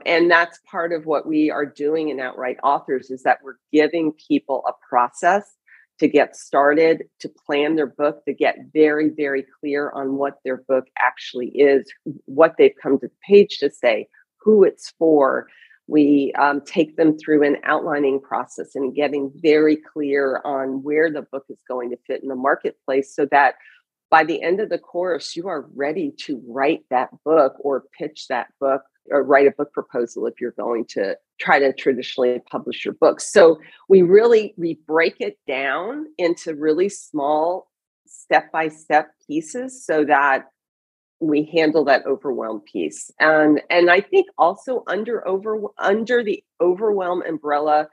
and 0.07 0.31
that's 0.31 0.59
part 0.71 0.93
of 0.93 1.07
what 1.07 1.27
we 1.27 1.51
are 1.51 1.65
doing 1.65 2.09
in 2.09 2.19
OUTWrite 2.19 2.59
Authors 2.63 3.11
is 3.11 3.23
that 3.23 3.39
we're 3.43 3.59
giving 3.73 4.13
people 4.13 4.63
a 4.67 4.73
process 4.89 5.55
to 6.01 6.09
get 6.09 6.37
started, 6.37 7.05
to 7.21 7.29
plan 7.47 7.77
their 7.77 7.87
book, 7.87 8.25
to 8.25 8.35
get 8.35 8.59
very, 8.73 9.11
very 9.11 9.45
clear 9.61 9.91
on 9.93 10.17
what 10.17 10.39
their 10.45 10.59
book 10.69 10.85
actually 10.99 11.49
is, 11.51 11.91
what 12.25 12.55
they've 12.59 12.75
come 12.83 12.99
to 12.99 13.07
the 13.07 13.13
page 13.27 13.59
to 13.59 13.71
say, 13.71 14.09
who 14.41 14.65
it's 14.65 14.93
for. 14.99 15.47
We 15.87 16.33
um, 16.39 16.63
take 16.63 16.97
them 16.97 17.19
through 17.19 17.43
an 17.43 17.59
outlining 17.65 18.21
process 18.21 18.75
and 18.75 18.95
getting 18.95 19.31
very 19.37 19.77
clear 19.77 20.41
on 20.45 20.83
where 20.83 21.11
the 21.11 21.23
book 21.23 21.45
is 21.51 21.59
going 21.69 21.91
to 21.91 21.99
fit 22.07 22.23
in 22.23 22.29
the 22.29 22.35
marketplace 22.35 23.15
so 23.15 23.27
that 23.31 23.57
by 24.11 24.25
the 24.25 24.43
end 24.43 24.61
of 24.61 24.69
the 24.69 24.79
course, 24.79 25.35
you 25.37 25.49
are 25.49 25.67
ready 25.75 26.13
to 26.21 26.43
write 26.47 26.85
that 26.91 27.11
book 27.25 27.55
or 27.59 27.85
pitch 27.99 28.29
that 28.29 28.47
book 28.61 28.83
or 29.11 29.23
write 29.23 29.47
a 29.47 29.51
book 29.51 29.73
proposal 29.73 30.27
if 30.27 30.41
you're 30.41 30.53
going 30.53 30.85
to 30.87 31.17
try 31.39 31.59
to 31.59 31.73
traditionally 31.73 32.41
publish 32.51 32.85
your 32.85 32.95
books. 32.95 33.31
So 33.31 33.59
we 33.89 34.03
really 34.03 34.55
we 34.57 34.79
break 34.87 35.17
it 35.21 35.39
down 35.47 36.07
into 36.17 36.55
really 36.55 36.89
small 36.89 37.69
step 38.07 38.51
by 38.53 38.69
step 38.69 39.11
pieces 39.27 39.85
so 39.85 40.05
that 40.05 40.47
we 41.27 41.45
handle 41.53 41.85
that 41.85 42.07
overwhelm 42.07 42.61
piece. 42.61 43.11
And 43.21 43.63
and 43.71 43.91
I 43.91 44.01
think 44.01 44.27
also 44.39 44.85
under 44.87 45.27
over 45.27 45.59
under 45.79 46.23
the 46.23 46.43
overwhelm 46.61 47.23
umbrella 47.23 47.89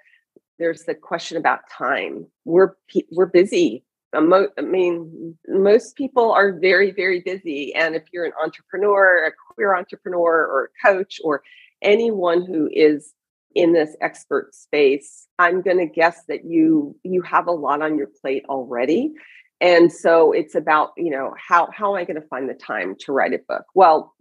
there's 0.59 0.83
the 0.83 0.93
question 0.93 1.37
about 1.37 1.61
time. 1.69 2.27
We're 2.45 2.75
we're 3.11 3.25
busy. 3.25 3.83
I 4.13 4.19
mean, 4.61 5.37
most 5.47 5.95
people 5.95 6.33
are 6.33 6.51
very, 6.51 6.91
very 6.91 7.21
busy. 7.21 7.73
And 7.73 7.95
if 7.95 8.03
you're 8.11 8.25
an 8.25 8.33
entrepreneur, 8.43 9.25
a 9.25 9.31
queer 9.53 9.73
entrepreneur, 9.73 10.45
or 10.45 10.65
a 10.65 10.87
coach, 10.87 11.21
or 11.23 11.43
anyone 11.81 12.45
who 12.45 12.69
is 12.71 13.13
in 13.55 13.73
this 13.73 13.95
expert 14.01 14.53
space 14.55 15.27
i'm 15.39 15.61
going 15.61 15.77
to 15.77 15.85
guess 15.85 16.23
that 16.27 16.45
you 16.45 16.95
you 17.03 17.21
have 17.21 17.47
a 17.47 17.51
lot 17.51 17.81
on 17.81 17.97
your 17.97 18.07
plate 18.21 18.45
already 18.47 19.11
and 19.61 19.93
so 19.93 20.31
it's 20.33 20.55
about 20.55 20.91
you 20.97 21.11
know 21.11 21.33
how 21.37 21.69
how 21.71 21.95
am 21.95 22.01
i 22.01 22.03
going 22.03 22.19
to 22.19 22.27
find 22.27 22.49
the 22.49 22.53
time 22.55 22.95
to 22.99 23.13
write 23.13 23.33
a 23.33 23.39
book? 23.47 23.65
Well 23.75 24.13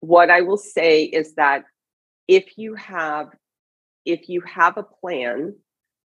what 0.00 0.28
i 0.28 0.42
will 0.42 0.58
say 0.58 1.04
is 1.04 1.34
that 1.36 1.64
if 2.28 2.58
you 2.58 2.74
have 2.74 3.28
if 4.04 4.28
you 4.28 4.42
have 4.42 4.76
a 4.76 4.82
plan 4.82 5.54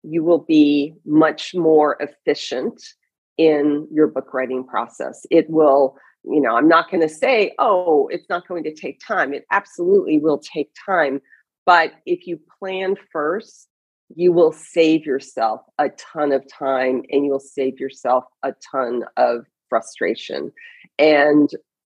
you 0.01 0.23
will 0.23 0.39
be 0.39 0.93
much 1.05 1.53
more 1.53 1.97
efficient 1.99 2.81
in 3.37 3.87
your 3.91 4.07
book 4.07 4.33
writing 4.33 4.65
process. 4.65 5.25
It 5.29 5.49
will 5.49 5.97
you 6.25 6.39
know 6.39 6.55
i'm 6.55 6.69
not 6.69 6.89
going 6.89 7.01
to 7.01 7.13
say 7.13 7.53
oh 7.59 8.07
it's 8.07 8.29
not 8.29 8.47
going 8.47 8.63
to 8.63 8.73
take 8.73 8.99
time. 9.05 9.33
It 9.33 9.45
absolutely 9.51 10.19
will 10.19 10.39
take 10.39 10.71
time. 10.85 11.21
But 11.65 11.93
if 12.05 12.27
you 12.27 12.39
plan 12.59 12.95
first, 13.11 13.67
you 14.15 14.31
will 14.31 14.51
save 14.51 15.05
yourself 15.05 15.61
a 15.79 15.89
ton 15.89 16.31
of 16.31 16.45
time 16.47 17.03
and 17.11 17.25
you'll 17.25 17.39
save 17.39 17.79
yourself 17.79 18.25
a 18.43 18.53
ton 18.71 19.03
of 19.17 19.45
frustration. 19.69 20.51
And 20.99 21.49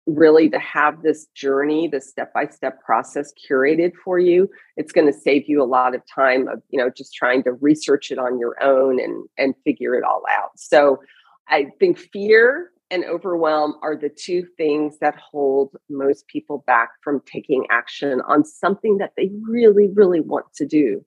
really 0.06 0.48
to 0.48 0.58
have 0.58 1.02
this 1.02 1.26
journey, 1.34 1.88
the 1.88 2.00
step 2.00 2.32
by 2.32 2.46
step 2.46 2.80
process 2.82 3.32
curated 3.48 3.92
for 4.04 4.18
you. 4.18 4.48
It's 4.76 4.92
going 4.92 5.12
to 5.12 5.18
save 5.18 5.48
you 5.48 5.62
a 5.62 5.66
lot 5.66 5.94
of 5.94 6.02
time 6.12 6.48
of, 6.48 6.62
you 6.70 6.78
know, 6.78 6.90
just 6.90 7.12
trying 7.14 7.42
to 7.42 7.52
research 7.52 8.10
it 8.10 8.18
on 8.18 8.38
your 8.38 8.62
own 8.62 9.00
and, 9.00 9.28
and 9.36 9.54
figure 9.64 9.94
it 9.94 10.04
all 10.04 10.22
out. 10.30 10.50
So 10.56 11.00
I 11.48 11.66
think 11.80 11.98
fear 11.98 12.70
and 12.90 13.04
overwhelm 13.04 13.74
are 13.82 13.96
the 13.96 14.08
two 14.08 14.46
things 14.56 14.98
that 15.00 15.16
hold 15.16 15.74
most 15.90 16.28
people 16.28 16.62
back 16.68 16.90
from 17.02 17.20
taking 17.26 17.66
action 17.70 18.20
on 18.28 18.44
something 18.44 18.98
that 18.98 19.12
they 19.16 19.30
really, 19.42 19.88
really 19.88 20.20
want 20.20 20.46
to 20.54 20.66
do. 20.66 21.04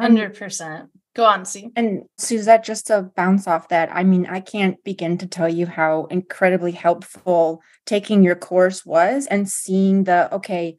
100%. 0.00 0.88
Go 1.14 1.24
on, 1.24 1.44
C. 1.44 1.70
And 1.74 2.04
Suzette, 2.16 2.64
just 2.64 2.86
to 2.88 3.10
bounce 3.16 3.48
off 3.48 3.68
that, 3.68 3.88
I 3.92 4.04
mean, 4.04 4.26
I 4.26 4.40
can't 4.40 4.82
begin 4.84 5.18
to 5.18 5.26
tell 5.26 5.48
you 5.48 5.66
how 5.66 6.04
incredibly 6.06 6.72
helpful 6.72 7.60
taking 7.86 8.22
your 8.22 8.36
course 8.36 8.86
was 8.86 9.26
and 9.26 9.48
seeing 9.48 10.04
the, 10.04 10.32
okay, 10.34 10.76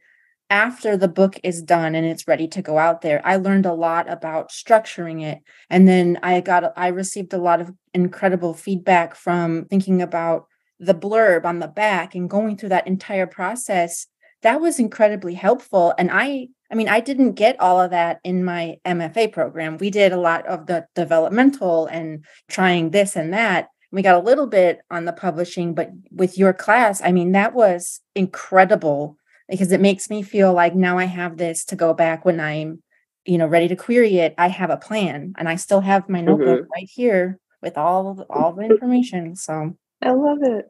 after 0.48 0.96
the 0.96 1.08
book 1.08 1.38
is 1.44 1.62
done 1.62 1.94
and 1.94 2.06
it's 2.06 2.26
ready 2.26 2.48
to 2.48 2.62
go 2.62 2.78
out 2.78 3.02
there, 3.02 3.20
I 3.24 3.36
learned 3.36 3.66
a 3.66 3.74
lot 3.74 4.10
about 4.10 4.50
structuring 4.50 5.22
it. 5.22 5.38
And 5.68 5.86
then 5.86 6.18
I 6.22 6.40
got, 6.40 6.72
I 6.76 6.88
received 6.88 7.32
a 7.32 7.38
lot 7.38 7.60
of 7.60 7.72
incredible 7.94 8.54
feedback 8.54 9.14
from 9.14 9.66
thinking 9.66 10.02
about 10.02 10.46
the 10.78 10.94
blurb 10.94 11.44
on 11.44 11.58
the 11.58 11.68
back 11.68 12.14
and 12.14 12.30
going 12.30 12.56
through 12.56 12.70
that 12.70 12.86
entire 12.86 13.26
process. 13.26 14.06
That 14.42 14.60
was 14.60 14.78
incredibly 14.78 15.34
helpful. 15.34 15.94
And 15.98 16.10
I 16.10 16.48
I 16.70 16.76
mean, 16.76 16.88
I 16.88 17.00
didn't 17.00 17.32
get 17.32 17.58
all 17.60 17.80
of 17.80 17.90
that 17.90 18.20
in 18.22 18.44
my 18.44 18.78
MFA 18.84 19.32
program. 19.32 19.76
We 19.78 19.90
did 19.90 20.12
a 20.12 20.20
lot 20.20 20.46
of 20.46 20.66
the 20.66 20.86
developmental 20.94 21.86
and 21.86 22.24
trying 22.48 22.90
this 22.90 23.16
and 23.16 23.32
that. 23.32 23.68
We 23.90 24.02
got 24.02 24.14
a 24.14 24.24
little 24.24 24.46
bit 24.46 24.80
on 24.88 25.04
the 25.04 25.12
publishing, 25.12 25.74
but 25.74 25.90
with 26.12 26.38
your 26.38 26.52
class, 26.52 27.02
I 27.02 27.10
mean, 27.10 27.32
that 27.32 27.54
was 27.54 28.00
incredible 28.14 29.16
because 29.48 29.72
it 29.72 29.80
makes 29.80 30.08
me 30.08 30.22
feel 30.22 30.52
like 30.52 30.76
now 30.76 30.96
I 30.96 31.06
have 31.06 31.38
this 31.38 31.64
to 31.66 31.76
go 31.76 31.92
back 31.92 32.24
when 32.24 32.38
I'm, 32.38 32.84
you 33.24 33.36
know, 33.36 33.48
ready 33.48 33.66
to 33.66 33.74
query 33.74 34.18
it. 34.18 34.34
I 34.38 34.46
have 34.46 34.70
a 34.70 34.76
plan 34.76 35.34
and 35.38 35.48
I 35.48 35.56
still 35.56 35.80
have 35.80 36.08
my 36.08 36.20
notebook 36.20 36.60
mm-hmm. 36.60 36.72
right 36.72 36.88
here 36.88 37.40
with 37.60 37.76
all 37.76 38.24
all 38.30 38.52
the 38.52 38.62
information. 38.62 39.34
So 39.34 39.76
I 40.00 40.12
love 40.12 40.38
it. 40.42 40.66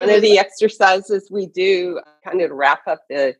One 0.00 0.10
of 0.10 0.22
the 0.22 0.38
exercises 0.38 1.28
we 1.30 1.46
do 1.46 2.00
kind 2.24 2.40
of 2.40 2.50
wrap 2.50 2.88
up 2.88 3.02
the 3.10 3.36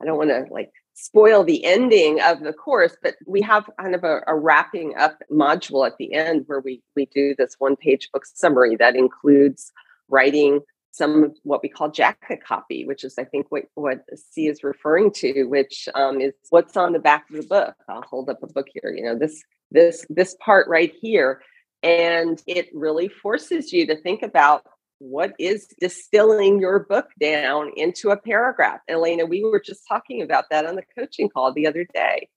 I 0.00 0.04
don't 0.04 0.18
want 0.18 0.30
to 0.30 0.46
like 0.50 0.72
spoil 0.94 1.44
the 1.44 1.64
ending 1.64 2.20
of 2.20 2.40
the 2.40 2.52
course, 2.52 2.96
but 3.02 3.16
we 3.26 3.40
have 3.42 3.68
kind 3.80 3.94
of 3.94 4.04
a, 4.04 4.20
a, 4.26 4.36
wrapping 4.36 4.94
up 4.96 5.18
module 5.30 5.86
at 5.86 5.96
the 5.98 6.12
end 6.12 6.44
where 6.46 6.60
we 6.60 6.82
we 6.96 7.06
do 7.06 7.34
this 7.36 7.56
one 7.58 7.76
page 7.76 8.10
book 8.12 8.26
summary 8.26 8.76
that 8.76 8.96
includes 8.96 9.72
writing 10.08 10.60
some 10.92 11.24
of 11.24 11.36
what 11.42 11.62
we 11.62 11.68
call 11.68 11.90
jacket 11.90 12.44
copy, 12.46 12.84
which 12.84 13.02
is 13.02 13.18
I 13.18 13.24
think 13.24 13.46
what 13.48 13.64
what 13.74 14.04
C 14.14 14.48
is 14.48 14.62
referring 14.62 15.10
to, 15.12 15.44
which 15.44 15.88
um, 15.94 16.20
is 16.20 16.34
what's 16.50 16.76
on 16.76 16.92
the 16.92 16.98
back 16.98 17.28
of 17.30 17.36
the 17.36 17.42
book. 17.42 17.74
I'll 17.88 18.02
hold 18.02 18.28
up 18.28 18.42
a 18.42 18.46
book 18.46 18.66
here. 18.72 18.92
You 18.94 19.04
know 19.04 19.18
this 19.18 19.42
this 19.70 20.04
this 20.10 20.36
part 20.40 20.68
right 20.68 20.92
here, 21.00 21.40
and 21.82 22.40
it 22.46 22.68
really 22.74 23.08
forces 23.08 23.72
you 23.72 23.86
to 23.86 23.96
think 24.02 24.22
about 24.22 24.64
what 25.02 25.32
is 25.38 25.66
distilling 25.80 26.60
your 26.60 26.80
book 26.80 27.08
down 27.20 27.72
into 27.76 28.10
a 28.10 28.16
paragraph? 28.16 28.80
Elena, 28.88 29.26
we 29.26 29.42
were 29.42 29.60
just 29.60 29.82
talking 29.88 30.22
about 30.22 30.44
that 30.50 30.64
on 30.64 30.76
the 30.76 30.84
coaching 30.96 31.28
call 31.28 31.52
the 31.52 31.66
other 31.66 31.86
day. 31.92 32.28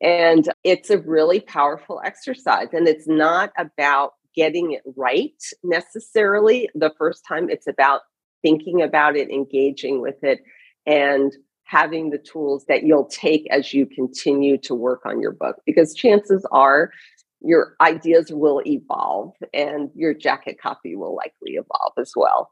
And 0.00 0.48
it's 0.62 0.90
a 0.90 0.98
really 0.98 1.40
powerful 1.40 2.00
exercise. 2.04 2.68
And 2.72 2.86
it's 2.86 3.08
not 3.08 3.52
about 3.58 4.12
getting 4.34 4.72
it 4.72 4.82
right 4.96 5.34
necessarily 5.62 6.68
the 6.74 6.92
first 6.96 7.22
time, 7.26 7.50
it's 7.50 7.66
about 7.66 8.00
thinking 8.40 8.82
about 8.82 9.16
it, 9.16 9.30
engaging 9.30 10.00
with 10.00 10.22
it, 10.22 10.40
and 10.86 11.32
having 11.64 12.10
the 12.10 12.18
tools 12.18 12.64
that 12.66 12.84
you'll 12.84 13.06
take 13.06 13.46
as 13.50 13.74
you 13.74 13.86
continue 13.86 14.58
to 14.58 14.74
work 14.74 15.02
on 15.04 15.20
your 15.20 15.32
book. 15.32 15.56
Because 15.66 15.94
chances 15.94 16.46
are 16.52 16.90
your 17.44 17.76
ideas 17.80 18.30
will 18.30 18.62
evolve 18.66 19.34
and 19.52 19.90
your 19.94 20.14
jacket 20.14 20.60
copy 20.60 20.96
will 20.96 21.14
likely 21.14 21.52
evolve 21.52 21.92
as 21.98 22.12
well. 22.14 22.50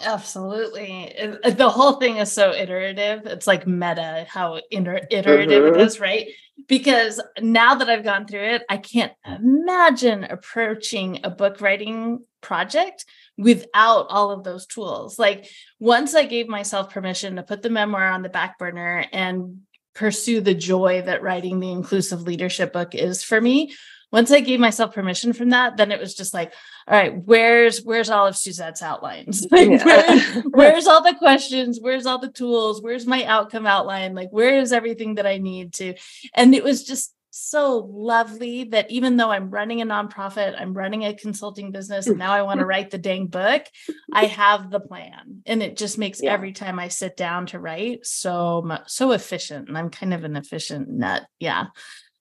Absolutely. 0.00 1.14
The 1.44 1.70
whole 1.70 1.94
thing 1.94 2.16
is 2.16 2.32
so 2.32 2.52
iterative. 2.52 3.26
It's 3.26 3.46
like 3.46 3.66
meta, 3.66 4.26
how 4.28 4.60
inter- 4.70 5.06
iterative 5.10 5.62
mm-hmm. 5.62 5.80
it 5.80 5.80
is, 5.80 6.00
right? 6.00 6.28
Because 6.66 7.20
now 7.40 7.76
that 7.76 7.88
I've 7.88 8.04
gone 8.04 8.26
through 8.26 8.44
it, 8.44 8.62
I 8.68 8.78
can't 8.78 9.12
imagine 9.24 10.24
approaching 10.24 11.20
a 11.22 11.30
book 11.30 11.60
writing 11.60 12.20
project 12.40 13.04
without 13.38 14.06
all 14.08 14.30
of 14.32 14.44
those 14.44 14.66
tools. 14.66 15.18
Like 15.18 15.48
once 15.78 16.14
I 16.14 16.24
gave 16.24 16.48
myself 16.48 16.92
permission 16.92 17.36
to 17.36 17.42
put 17.42 17.62
the 17.62 17.70
memoir 17.70 18.08
on 18.08 18.22
the 18.22 18.28
back 18.28 18.58
burner 18.58 19.04
and 19.12 19.60
pursue 19.94 20.40
the 20.40 20.54
joy 20.54 21.02
that 21.02 21.22
writing 21.22 21.60
the 21.60 21.70
inclusive 21.70 22.22
leadership 22.22 22.72
book 22.72 22.94
is 22.94 23.22
for 23.22 23.40
me. 23.40 23.74
Once 24.10 24.30
i 24.30 24.40
gave 24.40 24.60
myself 24.60 24.94
permission 24.94 25.32
from 25.32 25.50
that 25.50 25.78
then 25.78 25.90
it 25.90 25.98
was 25.98 26.14
just 26.14 26.34
like 26.34 26.52
all 26.86 26.98
right 26.98 27.24
where's 27.24 27.82
where's 27.82 28.10
all 28.10 28.26
of 28.26 28.36
suzette's 28.36 28.82
outlines? 28.82 29.46
Like 29.50 29.70
yeah. 29.70 29.84
where, 29.84 30.42
where's 30.50 30.86
all 30.86 31.02
the 31.02 31.14
questions? 31.14 31.78
Where's 31.80 32.04
all 32.04 32.18
the 32.18 32.30
tools? 32.30 32.82
Where's 32.82 33.06
my 33.06 33.24
outcome 33.24 33.66
outline? 33.66 34.14
Like 34.14 34.28
where 34.30 34.58
is 34.58 34.72
everything 34.72 35.14
that 35.14 35.26
i 35.26 35.38
need 35.38 35.72
to? 35.74 35.94
And 36.34 36.54
it 36.54 36.62
was 36.62 36.84
just 36.84 37.14
so 37.34 37.88
lovely 37.90 38.64
that 38.64 38.90
even 38.90 39.16
though 39.16 39.30
I'm 39.30 39.48
running 39.48 39.80
a 39.80 39.86
nonprofit, 39.86 40.54
I'm 40.60 40.74
running 40.74 41.04
a 41.04 41.14
consulting 41.14 41.72
business, 41.72 42.06
and 42.06 42.16
mm. 42.16 42.18
now 42.18 42.32
I 42.32 42.42
want 42.42 42.60
to 42.60 42.66
write 42.66 42.90
the 42.90 42.98
dang 42.98 43.26
book, 43.26 43.64
I 44.12 44.26
have 44.26 44.70
the 44.70 44.80
plan. 44.80 45.42
And 45.46 45.62
it 45.62 45.78
just 45.78 45.96
makes 45.96 46.22
yeah. 46.22 46.32
every 46.32 46.52
time 46.52 46.78
I 46.78 46.88
sit 46.88 47.16
down 47.16 47.46
to 47.46 47.58
write 47.58 48.04
so 48.04 48.62
much, 48.62 48.82
so 48.86 49.12
efficient. 49.12 49.68
And 49.68 49.78
I'm 49.78 49.90
kind 49.90 50.12
of 50.12 50.24
an 50.24 50.36
efficient 50.36 50.90
nut. 50.90 51.26
Yeah. 51.40 51.66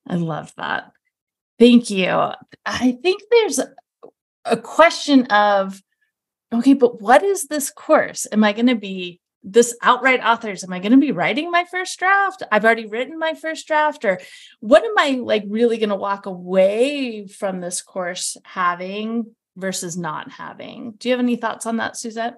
I 0.07 0.16
love 0.16 0.53
that. 0.57 0.91
Thank 1.59 1.89
you. 1.89 2.09
I 2.66 2.97
think 3.03 3.22
there's 3.30 3.59
a 4.45 4.57
question 4.57 5.26
of, 5.26 5.82
okay, 6.53 6.74
but 6.74 7.01
what 7.01 7.22
is 7.22 7.45
this 7.45 7.70
course? 7.70 8.28
Am 8.32 8.43
I 8.43 8.53
going 8.53 8.68
to 8.68 8.76
be 8.76 9.20
this 9.44 9.76
OUTWrite 9.82 10.24
Authors 10.24 10.64
am 10.64 10.74
i 10.74 10.80
going 10.80 10.92
to 10.92 10.98
be 10.98 11.12
writing 11.12 11.50
my 11.50 11.66
first 11.70 11.98
draft? 11.98 12.44
I've 12.52 12.66
already 12.66 12.86
written 12.86 13.18
my 13.18 13.34
first 13.34 13.68
draft 13.68 14.06
or 14.06 14.20
what 14.60 14.84
am 14.84 14.94
i 14.98 15.12
like 15.22 15.44
really 15.48 15.78
going 15.78 15.89
to 15.89 15.96
walk 15.96 16.26
away 16.26 17.28
from 17.28 17.60
this 17.60 17.82
course 17.82 18.38
having 18.44 19.36
versus 19.58 19.98
not 19.98 20.32
having? 20.32 20.94
Do 20.98 21.10
you 21.10 21.14
have 21.14 21.20
any 21.20 21.36
thoughts 21.36 21.66
on 21.66 21.78
that 21.78 21.98
suzette? 21.98 22.36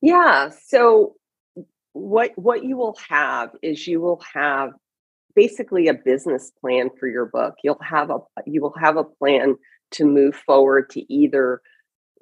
Yeah 0.00 0.50
so 0.66 1.14
what 1.92 2.32
what 2.36 2.64
you 2.64 2.76
will 2.76 2.96
have 3.08 3.50
is 3.62 3.86
you 3.86 4.00
will 4.00 4.22
have 4.34 4.70
basically 5.34 5.86
a 5.86 5.94
business 5.94 6.50
plan 6.60 6.90
for 6.98 7.06
your 7.08 7.26
book. 7.26 7.54
You'll 7.62 7.78
have 7.80 8.10
a 8.10 8.18
you 8.46 8.60
will 8.60 8.74
have 8.78 8.96
a 8.96 9.04
plan 9.04 9.56
to 9.92 10.04
move 10.04 10.34
forward 10.34 10.90
to 10.90 11.12
either 11.12 11.62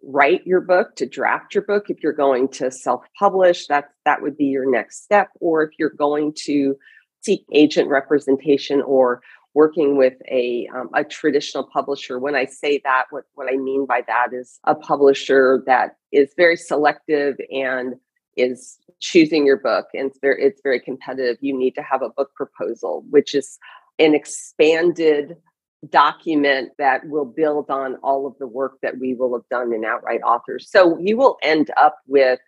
write 0.06 0.46
your 0.46 0.60
book 0.60 0.94
to 0.94 1.04
draft 1.04 1.52
your 1.54 1.64
book 1.64 1.90
if 1.90 2.00
you're 2.02 2.12
going 2.12 2.46
to 2.46 2.70
self-publish 2.70 3.66
that 3.66 3.88
that 4.04 4.22
would 4.22 4.36
be 4.36 4.44
your 4.44 4.70
next 4.70 5.02
step 5.02 5.28
or 5.40 5.64
if 5.64 5.70
you're 5.78 5.90
going 5.90 6.32
to 6.36 6.76
seek 7.22 7.44
agent 7.52 7.88
representation 7.88 8.80
or 8.82 9.20
working 9.52 9.96
with 9.96 10.14
a, 10.30 10.68
um, 10.76 10.90
a 10.94 11.02
traditional 11.02 11.64
publisher. 11.64 12.20
When 12.20 12.36
i 12.36 12.44
say 12.44 12.80
that 12.84 13.06
what, 13.10 13.24
what 13.34 13.52
i 13.52 13.56
mean 13.56 13.84
by 13.84 14.02
that 14.06 14.28
is 14.32 14.60
a 14.64 14.76
publisher 14.76 15.64
that 15.66 15.96
is 16.12 16.32
very 16.36 16.56
selective 16.56 17.36
and 17.50 17.94
is 18.36 18.78
choosing 19.00 19.44
your 19.44 19.56
book 19.56 19.86
and 19.92 20.06
it's 20.10 20.18
very 20.20 20.42
it's 20.44 20.60
very 20.62 20.78
competitive. 20.78 21.38
You 21.40 21.58
need 21.58 21.74
to 21.74 21.82
have 21.82 22.02
a 22.02 22.10
book 22.10 22.32
proposal 22.34 23.04
which 23.10 23.34
is 23.34 23.58
an 23.98 24.14
expanded 24.14 25.36
document 25.90 26.70
that 26.78 27.06
will 27.08 27.24
build 27.24 27.70
on 27.70 27.96
all 28.02 28.26
of 28.26 28.34
the 28.38 28.46
work 28.46 28.78
that 28.82 28.98
we 28.98 29.14
will 29.14 29.34
have 29.34 29.48
done 29.50 29.72
in 29.72 29.82
OUTWrite 29.82 30.22
Authors. 30.24 30.70
So 30.70 30.98
you 30.98 31.16
will 31.16 31.38
end 31.42 31.70
up 31.76 31.98
with 32.06 32.40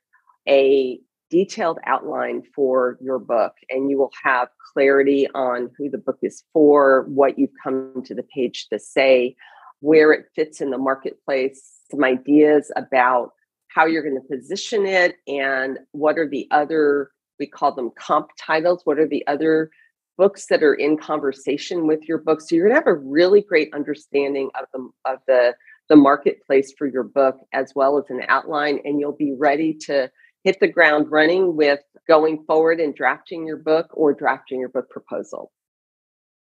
a 0.49 0.99
detailed 1.31 1.79
outline 1.85 2.43
for 2.55 2.99
your 3.01 3.19
book 3.19 3.53
and 3.69 3.91
you 3.91 3.99
will 3.99 4.13
have 4.23 4.49
clarity 4.73 5.29
on 5.35 5.71
who 5.77 5.91
the 5.91 5.99
book 5.99 6.19
is 6.23 6.43
for, 6.53 7.05
what 7.09 7.39
you've 7.39 7.51
come 7.63 8.03
to 8.05 8.15
the 8.15 8.23
page 8.23 8.69
to 8.73 8.79
say, 8.79 9.37
where 9.81 10.13
it 10.13 10.27
fits 10.35 10.61
in 10.61 10.71
the 10.71 10.79
marketplace, 10.79 11.81
some 11.91 12.03
ideas 12.03 12.73
about 12.77 13.33
how 13.69 13.87
you're 13.87 14.03
going 14.03 14.21
to 14.21 14.37
position 14.37 14.87
it 14.87 15.17
and 15.27 15.79
what 15.93 16.19
are 16.19 16.29
the 16.29 16.49
other 16.51 17.11
we 17.39 17.47
call 17.47 17.73
them 17.73 17.93
comp 17.97 18.31
titles 18.39 18.81
what 18.85 18.99
are 18.99 19.07
the 19.07 19.25
other 19.29 19.71
books 20.19 20.47
that 20.51 20.63
are 20.63 20.75
in 20.75 20.99
conversation 20.99 21.87
with 21.87 22.07
your 22.07 22.19
book. 22.19 22.41
So 22.43 22.57
you're 22.57 22.69
going 22.69 22.77
to 22.79 22.81
have 22.81 22.95
a 22.95 22.99
really 22.99 23.41
great 23.41 23.73
understanding 23.73 24.51
of 24.61 24.67
the 24.75 25.11
of 25.11 25.19
the 25.27 25.55
the 25.89 25.97
marketplace 25.97 26.75
for 26.77 26.87
your 26.87 27.05
book 27.05 27.39
as 27.55 27.73
well 27.75 27.97
as 27.97 28.05
an 28.11 28.21
outline 28.29 28.79
and 28.85 29.01
you'll 29.01 29.17
be 29.17 29.35
ready 29.39 29.73
to 29.73 30.11
hit 30.45 30.61
the 30.61 30.69
ground 30.69 31.11
running 31.11 31.57
with 31.57 31.81
going 32.07 32.45
forward 32.47 32.79
and 32.79 32.95
drafting 32.95 33.47
your 33.47 33.57
book 33.57 33.87
or 33.95 34.13
drafting 34.13 34.61
your 34.61 34.69
book 34.69 34.91
proposal. 34.91 35.51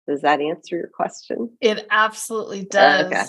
Does 0.09 0.21
that 0.21 0.41
answer 0.41 0.75
your 0.75 0.89
question? 0.93 1.51
It 1.61 1.87
absolutely 1.89 2.65
does. 2.65 3.05
Okay. 3.05 3.25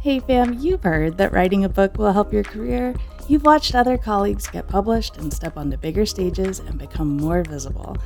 Hey 0.00 0.20
fam, 0.20 0.54
you've 0.54 0.84
heard 0.84 1.18
that 1.18 1.32
writing 1.32 1.64
a 1.64 1.68
book 1.68 1.98
will 1.98 2.12
help 2.12 2.32
your 2.32 2.44
career. 2.44 2.94
You've 3.28 3.44
watched 3.44 3.74
other 3.74 3.98
colleagues 3.98 4.46
get 4.46 4.68
published 4.68 5.16
and 5.16 5.32
step 5.32 5.56
onto 5.56 5.76
bigger 5.76 6.06
stages 6.06 6.60
and 6.60 6.78
become 6.78 7.16
more 7.16 7.42
visible. 7.42 7.96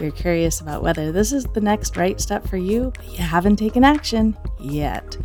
You're 0.00 0.10
curious 0.10 0.60
about 0.60 0.82
whether 0.82 1.10
this 1.10 1.32
is 1.32 1.44
the 1.44 1.60
next 1.60 1.96
right 1.96 2.20
step 2.20 2.46
for 2.46 2.56
you, 2.56 2.92
but 2.94 3.06
you 3.10 3.18
haven't 3.18 3.56
taken 3.56 3.84
action 3.84 4.36
yet. 4.60 5.16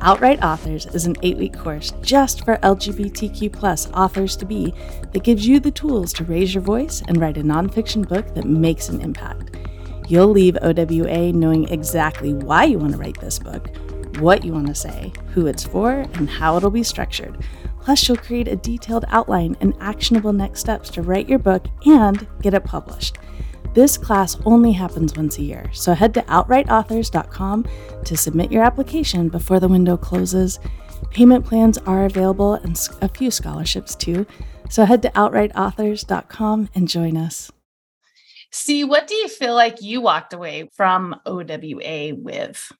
OUTWrite 0.00 0.42
Authors 0.42 0.86
is 0.86 1.06
an 1.06 1.16
eight 1.22 1.38
week 1.38 1.56
course 1.56 1.92
just 2.02 2.44
for 2.44 2.58
LGBTQ 2.58 3.52
plus 3.52 3.90
authors 3.92 4.36
to 4.36 4.44
be 4.44 4.74
that 5.12 5.24
gives 5.24 5.46
you 5.46 5.58
the 5.58 5.70
tools 5.70 6.12
to 6.14 6.24
raise 6.24 6.54
your 6.54 6.62
voice 6.62 7.02
and 7.08 7.18
write 7.18 7.38
a 7.38 7.42
nonfiction 7.42 8.06
book 8.06 8.34
that 8.34 8.44
makes 8.44 8.88
an 8.88 9.00
impact. 9.00 9.56
You'll 10.08 10.28
leave 10.28 10.56
OWA 10.60 11.32
knowing 11.32 11.68
exactly 11.68 12.34
why 12.34 12.64
you 12.64 12.78
want 12.78 12.92
to 12.92 12.98
write 12.98 13.20
this 13.20 13.38
book, 13.38 13.68
what 14.18 14.44
you 14.44 14.52
want 14.52 14.68
to 14.68 14.74
say, 14.74 15.12
who 15.32 15.46
it's 15.46 15.64
for, 15.64 15.90
and 16.14 16.28
how 16.28 16.56
it'll 16.56 16.70
be 16.70 16.82
structured. 16.82 17.38
Plus, 17.80 18.06
you'll 18.06 18.16
create 18.18 18.48
a 18.48 18.56
detailed 18.56 19.04
outline 19.08 19.56
and 19.60 19.74
actionable 19.80 20.32
next 20.32 20.60
steps 20.60 20.90
to 20.90 21.02
write 21.02 21.28
your 21.28 21.38
book 21.38 21.66
and 21.86 22.26
get 22.42 22.54
it 22.54 22.64
published. 22.64 23.18
This 23.76 23.98
class 23.98 24.38
only 24.46 24.72
happens 24.72 25.14
once 25.18 25.36
a 25.36 25.42
year, 25.42 25.68
so 25.74 25.92
head 25.92 26.14
to 26.14 26.22
outwriteauthors.com 26.22 27.66
to 28.06 28.16
submit 28.16 28.50
your 28.50 28.62
application 28.62 29.28
before 29.28 29.60
the 29.60 29.68
window 29.68 29.98
closes. 29.98 30.58
Payment 31.10 31.44
plans 31.44 31.76
are 31.86 32.06
available 32.06 32.54
and 32.54 32.74
a 33.02 33.08
few 33.10 33.30
scholarships 33.30 33.94
too, 33.94 34.26
so 34.70 34.86
head 34.86 35.02
to 35.02 35.10
outwriteauthors.com 35.10 36.70
and 36.74 36.88
join 36.88 37.18
us. 37.18 37.52
C, 38.50 38.82
what 38.82 39.06
do 39.08 39.14
you 39.14 39.28
feel 39.28 39.54
like 39.54 39.82
you 39.82 40.00
walked 40.00 40.32
away 40.32 40.70
from 40.74 41.14
OWA 41.26 42.14
with? 42.14 42.72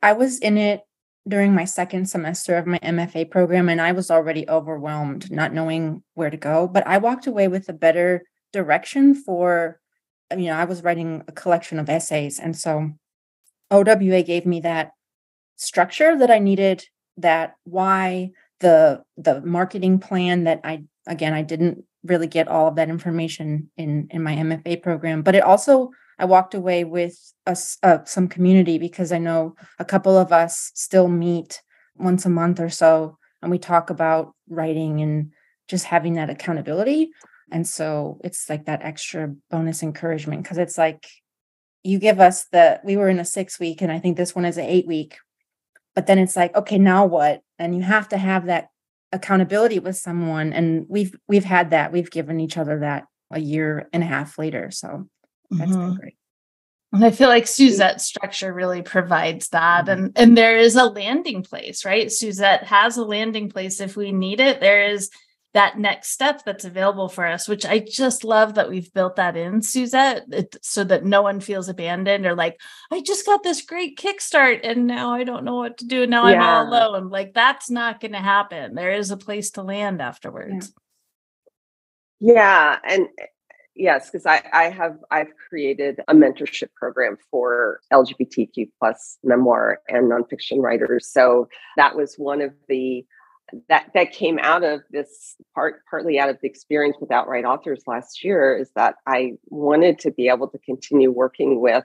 I 0.00 0.12
was 0.12 0.38
in 0.38 0.56
it 0.56 0.82
during 1.26 1.52
my 1.52 1.64
second 1.64 2.08
semester 2.08 2.56
of 2.56 2.68
my 2.68 2.78
MFA 2.78 3.28
program, 3.28 3.68
and 3.68 3.80
I 3.80 3.90
was 3.90 4.08
already 4.08 4.48
overwhelmed, 4.48 5.32
not 5.32 5.52
knowing 5.52 6.04
where 6.14 6.30
to 6.30 6.36
go. 6.36 6.68
But 6.68 6.86
I 6.86 6.98
walked 6.98 7.26
away 7.26 7.48
with 7.48 7.68
a 7.68 7.72
better 7.72 8.22
direction 8.52 9.14
for, 9.14 9.80
you 10.30 10.46
know, 10.46 10.54
I 10.54 10.64
was 10.64 10.82
writing 10.82 11.24
a 11.28 11.32
collection 11.32 11.78
of 11.78 11.88
essays. 11.88 12.38
And 12.38 12.56
so 12.56 12.90
OWA 13.70 14.22
gave 14.22 14.46
me 14.46 14.60
that 14.60 14.92
structure 15.56 16.16
that 16.16 16.30
I 16.30 16.38
needed, 16.38 16.84
that 17.16 17.54
why 17.64 18.30
the 18.60 19.02
the 19.16 19.40
marketing 19.42 19.98
plan 19.98 20.44
that 20.44 20.60
I 20.64 20.84
again 21.06 21.32
I 21.32 21.42
didn't 21.42 21.84
really 22.04 22.26
get 22.26 22.48
all 22.48 22.68
of 22.68 22.76
that 22.76 22.88
information 22.88 23.70
in 23.76 24.08
in 24.10 24.22
my 24.22 24.34
MFA 24.34 24.82
program, 24.82 25.22
but 25.22 25.34
it 25.34 25.42
also 25.42 25.90
I 26.18 26.24
walked 26.24 26.54
away 26.54 26.84
with 26.84 27.32
us 27.46 27.78
uh, 27.82 27.98
some 28.04 28.28
community 28.28 28.78
because 28.78 29.12
I 29.12 29.18
know 29.18 29.54
a 29.78 29.84
couple 29.84 30.16
of 30.16 30.32
us 30.32 30.72
still 30.74 31.08
meet 31.08 31.62
once 31.96 32.26
a 32.26 32.30
month 32.30 32.60
or 32.60 32.70
so, 32.70 33.18
and 33.42 33.50
we 33.50 33.58
talk 33.58 33.90
about 33.90 34.34
writing 34.48 35.00
and 35.00 35.32
just 35.68 35.84
having 35.84 36.14
that 36.14 36.30
accountability. 36.30 37.10
And 37.50 37.66
so 37.66 38.20
it's 38.24 38.48
like 38.48 38.66
that 38.66 38.82
extra 38.82 39.34
bonus 39.50 39.82
encouragement 39.82 40.42
because 40.42 40.58
it's 40.58 40.78
like 40.78 41.08
you 41.82 41.98
give 41.98 42.20
us 42.20 42.46
the 42.46 42.80
we 42.84 42.96
were 42.96 43.08
in 43.08 43.18
a 43.18 43.24
six 43.24 43.58
week, 43.58 43.82
and 43.82 43.90
I 43.90 43.98
think 43.98 44.16
this 44.16 44.34
one 44.34 44.44
is 44.44 44.58
an 44.58 44.64
eight 44.64 44.86
week, 44.86 45.16
but 45.94 46.06
then 46.06 46.18
it's 46.18 46.36
like 46.36 46.54
okay, 46.56 46.78
now 46.78 47.06
what? 47.06 47.40
And 47.58 47.74
you 47.74 47.82
have 47.82 48.08
to 48.10 48.18
have 48.18 48.46
that 48.46 48.68
accountability 49.12 49.78
with 49.78 49.96
someone, 49.96 50.52
and 50.52 50.86
we've 50.88 51.16
we've 51.28 51.44
had 51.44 51.70
that. 51.70 51.92
We've 51.92 52.10
given 52.10 52.40
each 52.40 52.58
other 52.58 52.80
that 52.80 53.04
a 53.30 53.40
year 53.40 53.88
and 53.92 54.02
a 54.02 54.06
half 54.06 54.38
later. 54.38 54.70
So 54.70 55.08
that's 55.50 55.70
mm-hmm. 55.70 55.80
been 55.80 55.96
great. 55.96 56.16
And 56.92 57.04
I 57.04 57.10
feel 57.10 57.28
like 57.28 57.46
Suzette's 57.46 58.04
structure 58.04 58.52
really 58.52 58.80
provides 58.80 59.48
that. 59.50 59.86
Mm-hmm. 59.86 60.04
And 60.04 60.12
and 60.16 60.38
there 60.38 60.56
is 60.56 60.76
a 60.76 60.84
landing 60.84 61.42
place, 61.42 61.84
right? 61.84 62.10
Suzette 62.10 62.64
has 62.64 62.96
a 62.96 63.04
landing 63.04 63.50
place 63.50 63.80
if 63.80 63.96
we 63.96 64.12
need 64.12 64.40
it. 64.40 64.60
There 64.60 64.90
is 64.90 65.10
that 65.58 65.76
next 65.76 66.10
step 66.10 66.44
that's 66.44 66.64
available 66.64 67.08
for 67.08 67.26
us, 67.26 67.48
which 67.48 67.66
I 67.66 67.80
just 67.80 68.22
love 68.22 68.54
that 68.54 68.70
we've 68.70 68.94
built 68.94 69.16
that 69.16 69.36
in, 69.36 69.60
Suzette, 69.60 70.22
it, 70.30 70.56
so 70.62 70.84
that 70.84 71.04
no 71.04 71.20
one 71.20 71.40
feels 71.40 71.68
abandoned 71.68 72.26
or 72.26 72.36
like, 72.36 72.60
I 72.92 73.00
just 73.00 73.26
got 73.26 73.42
this 73.42 73.60
great 73.62 73.98
kickstart 73.98 74.60
and 74.62 74.86
now 74.86 75.12
I 75.12 75.24
don't 75.24 75.44
know 75.44 75.56
what 75.56 75.78
to 75.78 75.84
do. 75.84 76.02
And 76.02 76.12
now 76.12 76.28
yeah. 76.28 76.60
I'm 76.60 76.72
all 76.72 76.90
alone. 76.90 77.10
Like, 77.10 77.34
that's 77.34 77.68
not 77.68 77.98
going 77.98 78.12
to 78.12 78.18
happen. 78.18 78.76
There 78.76 78.92
is 78.92 79.10
a 79.10 79.16
place 79.16 79.50
to 79.52 79.64
land 79.64 80.00
afterwards. 80.00 80.72
Yeah. 82.20 82.34
yeah. 82.34 82.78
And 82.88 83.08
eh, 83.18 83.26
Yes, 83.74 84.10
because 84.10 84.26
I, 84.26 84.42
I 84.52 84.70
have 84.70 84.98
I've 85.08 85.32
created 85.48 86.00
a 86.08 86.12
mentorship 86.12 86.74
program 86.74 87.16
for 87.30 87.78
LGBTQ 87.92 88.70
plus 88.76 89.18
memoir 89.22 89.78
and 89.88 90.10
nonfiction 90.10 90.60
writers. 90.60 91.06
So 91.06 91.48
that 91.76 91.94
was 91.94 92.16
one 92.16 92.42
of 92.42 92.52
the 92.68 93.06
that 93.68 93.90
that 93.94 94.12
came 94.12 94.38
out 94.38 94.64
of 94.64 94.82
this 94.90 95.36
part 95.54 95.82
partly 95.88 96.18
out 96.18 96.28
of 96.28 96.38
the 96.40 96.48
experience 96.48 96.96
with 97.00 97.10
OUTWrite 97.10 97.44
Authors 97.44 97.82
last 97.86 98.22
year 98.22 98.56
is 98.56 98.70
that 98.76 98.96
I 99.06 99.32
wanted 99.46 99.98
to 100.00 100.10
be 100.10 100.28
able 100.28 100.48
to 100.48 100.58
continue 100.58 101.10
working 101.10 101.60
with 101.60 101.84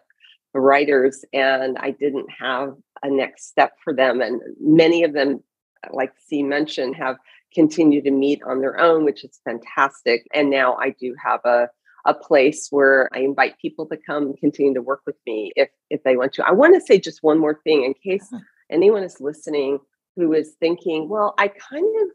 the 0.53 0.59
writers 0.59 1.23
and 1.33 1.77
I 1.79 1.91
didn't 1.91 2.27
have 2.29 2.75
a 3.01 3.09
next 3.09 3.47
step 3.47 3.73
for 3.83 3.93
them. 3.93 4.21
And 4.21 4.41
many 4.59 5.03
of 5.03 5.13
them, 5.13 5.43
like 5.91 6.13
C 6.25 6.43
mentioned, 6.43 6.95
have 6.95 7.17
continued 7.53 8.03
to 8.05 8.11
meet 8.11 8.41
on 8.43 8.61
their 8.61 8.79
own, 8.79 9.05
which 9.05 9.23
is 9.23 9.39
fantastic. 9.43 10.27
And 10.33 10.49
now 10.49 10.75
I 10.75 10.91
do 10.99 11.15
have 11.23 11.41
a 11.45 11.69
a 12.05 12.13
place 12.13 12.67
where 12.69 13.09
I 13.13 13.19
invite 13.19 13.57
people 13.59 13.85
to 13.85 13.95
come 13.95 14.35
continue 14.35 14.73
to 14.73 14.81
work 14.81 15.03
with 15.05 15.15
me 15.25 15.53
if 15.55 15.69
if 15.89 16.03
they 16.03 16.17
want 16.17 16.33
to. 16.33 16.45
I 16.45 16.51
want 16.51 16.75
to 16.75 16.81
say 16.81 16.99
just 16.99 17.23
one 17.23 17.39
more 17.39 17.61
thing 17.63 17.83
in 17.83 17.93
case 17.93 18.27
uh-huh. 18.33 18.43
anyone 18.69 19.03
is 19.03 19.21
listening 19.21 19.79
who 20.15 20.33
is 20.33 20.55
thinking, 20.59 21.09
well, 21.09 21.33
I 21.37 21.47
kind 21.47 22.01
of 22.01 22.09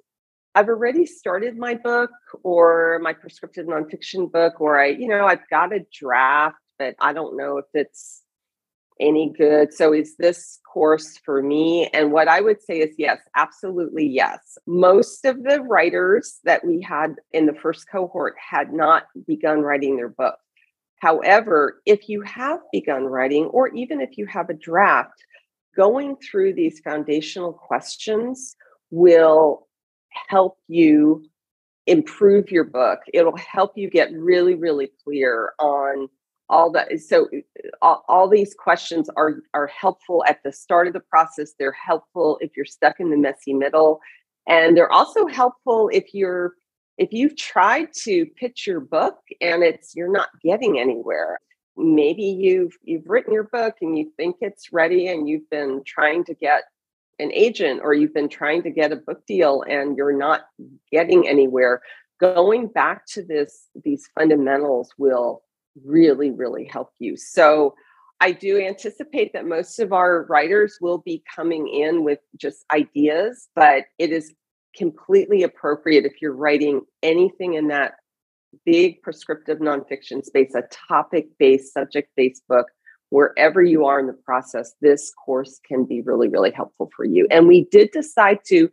I've 0.54 0.68
already 0.68 1.06
started 1.06 1.56
my 1.56 1.74
book 1.74 2.10
or 2.42 2.98
my 3.02 3.12
prescriptive 3.12 3.66
nonfiction 3.66 4.30
book, 4.32 4.60
or 4.60 4.80
I, 4.80 4.86
you 4.86 5.06
know, 5.06 5.24
I've 5.24 5.48
got 5.50 5.72
a 5.72 5.86
draft, 5.92 6.56
but 6.78 6.96
I 7.00 7.12
don't 7.12 7.36
know 7.36 7.58
if 7.58 7.66
it's 7.74 8.22
any 9.00 9.32
good. 9.38 9.72
So 9.72 9.92
is 9.92 10.16
this 10.16 10.58
course 10.72 11.18
for 11.24 11.42
me? 11.42 11.88
And 11.92 12.10
what 12.10 12.26
I 12.26 12.40
would 12.40 12.60
say 12.60 12.80
is 12.80 12.94
yes, 12.98 13.20
absolutely 13.36 14.06
yes. 14.06 14.58
Most 14.66 15.24
of 15.24 15.44
the 15.44 15.62
writers 15.62 16.40
that 16.44 16.64
we 16.64 16.80
had 16.80 17.14
in 17.32 17.46
the 17.46 17.54
first 17.54 17.86
cohort 17.88 18.34
had 18.38 18.72
not 18.72 19.04
begun 19.26 19.60
writing 19.60 19.96
their 19.96 20.08
book. 20.08 20.38
However, 20.96 21.80
if 21.86 22.08
you 22.08 22.22
have 22.22 22.58
begun 22.72 23.04
writing, 23.04 23.44
or 23.44 23.68
even 23.68 24.00
if 24.00 24.18
you 24.18 24.26
have 24.26 24.50
a 24.50 24.54
draft, 24.54 25.24
going 25.76 26.16
through 26.16 26.54
these 26.54 26.80
foundational 26.80 27.52
questions 27.52 28.56
will 28.90 29.66
help 30.28 30.58
you 30.68 31.24
improve 31.86 32.50
your 32.50 32.64
book. 32.64 33.00
It'll 33.12 33.36
help 33.36 33.72
you 33.76 33.88
get 33.90 34.12
really, 34.12 34.54
really 34.54 34.90
clear 35.04 35.52
on 35.58 36.08
all 36.50 36.70
that 36.72 36.88
so 37.00 37.28
eh, 37.32 37.40
all, 37.82 38.04
all, 38.08 38.28
these 38.28 38.54
questions 38.54 39.10
are 39.16 39.42
are 39.52 39.66
helpful 39.66 40.24
at 40.26 40.42
the 40.44 40.52
start 40.52 40.86
of 40.86 40.94
the 40.94 41.00
process. 41.00 41.52
They're 41.58 41.72
helpful 41.72 42.38
if 42.40 42.56
you're 42.56 42.64
stuck 42.64 43.00
in 43.00 43.10
the 43.10 43.16
messy 43.16 43.52
middle. 43.52 44.00
And 44.46 44.76
they're 44.76 44.92
also 44.92 45.26
helpful 45.26 45.90
if 45.92 46.14
you're 46.14 46.54
if 46.96 47.12
you've 47.12 47.36
tried 47.36 47.92
to 48.04 48.26
pitch 48.36 48.66
your 48.66 48.80
book 48.80 49.18
and 49.40 49.62
it's 49.62 49.94
you're 49.94 50.10
not 50.10 50.28
getting 50.42 50.78
anywhere 50.78 51.38
maybe 51.78 52.24
you've 52.24 52.76
you've 52.82 53.08
written 53.08 53.32
your 53.32 53.44
book 53.44 53.76
and 53.80 53.96
you 53.96 54.10
think 54.16 54.36
it's 54.40 54.72
ready 54.72 55.08
and 55.08 55.28
you've 55.28 55.48
been 55.50 55.82
trying 55.86 56.24
to 56.24 56.34
get 56.34 56.64
an 57.18 57.32
agent 57.32 57.80
or 57.82 57.94
you've 57.94 58.14
been 58.14 58.28
trying 58.28 58.62
to 58.62 58.70
get 58.70 58.92
a 58.92 58.96
book 58.96 59.24
deal 59.26 59.62
and 59.68 59.96
you're 59.96 60.16
not 60.16 60.42
getting 60.92 61.26
anywhere 61.28 61.80
going 62.20 62.66
back 62.68 63.06
to 63.06 63.22
this 63.22 63.68
these 63.84 64.08
fundamentals 64.18 64.90
will 64.98 65.42
really, 65.84 66.30
really 66.30 66.64
help 66.64 66.90
you. 66.98 67.16
So 67.16 67.74
I 68.20 68.32
do 68.32 68.60
anticipate 68.60 69.32
that 69.32 69.46
most 69.46 69.78
of 69.78 69.92
our 69.92 70.24
writers 70.24 70.78
will 70.80 70.98
be 70.98 71.22
coming 71.34 71.68
in 71.68 72.04
with 72.04 72.18
just 72.36 72.64
ideas, 72.72 73.48
but 73.54 73.84
it 73.98 74.10
is 74.10 74.34
completely 74.76 75.42
appropriate 75.44 76.04
if 76.04 76.20
you're 76.20 76.34
writing 76.34 76.82
anything 77.02 77.54
in 77.54 77.68
that 77.68 77.94
big 78.64 79.02
prescriptive 79.02 79.58
nonfiction 79.58 80.24
space, 80.24 80.54
a 80.54 80.62
topic 80.88 81.28
based, 81.38 81.72
subject 81.72 82.10
based 82.16 82.42
book, 82.48 82.66
wherever 83.10 83.62
you 83.62 83.86
are 83.86 83.98
in 84.00 84.06
the 84.06 84.12
process, 84.12 84.74
this 84.80 85.12
course 85.24 85.60
can 85.66 85.84
be 85.84 86.00
really, 86.02 86.28
really 86.28 86.50
helpful 86.50 86.90
for 86.94 87.04
you. 87.04 87.26
And 87.30 87.48
we 87.48 87.64
did 87.70 87.90
decide 87.92 88.40
to, 88.46 88.68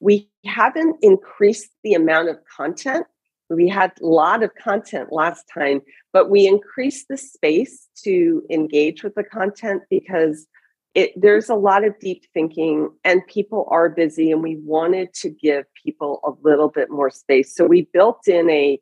we 0.00 0.28
haven't 0.44 0.96
increased 1.02 1.70
the 1.84 1.94
amount 1.94 2.28
of 2.28 2.38
content 2.56 3.06
we 3.50 3.68
had 3.68 3.92
a 4.02 4.06
lot 4.06 4.42
of 4.42 4.54
content 4.54 5.08
last 5.10 5.44
time, 5.52 5.80
but 6.12 6.30
we 6.30 6.46
increased 6.46 7.06
the 7.08 7.16
space 7.16 7.88
to 8.04 8.42
engage 8.50 9.02
with 9.02 9.14
the 9.14 9.24
content 9.24 9.82
because 9.88 10.46
it, 10.94 11.12
there's 11.16 11.48
a 11.48 11.54
lot 11.54 11.84
of 11.84 11.98
deep 11.98 12.24
thinking 12.34 12.90
and 13.04 13.26
people 13.26 13.66
are 13.70 13.88
busy 13.88 14.32
and 14.32 14.42
we 14.42 14.56
wanted 14.56 15.14
to 15.14 15.30
give 15.30 15.64
people 15.82 16.20
a 16.24 16.46
little 16.46 16.68
bit 16.68 16.90
more 16.90 17.10
space. 17.10 17.54
So 17.54 17.64
we 17.66 17.88
built 17.92 18.26
in 18.26 18.50
a 18.50 18.80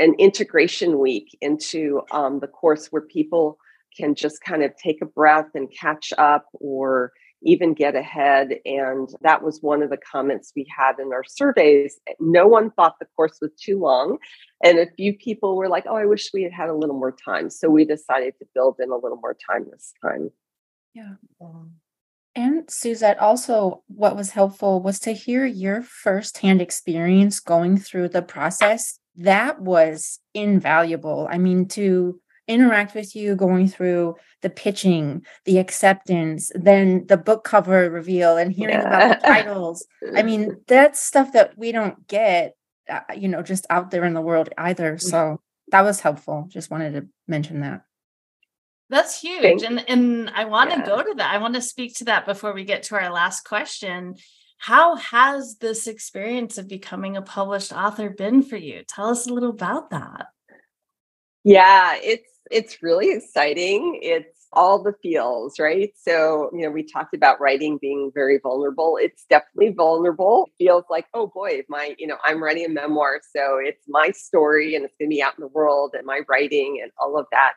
an 0.00 0.14
integration 0.18 0.98
week 0.98 1.36
into 1.40 2.00
um, 2.10 2.40
the 2.40 2.48
course 2.48 2.88
where 2.88 3.02
people 3.02 3.58
can 3.96 4.14
just 4.14 4.42
kind 4.42 4.62
of 4.62 4.74
take 4.76 5.02
a 5.02 5.06
breath 5.06 5.48
and 5.54 5.68
catch 5.70 6.12
up 6.16 6.46
or 6.54 7.12
even 7.42 7.74
get 7.74 7.94
ahead. 7.94 8.56
And 8.64 9.08
that 9.22 9.42
was 9.42 9.60
one 9.62 9.82
of 9.82 9.90
the 9.90 9.98
comments 9.98 10.52
we 10.54 10.66
had 10.76 10.98
in 10.98 11.12
our 11.12 11.24
surveys. 11.24 11.98
No 12.18 12.46
one 12.46 12.70
thought 12.70 12.96
the 13.00 13.06
course 13.16 13.38
was 13.40 13.50
too 13.58 13.78
long. 13.78 14.18
And 14.62 14.78
a 14.78 14.86
few 14.96 15.16
people 15.16 15.56
were 15.56 15.68
like, 15.68 15.84
oh, 15.88 15.96
I 15.96 16.06
wish 16.06 16.30
we 16.32 16.42
had 16.42 16.52
had 16.52 16.68
a 16.68 16.74
little 16.74 16.98
more 16.98 17.12
time. 17.12 17.50
So 17.50 17.68
we 17.68 17.84
decided 17.84 18.34
to 18.38 18.46
build 18.54 18.76
in 18.78 18.90
a 18.90 18.96
little 18.96 19.18
more 19.20 19.36
time 19.48 19.66
this 19.70 19.92
time. 20.02 20.30
Yeah. 20.94 21.14
And 22.36 22.70
Suzette, 22.70 23.18
also 23.18 23.82
what 23.88 24.16
was 24.16 24.30
helpful 24.30 24.80
was 24.80 25.00
to 25.00 25.12
hear 25.12 25.44
your 25.44 25.82
firsthand 25.82 26.62
experience 26.62 27.40
going 27.40 27.76
through 27.76 28.10
the 28.10 28.22
process. 28.22 28.99
That 29.16 29.60
was 29.60 30.18
invaluable. 30.34 31.28
I 31.30 31.38
mean, 31.38 31.66
to 31.68 32.20
interact 32.50 32.94
with 32.94 33.14
you 33.14 33.36
going 33.36 33.68
through 33.68 34.16
the 34.42 34.50
pitching, 34.50 35.24
the 35.44 35.58
acceptance, 35.58 36.50
then 36.54 37.06
the 37.06 37.16
book 37.16 37.44
cover 37.44 37.88
reveal 37.88 38.36
and 38.36 38.52
hearing 38.52 38.74
yeah. 38.74 38.86
about 38.86 39.20
the 39.20 39.26
titles. 39.26 39.86
I 40.16 40.22
mean, 40.22 40.56
that's 40.66 41.00
stuff 41.00 41.32
that 41.32 41.56
we 41.56 41.70
don't 41.72 42.06
get, 42.08 42.54
uh, 42.88 43.00
you 43.16 43.28
know, 43.28 43.42
just 43.42 43.66
out 43.70 43.90
there 43.90 44.04
in 44.04 44.14
the 44.14 44.20
world 44.20 44.48
either. 44.58 44.94
Mm. 44.94 45.00
So 45.00 45.40
that 45.70 45.82
was 45.82 46.00
helpful. 46.00 46.46
Just 46.48 46.70
wanted 46.70 46.94
to 46.94 47.06
mention 47.28 47.60
that. 47.60 47.82
That's 48.88 49.20
huge. 49.20 49.62
And 49.62 49.88
and 49.88 50.30
I 50.34 50.46
want 50.46 50.70
to 50.72 50.78
yeah. 50.78 50.86
go 50.86 51.00
to 51.00 51.14
that. 51.18 51.32
I 51.32 51.38
want 51.38 51.54
to 51.54 51.62
speak 51.62 51.94
to 51.98 52.04
that 52.06 52.26
before 52.26 52.52
we 52.52 52.64
get 52.64 52.82
to 52.84 52.96
our 52.96 53.12
last 53.12 53.42
question. 53.44 54.16
How 54.60 54.94
has 54.96 55.56
this 55.56 55.86
experience 55.86 56.58
of 56.58 56.68
becoming 56.68 57.16
a 57.16 57.22
published 57.22 57.72
author 57.72 58.10
been 58.10 58.42
for 58.42 58.58
you? 58.58 58.82
Tell 58.86 59.08
us 59.08 59.26
a 59.26 59.32
little 59.32 59.48
about 59.48 59.88
that. 59.88 60.26
Yeah, 61.44 61.96
it's 61.96 62.28
it's 62.50 62.82
really 62.82 63.10
exciting. 63.10 63.98
It's 64.02 64.48
all 64.52 64.82
the 64.82 64.92
feels, 65.02 65.58
right? 65.58 65.92
So, 65.96 66.50
you 66.52 66.60
know, 66.60 66.70
we 66.70 66.82
talked 66.82 67.14
about 67.14 67.40
writing 67.40 67.78
being 67.80 68.10
very 68.12 68.38
vulnerable. 68.38 68.98
It's 69.00 69.24
definitely 69.30 69.72
vulnerable. 69.72 70.46
It 70.48 70.64
feels 70.64 70.84
like, 70.90 71.06
oh 71.14 71.28
boy, 71.28 71.62
my, 71.68 71.94
you 71.98 72.06
know, 72.06 72.16
I'm 72.24 72.42
writing 72.42 72.66
a 72.66 72.68
memoir. 72.68 73.20
So 73.34 73.58
it's 73.62 73.84
my 73.88 74.10
story 74.10 74.74
and 74.74 74.84
it's 74.84 74.94
going 74.98 75.08
to 75.08 75.14
be 75.14 75.22
out 75.22 75.34
in 75.38 75.42
the 75.42 75.48
world 75.48 75.94
and 75.96 76.04
my 76.04 76.20
writing 76.28 76.80
and 76.82 76.90
all 76.98 77.16
of 77.16 77.26
that. 77.30 77.52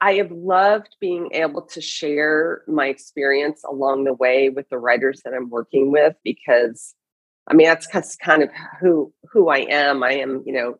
I 0.00 0.14
have 0.14 0.30
loved 0.30 0.96
being 1.00 1.30
able 1.32 1.62
to 1.62 1.80
share 1.80 2.62
my 2.66 2.86
experience 2.86 3.62
along 3.68 4.04
the 4.04 4.14
way 4.14 4.48
with 4.48 4.68
the 4.68 4.78
writers 4.78 5.22
that 5.24 5.34
I'm 5.34 5.50
working 5.50 5.90
with 5.90 6.14
because 6.24 6.94
I 7.46 7.54
mean 7.54 7.66
that's 7.66 8.16
kind 8.16 8.42
of 8.42 8.50
who 8.80 9.12
who 9.30 9.48
I 9.48 9.58
am. 9.58 10.02
I 10.02 10.12
am, 10.12 10.42
you 10.46 10.52
know, 10.52 10.78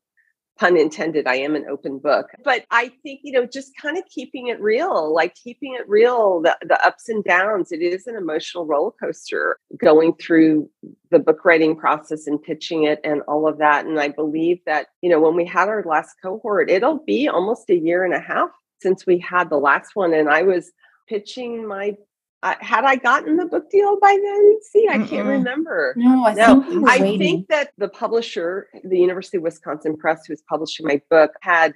pun 0.59 0.77
intended, 0.77 1.27
I 1.27 1.37
am 1.37 1.55
an 1.55 1.67
open 1.71 1.99
book. 1.99 2.27
But 2.45 2.65
I 2.71 2.91
think, 3.03 3.21
you 3.23 3.33
know, 3.33 3.47
just 3.47 3.73
kind 3.81 3.97
of 3.97 4.05
keeping 4.07 4.49
it 4.49 4.61
real, 4.61 5.15
like 5.15 5.35
keeping 5.35 5.75
it 5.75 5.89
real, 5.89 6.43
the, 6.43 6.57
the 6.63 6.85
ups 6.85 7.09
and 7.09 7.23
downs. 7.25 7.71
It 7.71 7.81
is 7.81 8.07
an 8.07 8.17
emotional 8.17 8.67
roller 8.67 8.91
coaster 9.01 9.59
going 9.79 10.15
through 10.15 10.69
the 11.11 11.21
book 11.21 11.45
writing 11.45 11.77
process 11.77 12.27
and 12.27 12.43
pitching 12.43 12.85
it 12.85 13.01
and 13.05 13.23
all 13.29 13.49
of 13.49 13.59
that. 13.59 13.87
And 13.87 14.01
I 14.01 14.09
believe 14.09 14.59
that, 14.67 14.89
you 15.01 15.09
know, 15.09 15.21
when 15.21 15.37
we 15.37 15.45
had 15.45 15.69
our 15.69 15.85
last 15.85 16.17
cohort, 16.21 16.71
it'll 16.71 16.99
be 17.05 17.29
almost 17.29 17.71
a 17.71 17.77
year 17.77 18.05
and 18.05 18.15
a 18.15 18.21
half 18.21 18.51
since 18.81 19.07
we 19.07 19.19
had 19.19 19.51
the 19.51 19.57
last 19.59 19.91
one. 19.95 20.15
And 20.15 20.29
I 20.29 20.43
was 20.43 20.71
pitching 21.09 21.67
my 21.67 21.97
uh, 22.43 22.55
had 22.61 22.85
I 22.85 22.97
gotten 22.97 23.37
the 23.37 23.47
book 23.47 23.69
deal 23.71 23.99
by 24.01 24.17
then? 24.23 24.59
See, 24.63 24.87
I 24.89 24.99
Mm-mm. 24.99 25.09
can't 25.09 25.27
remember. 25.27 25.95
No, 25.97 26.25
I 26.25 26.35
no, 26.35 26.63
think 26.63 26.89
I 26.89 26.99
waiting. 27.01 27.19
think 27.19 27.49
that 27.49 27.73
the 27.79 27.89
publisher, 27.89 28.69
the 28.85 28.99
University 28.99 29.39
of 29.39 29.43
Wisconsin 29.43 29.97
Press, 29.97 30.25
who 30.27 30.33
was 30.33 30.43
publishing 30.49 30.87
my 30.87 31.01
book, 31.11 31.33
had 31.41 31.75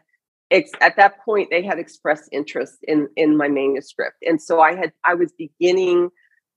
ex- 0.53 0.70
at 0.80 0.96
that 0.96 1.18
point 1.24 1.50
they 1.50 1.62
had 1.62 1.78
expressed 1.80 2.28
interest 2.30 2.76
in 2.84 3.09
in 3.16 3.36
my 3.36 3.48
manuscript, 3.48 4.18
and 4.22 4.40
so 4.40 4.61
I 4.61 4.76
had 4.76 4.92
I 5.05 5.14
was 5.14 5.32
beginning 5.32 6.11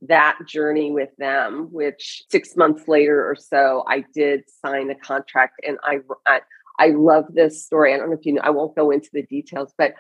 that 0.04 0.38
journey 0.46 0.92
with 0.92 1.10
them. 1.18 1.70
Which 1.72 2.26
six 2.30 2.56
months 2.56 2.88
later 2.88 3.28
or 3.28 3.36
so, 3.36 3.84
I 3.88 4.06
did 4.14 4.44
sign 4.64 4.92
a 4.92 4.96
contract, 4.96 5.62
and 5.68 5.80
I 5.84 6.02
I, 6.28 6.42
I 6.78 6.88
love 6.90 7.26
this 7.34 7.66
story. 7.66 7.92
I 7.92 7.98
don't 7.98 8.12
know 8.12 8.18
if 8.18 8.26
you 8.26 8.34
know. 8.34 8.42
I 8.44 8.52
won't 8.52 8.76
go 8.76 8.92
into 8.92 9.10
the 9.14 9.24
details, 9.24 9.74
but 9.80 9.96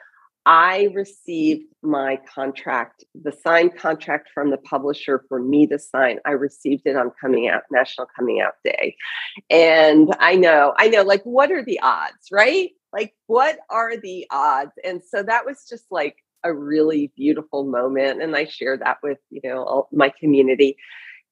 I 0.46 0.90
received 0.94 1.74
my 1.82 2.20
contract, 2.32 3.04
the 3.16 3.32
signed 3.32 3.76
contract 3.78 4.30
from 4.34 4.52
the 4.52 4.58
publisher 4.58 5.26
for 5.28 5.42
me 5.42 5.66
to 5.68 5.80
sign. 5.80 6.20
I 6.26 6.32
received 6.32 6.84
it 6.86 6.96
on 6.96 7.12
coming 7.20 7.48
out, 7.48 7.64
National 7.72 8.08
Coming 8.16 8.42
Out 8.42 8.54
Day. 8.64 8.96
And 9.50 10.16
I 10.20 10.36
know, 10.36 10.74
I 10.78 10.90
know, 10.90 11.02
like, 11.02 11.24
what 11.24 11.52
are 11.52 11.64
the 11.64 11.80
odds, 11.82 12.32
right? 12.32 12.70
Like, 12.94 13.14
what 13.28 13.58
are 13.70 13.98
the 13.98 14.28
odds? 14.32 14.72
And 14.84 15.02
so 15.04 15.24
that 15.24 15.46
was 15.46 15.66
just 15.68 15.86
like 15.90 16.18
a 16.44 16.54
really 16.54 17.12
beautiful 17.16 17.66
moment. 17.66 18.22
And 18.22 18.36
I 18.36 18.46
share 18.46 18.78
that 18.78 18.98
with, 19.02 19.18
you 19.32 19.42
know, 19.44 19.88
my 19.92 20.14
community. 20.20 20.78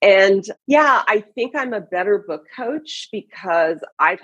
And 0.02 0.44
yeah, 0.68 1.04
I 1.08 1.24
think 1.36 1.56
I'm 1.56 1.74
a 1.74 1.80
better 1.80 2.26
book 2.28 2.46
coach 2.54 3.08
because 3.12 3.78
I've 4.00 4.20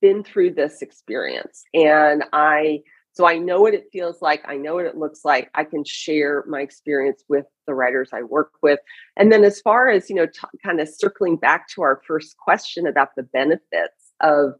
been 0.00 0.24
through 0.24 0.54
this 0.54 0.82
experience 0.82 1.62
and 1.72 2.24
I, 2.32 2.80
so 3.20 3.26
I 3.26 3.36
know 3.36 3.60
what 3.60 3.74
it 3.74 3.90
feels 3.92 4.22
like. 4.22 4.42
I 4.48 4.56
know 4.56 4.76
what 4.76 4.86
it 4.86 4.96
looks 4.96 5.26
like. 5.26 5.50
I 5.54 5.64
can 5.64 5.84
share 5.84 6.42
my 6.48 6.62
experience 6.62 7.22
with 7.28 7.44
the 7.66 7.74
writers 7.74 8.08
I 8.14 8.22
work 8.22 8.52
with. 8.62 8.80
And 9.14 9.30
then, 9.30 9.44
as 9.44 9.60
far 9.60 9.90
as, 9.90 10.08
you 10.08 10.16
know, 10.16 10.24
t- 10.24 10.58
kind 10.64 10.80
of 10.80 10.88
circling 10.88 11.36
back 11.36 11.68
to 11.74 11.82
our 11.82 12.00
first 12.08 12.38
question 12.38 12.86
about 12.86 13.14
the 13.16 13.22
benefits 13.22 14.14
of, 14.22 14.54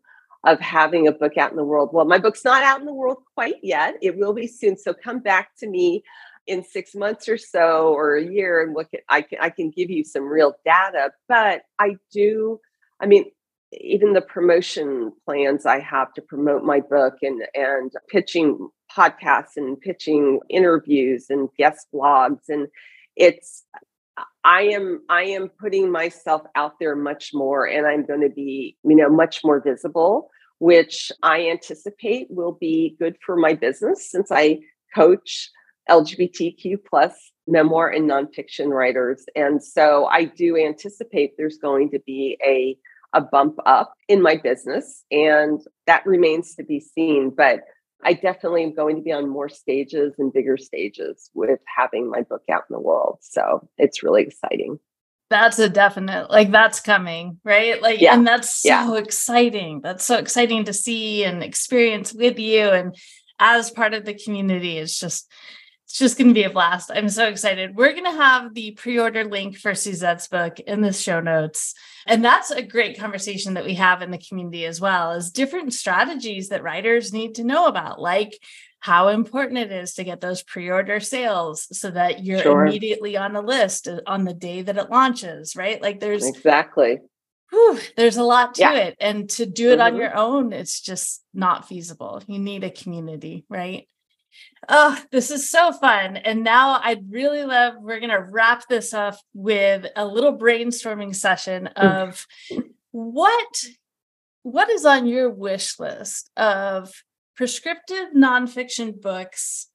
of 0.44 0.60
having 0.60 1.08
a 1.08 1.12
book 1.12 1.38
out 1.38 1.52
in 1.52 1.56
the 1.56 1.64
world. 1.64 1.88
Well, 1.94 2.04
my 2.04 2.18
book's 2.18 2.44
not 2.44 2.62
out 2.62 2.80
in 2.80 2.84
the 2.84 2.92
world 2.92 3.22
quite 3.32 3.56
yet. 3.62 3.94
It 4.02 4.18
will 4.18 4.34
be 4.34 4.46
soon. 4.46 4.76
So 4.76 4.92
come 4.92 5.20
back 5.20 5.56
to 5.60 5.66
me 5.66 6.02
in 6.46 6.62
six 6.62 6.94
months 6.94 7.30
or 7.30 7.38
so 7.38 7.94
or 7.94 8.16
a 8.16 8.30
year 8.30 8.62
and 8.62 8.74
look 8.74 8.88
at 8.92 9.00
I 9.08 9.22
can 9.22 9.38
I 9.40 9.48
can 9.48 9.70
give 9.70 9.88
you 9.88 10.04
some 10.04 10.24
real 10.24 10.54
data. 10.66 11.12
But 11.28 11.62
I 11.78 11.96
do, 12.12 12.60
I 13.00 13.06
mean, 13.06 13.24
even 13.72 14.12
the 14.12 14.20
promotion 14.20 15.12
plans 15.24 15.66
I 15.66 15.80
have 15.80 16.12
to 16.14 16.22
promote 16.22 16.64
my 16.64 16.80
book 16.80 17.14
and 17.22 17.42
and 17.54 17.92
pitching 18.08 18.68
podcasts 18.96 19.56
and 19.56 19.80
pitching 19.80 20.40
interviews 20.48 21.26
and 21.30 21.48
guest 21.56 21.86
blogs. 21.94 22.48
And 22.48 22.68
it's 23.16 23.64
I 24.44 24.62
am 24.62 25.02
I 25.08 25.22
am 25.22 25.48
putting 25.60 25.90
myself 25.90 26.42
out 26.56 26.74
there 26.80 26.96
much 26.96 27.30
more 27.32 27.66
and 27.66 27.86
I'm 27.86 28.04
going 28.04 28.22
to 28.22 28.28
be 28.28 28.76
you 28.82 28.96
know 28.96 29.08
much 29.08 29.40
more 29.44 29.60
visible 29.60 30.30
which 30.58 31.10
I 31.22 31.48
anticipate 31.48 32.26
will 32.28 32.52
be 32.52 32.94
good 32.98 33.16
for 33.24 33.34
my 33.34 33.54
business 33.54 34.10
since 34.10 34.30
I 34.30 34.58
coach 34.94 35.50
LGBTQ 35.88 36.76
plus 36.88 37.32
memoir 37.46 37.88
and 37.88 38.08
nonfiction 38.08 38.68
writers. 38.68 39.24
And 39.34 39.62
so 39.62 40.04
I 40.06 40.26
do 40.26 40.58
anticipate 40.58 41.32
there's 41.36 41.56
going 41.56 41.90
to 41.92 41.98
be 42.00 42.38
a 42.44 42.76
a 43.12 43.20
bump 43.20 43.56
up 43.66 43.92
in 44.08 44.22
my 44.22 44.36
business, 44.36 45.04
and 45.10 45.60
that 45.86 46.06
remains 46.06 46.54
to 46.54 46.64
be 46.64 46.80
seen. 46.80 47.30
But 47.30 47.60
I 48.02 48.14
definitely 48.14 48.64
am 48.64 48.74
going 48.74 48.96
to 48.96 49.02
be 49.02 49.12
on 49.12 49.28
more 49.28 49.48
stages 49.48 50.14
and 50.18 50.32
bigger 50.32 50.56
stages 50.56 51.30
with 51.34 51.60
having 51.66 52.08
my 52.08 52.22
book 52.22 52.42
out 52.50 52.62
in 52.70 52.74
the 52.74 52.80
world. 52.80 53.18
So 53.20 53.68
it's 53.76 54.02
really 54.02 54.22
exciting. 54.22 54.78
That's 55.28 55.58
a 55.58 55.68
definite, 55.68 56.28
like, 56.30 56.50
that's 56.50 56.80
coming, 56.80 57.38
right? 57.44 57.80
Like, 57.80 58.00
yeah. 58.00 58.14
and 58.14 58.26
that's 58.26 58.62
so 58.62 58.68
yeah. 58.68 58.96
exciting. 58.96 59.80
That's 59.80 60.04
so 60.04 60.16
exciting 60.16 60.64
to 60.64 60.72
see 60.72 61.24
and 61.24 61.44
experience 61.44 62.12
with 62.12 62.38
you. 62.38 62.68
And 62.68 62.96
as 63.38 63.70
part 63.70 63.94
of 63.94 64.04
the 64.04 64.14
community, 64.14 64.78
it's 64.78 64.98
just, 64.98 65.30
it's 65.90 65.98
just 65.98 66.16
going 66.16 66.28
to 66.28 66.34
be 66.34 66.44
a 66.44 66.50
blast. 66.50 66.92
I'm 66.94 67.08
so 67.08 67.26
excited. 67.26 67.74
We're 67.74 67.94
going 67.94 68.04
to 68.04 68.12
have 68.12 68.54
the 68.54 68.70
pre 68.70 69.00
order 69.00 69.24
link 69.24 69.58
for 69.58 69.74
Suzette's 69.74 70.28
book 70.28 70.60
in 70.60 70.82
the 70.82 70.92
show 70.92 71.18
notes. 71.18 71.74
And 72.06 72.24
that's 72.24 72.52
a 72.52 72.62
great 72.62 72.96
conversation 72.96 73.54
that 73.54 73.64
we 73.64 73.74
have 73.74 74.00
in 74.00 74.12
the 74.12 74.18
community 74.18 74.66
as 74.66 74.80
well 74.80 75.10
as 75.10 75.32
different 75.32 75.74
strategies 75.74 76.50
that 76.50 76.62
writers 76.62 77.12
need 77.12 77.34
to 77.34 77.44
know 77.44 77.66
about, 77.66 78.00
like 78.00 78.38
how 78.78 79.08
important 79.08 79.58
it 79.58 79.72
is 79.72 79.94
to 79.94 80.04
get 80.04 80.20
those 80.20 80.44
pre 80.44 80.70
order 80.70 81.00
sales 81.00 81.66
so 81.76 81.90
that 81.90 82.24
you're 82.24 82.38
sure. 82.38 82.66
immediately 82.66 83.16
on 83.16 83.32
the 83.32 83.42
list 83.42 83.88
uh, 83.88 84.00
on 84.06 84.22
the 84.22 84.32
day 84.32 84.62
that 84.62 84.78
it 84.78 84.90
launches, 84.90 85.56
right? 85.56 85.82
Like 85.82 85.98
there's 85.98 86.24
exactly. 86.24 87.00
Whew, 87.50 87.80
there's 87.96 88.16
a 88.16 88.22
lot 88.22 88.54
to 88.54 88.60
yeah. 88.60 88.74
it. 88.74 88.96
And 89.00 89.28
to 89.30 89.44
do 89.44 89.70
it 89.70 89.80
mm-hmm. 89.80 89.94
on 89.94 89.96
your 89.96 90.16
own, 90.16 90.52
it's 90.52 90.80
just 90.80 91.24
not 91.34 91.66
feasible. 91.66 92.22
You 92.28 92.38
need 92.38 92.62
a 92.62 92.70
community, 92.70 93.44
right? 93.48 93.88
Oh, 94.68 94.98
this 95.10 95.30
is 95.30 95.50
so 95.50 95.72
fun. 95.72 96.16
And 96.16 96.44
now 96.44 96.80
I'd 96.82 97.10
really 97.10 97.44
love, 97.44 97.74
we're 97.80 98.00
going 98.00 98.10
to 98.10 98.26
wrap 98.30 98.68
this 98.68 98.92
up 98.94 99.16
with 99.34 99.86
a 99.96 100.06
little 100.06 100.36
brainstorming 100.36 101.14
session 101.14 101.66
of 101.68 102.26
what 102.92 103.64
what 104.42 104.70
is 104.70 104.84
on 104.84 105.06
your 105.06 105.30
wish 105.30 105.78
list 105.78 106.30
of 106.36 106.92
prescriptive 107.36 108.08
nonfiction 108.16 109.00
books 109.00 109.68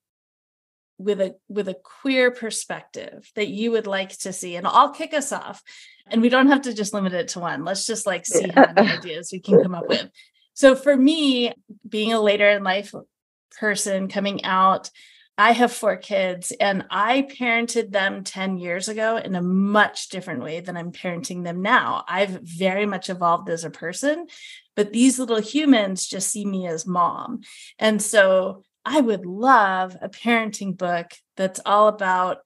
with 0.98 1.20
a 1.20 1.36
with 1.50 1.68
a 1.68 1.76
queer 2.02 2.32
perspective 2.32 3.30
that 3.36 3.48
you 3.48 3.72
would 3.72 3.88
like 3.88 4.18
to 4.20 4.34
see? 4.34 4.56
And 4.56 4.66
i'll 4.66 4.92
kick 4.92 5.14
us 5.14 5.32
off. 5.32 5.62
And 6.08 6.22
we 6.22 6.30
don't 6.30 6.48
have 6.48 6.64
to 6.64 6.74
just 6.74 6.94
limit 6.94 7.14
it 7.14 7.30
to 7.30 7.40
one. 7.40 7.66
Let's 7.66 7.86
just 7.86 8.06
like 8.06 8.26
see 8.26 8.48
how 8.50 8.72
many 8.74 8.92
ideas 8.92 9.30
we 9.32 9.40
can 9.40 9.62
come 9.62 9.76
up 9.76 9.88
with. 9.88 10.10
So 10.54 10.76
for 10.76 10.96
me 10.96 11.54
being 11.88 12.14
a 12.14 12.22
later 12.22 12.50
in 12.50 12.64
life 12.64 12.94
person 13.60 14.08
coming 14.08 14.44
out, 14.44 14.90
I 15.38 15.52
have 15.52 15.74
four 15.74 15.98
kids 15.98 16.54
and 16.62 16.86
I 16.90 17.28
parented 17.40 17.92
them 17.92 18.24
10 18.24 18.58
years 18.58 18.88
ago 18.88 19.18
in 19.18 19.36
a 19.36 19.42
much 19.42 20.08
different 20.10 20.42
way 20.42 20.62
than 20.62 20.78
I'm 20.78 20.94
parenting 20.94 21.44
them 21.44 21.62
now. 21.62 22.06
I've 22.08 22.40
very 22.42 22.86
much 22.86 23.10
evolved 23.10 23.50
as 23.50 23.66
a 23.66 23.70
person, 23.70 24.28
but 24.76 24.94
these 24.94 25.20
little 25.20 25.42
humans 25.42 26.08
just 26.08 26.30
see 26.30 26.46
me 26.46 26.68
as 26.68 26.88
mom. 26.88 27.42
And 27.78 28.02
so 28.02 28.64
I 28.86 29.02
would 29.02 29.26
love 29.26 29.98
a 30.02 30.08
parenting 30.08 30.78
book 30.78 31.08
that's 31.36 31.60
all 31.66 31.90
about 31.90 32.38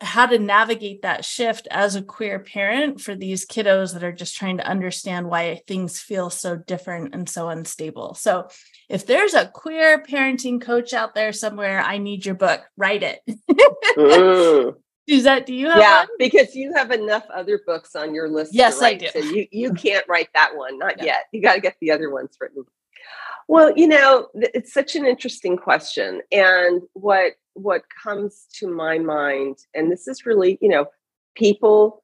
how 0.00 0.26
to 0.26 0.38
navigate 0.38 1.02
that 1.02 1.24
shift 1.24 1.66
as 1.70 1.94
a 1.96 2.02
queer 2.02 2.38
parent 2.38 3.00
for 3.00 3.14
these 3.14 3.46
kiddos 3.46 3.94
that 3.94 4.04
are 4.04 4.12
just 4.12 4.36
trying 4.36 4.58
to 4.58 4.66
understand 4.66 5.28
why 5.28 5.60
things 5.66 5.98
feel 5.98 6.28
so 6.28 6.56
different 6.56 7.14
and 7.14 7.28
so 7.28 7.48
unstable. 7.48 8.14
So, 8.14 8.48
if 8.88 9.06
there's 9.06 9.34
a 9.34 9.46
queer 9.46 10.02
parenting 10.02 10.60
coach 10.60 10.92
out 10.92 11.14
there 11.14 11.32
somewhere, 11.32 11.80
I 11.80 11.98
need 11.98 12.24
your 12.24 12.34
book. 12.36 12.62
Write 12.76 13.02
it. 13.02 13.20
mm. 13.96 14.74
Suzette, 15.08 15.46
do 15.46 15.54
you 15.54 15.68
have 15.70 15.78
Yeah, 15.78 15.98
one? 16.00 16.08
because 16.18 16.54
you 16.54 16.72
have 16.74 16.90
enough 16.90 17.24
other 17.32 17.60
books 17.64 17.94
on 17.94 18.12
your 18.14 18.28
list. 18.28 18.52
Yes, 18.52 18.82
I 18.82 18.94
do. 18.94 19.06
So 19.12 19.20
you, 19.20 19.46
you 19.52 19.72
can't 19.74 20.06
write 20.08 20.28
that 20.34 20.56
one, 20.56 20.78
not 20.78 21.02
yet. 21.02 21.24
You 21.32 21.40
got 21.40 21.54
to 21.54 21.60
get 21.60 21.76
the 21.80 21.92
other 21.92 22.10
ones 22.10 22.36
written. 22.40 22.64
Well, 23.48 23.72
you 23.76 23.86
know, 23.86 24.28
it's 24.34 24.72
such 24.72 24.96
an 24.96 25.06
interesting 25.06 25.56
question. 25.56 26.22
And 26.32 26.82
what 26.94 27.34
what 27.56 27.82
comes 28.02 28.46
to 28.58 28.68
my 28.68 28.98
mind, 28.98 29.58
and 29.74 29.90
this 29.90 30.06
is 30.06 30.26
really, 30.26 30.58
you 30.60 30.68
know, 30.68 30.86
people 31.34 32.02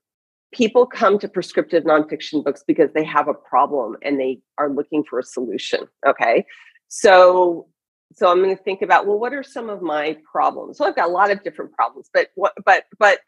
people 0.52 0.84
come 0.84 1.18
to 1.18 1.28
prescriptive 1.28 1.84
nonfiction 1.84 2.44
books 2.44 2.62
because 2.66 2.92
they 2.92 3.04
have 3.04 3.26
a 3.26 3.34
problem 3.34 3.96
and 4.02 4.20
they 4.20 4.38
are 4.58 4.68
looking 4.68 5.02
for 5.02 5.18
a 5.18 5.22
solution. 5.22 5.86
Okay. 6.06 6.44
So 6.88 7.68
so 8.14 8.30
I'm 8.30 8.42
going 8.42 8.54
to 8.54 8.62
think 8.62 8.82
about 8.82 9.06
well, 9.06 9.18
what 9.18 9.32
are 9.32 9.42
some 9.42 9.70
of 9.70 9.82
my 9.82 10.16
problems? 10.30 10.78
So 10.78 10.84
I've 10.84 10.96
got 10.96 11.08
a 11.08 11.12
lot 11.12 11.30
of 11.30 11.42
different 11.42 11.72
problems, 11.72 12.10
but 12.12 12.28
what 12.34 12.52
but 12.64 12.84
but 12.98 13.20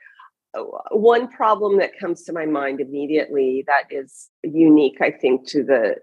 uh, 0.57 0.62
one 0.91 1.29
problem 1.29 1.79
that 1.79 1.99
comes 1.99 2.22
to 2.25 2.33
my 2.33 2.47
mind 2.47 2.81
immediately 2.81 3.64
that 3.66 3.85
is 3.91 4.29
unique, 4.43 4.99
I 5.01 5.11
think, 5.11 5.49
to 5.49 5.64
the 5.64 5.97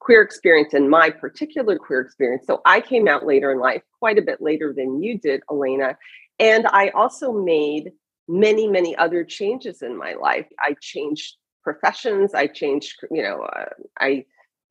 queer 0.00 0.22
experience 0.22 0.74
and 0.74 0.90
my 0.90 1.10
particular 1.10 1.78
queer 1.78 2.00
experience. 2.00 2.46
So 2.46 2.60
I 2.64 2.80
came 2.80 3.08
out 3.08 3.26
later 3.26 3.50
in 3.50 3.58
life, 3.58 3.82
quite 3.98 4.18
a 4.18 4.22
bit 4.22 4.40
later 4.40 4.72
than 4.76 5.02
you 5.02 5.18
did, 5.18 5.42
Elena. 5.50 5.96
And 6.38 6.66
I 6.68 6.88
also 6.90 7.32
made 7.32 7.92
many, 8.28 8.68
many 8.68 8.96
other 8.96 9.24
changes 9.24 9.82
in 9.82 9.96
my 9.96 10.14
life. 10.14 10.46
I 10.60 10.76
changed 10.80 11.36
professions. 11.62 12.34
I 12.34 12.46
changed, 12.46 12.94
you 13.10 13.22
know, 13.22 13.42
uh, 13.42 13.66
I 13.98 14.24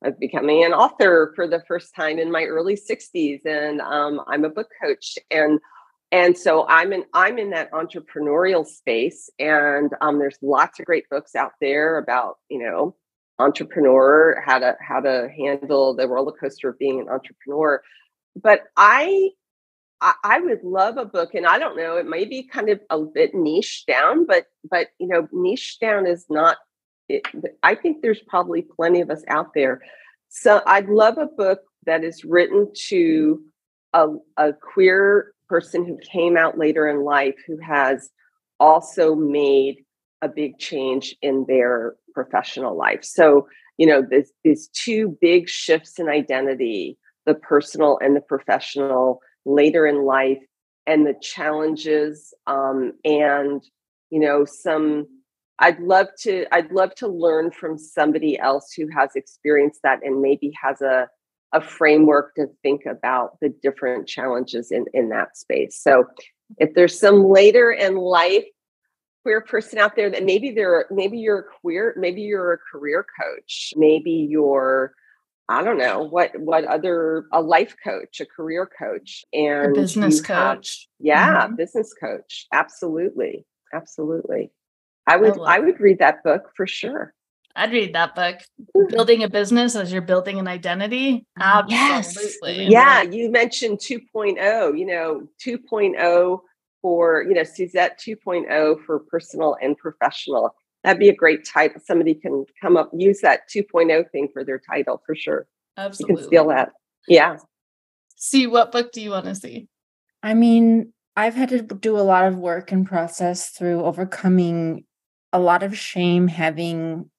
of 0.04 0.18
becoming 0.18 0.64
an 0.64 0.72
author 0.72 1.32
for 1.34 1.48
the 1.48 1.62
first 1.66 1.94
time 1.94 2.18
in 2.18 2.30
my 2.30 2.44
early 2.44 2.76
60s 2.76 3.40
and 3.46 3.80
um, 3.80 4.20
i'm 4.28 4.44
a 4.44 4.48
book 4.50 4.68
coach 4.82 5.18
and 5.30 5.58
and 6.12 6.36
so 6.36 6.66
i'm 6.68 6.92
in 6.92 7.04
i'm 7.14 7.38
in 7.38 7.50
that 7.50 7.70
entrepreneurial 7.72 8.66
space 8.66 9.30
and 9.38 9.90
um, 10.00 10.18
there's 10.18 10.38
lots 10.42 10.78
of 10.78 10.86
great 10.86 11.08
books 11.10 11.34
out 11.34 11.52
there 11.60 11.98
about 11.98 12.36
you 12.50 12.58
know 12.58 12.94
entrepreneur 13.38 14.42
how 14.46 14.58
to 14.58 14.76
how 14.80 15.00
to 15.00 15.28
handle 15.36 15.94
the 15.94 16.08
roller 16.08 16.32
coaster 16.32 16.70
of 16.70 16.78
being 16.78 17.00
an 17.00 17.08
entrepreneur 17.08 17.82
but 18.42 18.62
i 18.76 19.30
I 20.00 20.40
would 20.40 20.62
love 20.62 20.98
a 20.98 21.06
book, 21.06 21.34
and 21.34 21.46
I 21.46 21.58
don't 21.58 21.76
know, 21.76 21.96
it 21.96 22.06
may 22.06 22.26
be 22.26 22.42
kind 22.42 22.68
of 22.68 22.80
a 22.90 23.00
bit 23.00 23.34
niche 23.34 23.84
down, 23.86 24.26
but 24.26 24.44
but 24.70 24.88
you 24.98 25.08
know, 25.08 25.26
niche 25.32 25.78
down 25.80 26.06
is 26.06 26.26
not 26.28 26.58
it, 27.08 27.26
I 27.62 27.74
think 27.74 28.02
there's 28.02 28.20
probably 28.20 28.62
plenty 28.62 29.00
of 29.00 29.10
us 29.10 29.22
out 29.28 29.54
there. 29.54 29.80
So 30.28 30.60
I'd 30.66 30.88
love 30.88 31.18
a 31.18 31.26
book 31.26 31.60
that 31.86 32.04
is 32.04 32.24
written 32.24 32.70
to 32.88 33.40
a, 33.92 34.08
a 34.36 34.52
queer 34.52 35.32
person 35.48 35.86
who 35.86 35.98
came 35.98 36.36
out 36.36 36.58
later 36.58 36.88
in 36.88 37.04
life 37.04 37.36
who 37.46 37.58
has 37.58 38.10
also 38.58 39.14
made 39.14 39.84
a 40.20 40.28
big 40.28 40.58
change 40.58 41.14
in 41.22 41.44
their 41.46 41.94
professional 42.16 42.74
life. 42.86 43.04
So, 43.04 43.46
you 43.76 43.86
know, 43.86 44.00
there's 44.10 44.32
these 44.42 44.68
two 44.84 45.16
big 45.20 45.48
shifts 45.48 45.98
in 46.00 46.08
identity, 46.08 46.98
the 47.26 47.34
personal 47.34 47.98
and 48.02 48.16
the 48.16 48.22
professional 48.32 49.20
later 49.44 49.86
in 49.86 49.98
life, 50.06 50.42
and 50.86 51.06
the 51.06 51.14
challenges 51.20 52.32
um, 52.46 52.92
and, 53.04 53.62
you 54.10 54.20
know, 54.24 54.46
some 54.46 55.06
I'd 55.58 55.80
love 55.80 56.08
to 56.24 56.46
I'd 56.56 56.72
love 56.72 56.94
to 56.96 57.08
learn 57.08 57.50
from 57.50 57.78
somebody 57.78 58.38
else 58.38 58.72
who 58.76 58.86
has 58.98 59.10
experienced 59.14 59.80
that 59.82 60.00
and 60.02 60.20
maybe 60.20 60.52
has 60.62 60.80
a 60.80 61.08
a 61.52 61.60
framework 61.60 62.34
to 62.34 62.46
think 62.62 62.82
about 62.86 63.38
the 63.40 63.50
different 63.62 64.06
challenges 64.06 64.70
in 64.70 64.84
in 64.92 65.08
that 65.10 65.36
space. 65.36 65.74
So 65.86 66.04
if 66.58 66.74
there's 66.74 66.98
some 66.98 67.18
later 67.40 67.70
in 67.72 67.96
life 67.96 68.44
queer 69.26 69.40
person 69.40 69.76
out 69.76 69.96
there 69.96 70.08
that 70.08 70.22
maybe 70.22 70.52
they're 70.52 70.86
maybe 70.92 71.18
you're 71.18 71.40
a 71.40 71.60
queer 71.60 71.92
maybe 71.96 72.22
you're 72.22 72.52
a 72.52 72.58
career 72.70 73.04
coach 73.20 73.74
maybe 73.74 74.12
you're 74.30 74.94
I 75.48 75.64
don't 75.64 75.78
know 75.78 76.02
what 76.02 76.30
what 76.38 76.64
other 76.64 77.26
a 77.32 77.40
life 77.40 77.76
coach, 77.82 78.20
a 78.20 78.26
career 78.26 78.68
coach, 78.78 79.24
and 79.32 79.76
a 79.76 79.80
business 79.80 80.20
coach. 80.20 80.88
Have, 80.98 81.06
yeah, 81.06 81.46
mm-hmm. 81.46 81.54
business 81.54 81.94
coach. 81.94 82.48
Absolutely, 82.52 83.46
absolutely. 83.72 84.50
I 85.06 85.16
would 85.16 85.38
I, 85.38 85.56
I 85.56 85.58
would 85.60 85.78
read 85.78 86.00
that 86.00 86.24
book 86.24 86.50
for 86.56 86.66
sure. 86.66 87.14
I'd 87.54 87.70
read 87.70 87.94
that 87.94 88.16
book. 88.16 88.40
Building 88.88 89.22
a 89.22 89.28
business 89.28 89.76
as 89.76 89.92
you're 89.92 90.02
building 90.02 90.40
an 90.40 90.48
identity. 90.48 91.26
Absolutely. 91.38 92.64
Yes. 92.64 92.70
Yeah, 92.70 93.02
you 93.02 93.30
mentioned 93.30 93.78
2.0, 93.78 94.76
you 94.76 94.84
know, 94.84 95.28
2.0 95.46 96.40
for, 96.86 97.24
you 97.24 97.34
know, 97.34 97.42
Suzette 97.42 97.98
2.0 97.98 98.76
for 98.86 99.00
personal 99.00 99.56
and 99.60 99.76
professional. 99.76 100.54
That'd 100.84 101.00
be 101.00 101.08
a 101.08 101.16
great 101.16 101.44
title. 101.44 101.80
Somebody 101.84 102.14
can 102.14 102.44
come 102.62 102.76
up, 102.76 102.92
use 102.94 103.20
that 103.22 103.50
2.0 103.52 104.08
thing 104.12 104.28
for 104.32 104.44
their 104.44 104.60
title 104.60 105.02
for 105.04 105.16
sure. 105.16 105.48
Absolutely. 105.76 106.12
You 106.12 106.16
can 106.18 106.26
steal 106.28 106.48
that. 106.50 106.70
Yeah. 107.08 107.38
C, 108.14 108.46
what 108.46 108.70
book 108.70 108.92
do 108.92 109.00
you 109.00 109.10
want 109.10 109.24
to 109.24 109.34
see? 109.34 109.66
I 110.22 110.34
mean, 110.34 110.92
I've 111.16 111.34
had 111.34 111.48
to 111.48 111.62
do 111.62 111.98
a 111.98 112.06
lot 112.06 112.24
of 112.24 112.36
work 112.38 112.70
and 112.70 112.86
process 112.86 113.50
through 113.50 113.82
overcoming 113.82 114.84
a 115.32 115.40
lot 115.40 115.64
of 115.64 115.76
shame 115.76 116.28
having 116.28 117.10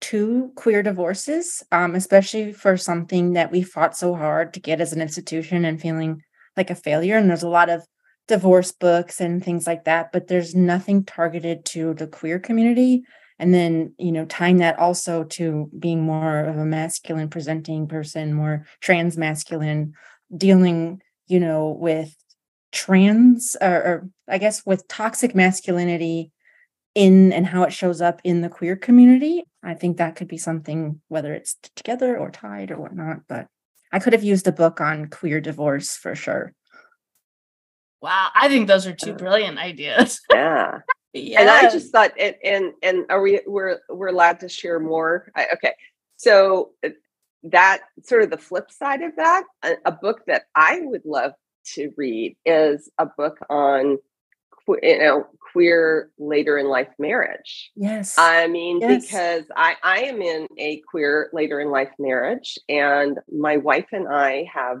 two 0.00 0.50
queer 0.56 0.82
divorces, 0.82 1.62
um, 1.70 1.94
especially 1.94 2.52
for 2.52 2.76
something 2.76 3.34
that 3.34 3.52
we 3.52 3.62
fought 3.62 3.96
so 3.96 4.16
hard 4.16 4.52
to 4.54 4.60
get 4.60 4.80
as 4.80 4.92
an 4.92 5.00
institution 5.00 5.64
and 5.64 5.80
feeling 5.80 6.20
like 6.56 6.70
a 6.70 6.74
failure. 6.74 7.16
And 7.16 7.30
there's 7.30 7.44
a 7.44 7.48
lot 7.48 7.70
of 7.70 7.86
divorce 8.26 8.72
books 8.72 9.20
and 9.20 9.44
things 9.44 9.66
like 9.66 9.84
that, 9.84 10.12
but 10.12 10.28
there's 10.28 10.54
nothing 10.54 11.04
targeted 11.04 11.64
to 11.66 11.94
the 11.94 12.06
queer 12.06 12.38
community. 12.38 13.02
And 13.38 13.52
then, 13.52 13.94
you 13.98 14.12
know, 14.12 14.24
tying 14.26 14.58
that 14.58 14.78
also 14.78 15.24
to 15.24 15.68
being 15.78 16.02
more 16.02 16.44
of 16.44 16.56
a 16.56 16.64
masculine 16.64 17.28
presenting 17.28 17.88
person, 17.88 18.32
more 18.32 18.64
trans 18.80 19.16
masculine, 19.18 19.92
dealing, 20.36 21.02
you 21.26 21.40
know, 21.40 21.76
with 21.78 22.14
trans 22.72 23.56
or, 23.60 23.74
or 23.74 24.08
I 24.28 24.38
guess 24.38 24.64
with 24.64 24.86
toxic 24.88 25.34
masculinity 25.34 26.32
in 26.94 27.32
and 27.32 27.46
how 27.46 27.64
it 27.64 27.72
shows 27.72 28.00
up 28.00 28.20
in 28.24 28.40
the 28.40 28.48
queer 28.48 28.76
community. 28.76 29.44
I 29.62 29.74
think 29.74 29.96
that 29.96 30.16
could 30.16 30.28
be 30.28 30.38
something, 30.38 31.00
whether 31.08 31.34
it's 31.34 31.56
together 31.74 32.16
or 32.16 32.30
tied 32.30 32.70
or 32.70 32.78
whatnot. 32.78 33.20
But 33.28 33.48
I 33.92 33.98
could 33.98 34.12
have 34.12 34.24
used 34.24 34.46
a 34.46 34.52
book 34.52 34.80
on 34.80 35.08
queer 35.08 35.40
divorce 35.40 35.96
for 35.96 36.14
sure. 36.14 36.52
Wow, 38.04 38.28
I 38.34 38.48
think 38.48 38.68
those 38.68 38.86
are 38.86 38.92
two 38.92 39.14
brilliant 39.14 39.56
ideas. 39.56 40.20
Yeah. 40.30 40.80
yeah. 41.14 41.40
And 41.40 41.48
I 41.48 41.70
just 41.70 41.90
thought, 41.90 42.12
and, 42.20 42.34
and 42.44 42.72
and 42.82 43.06
are 43.08 43.22
we 43.22 43.40
we're 43.46 43.78
we're 43.88 44.08
allowed 44.08 44.40
to 44.40 44.48
share 44.50 44.78
more? 44.78 45.32
I, 45.34 45.46
okay, 45.54 45.72
so 46.16 46.72
uh, 46.84 46.90
that 47.44 47.80
sort 48.02 48.22
of 48.22 48.28
the 48.28 48.36
flip 48.36 48.70
side 48.70 49.00
of 49.00 49.16
that, 49.16 49.44
a, 49.62 49.76
a 49.86 49.92
book 49.92 50.20
that 50.26 50.42
I 50.54 50.80
would 50.82 51.06
love 51.06 51.32
to 51.76 51.92
read 51.96 52.36
is 52.44 52.90
a 52.98 53.06
book 53.06 53.38
on 53.48 53.96
you 54.82 54.98
know 54.98 55.26
queer 55.52 56.10
later 56.18 56.58
in 56.58 56.68
life 56.68 56.88
marriage 56.98 57.70
yes 57.76 58.16
i 58.16 58.46
mean 58.46 58.80
yes. 58.80 59.04
because 59.04 59.44
i 59.54 59.76
i 59.82 59.98
am 60.04 60.22
in 60.22 60.46
a 60.56 60.80
queer 60.90 61.28
later 61.34 61.60
in 61.60 61.70
life 61.70 61.90
marriage 61.98 62.58
and 62.66 63.18
my 63.30 63.58
wife 63.58 63.84
and 63.92 64.08
i 64.08 64.46
have 64.50 64.78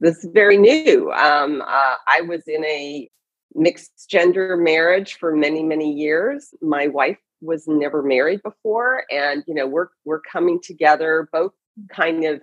this 0.00 0.24
is 0.24 0.30
very 0.32 0.56
new. 0.56 1.10
Um 1.12 1.62
uh, 1.62 1.94
i 2.06 2.20
was 2.22 2.42
in 2.46 2.64
a 2.64 3.10
mixed 3.54 4.08
gender 4.08 4.56
marriage 4.56 5.14
for 5.14 5.34
many 5.34 5.62
many 5.62 5.92
years. 5.92 6.54
My 6.60 6.86
wife 6.86 7.18
was 7.40 7.68
never 7.68 8.02
married 8.02 8.42
before 8.42 9.04
and 9.10 9.44
you 9.46 9.54
know 9.54 9.66
we're 9.66 9.88
we're 10.04 10.20
coming 10.20 10.60
together 10.62 11.28
both 11.32 11.52
kind 11.90 12.24
of 12.24 12.40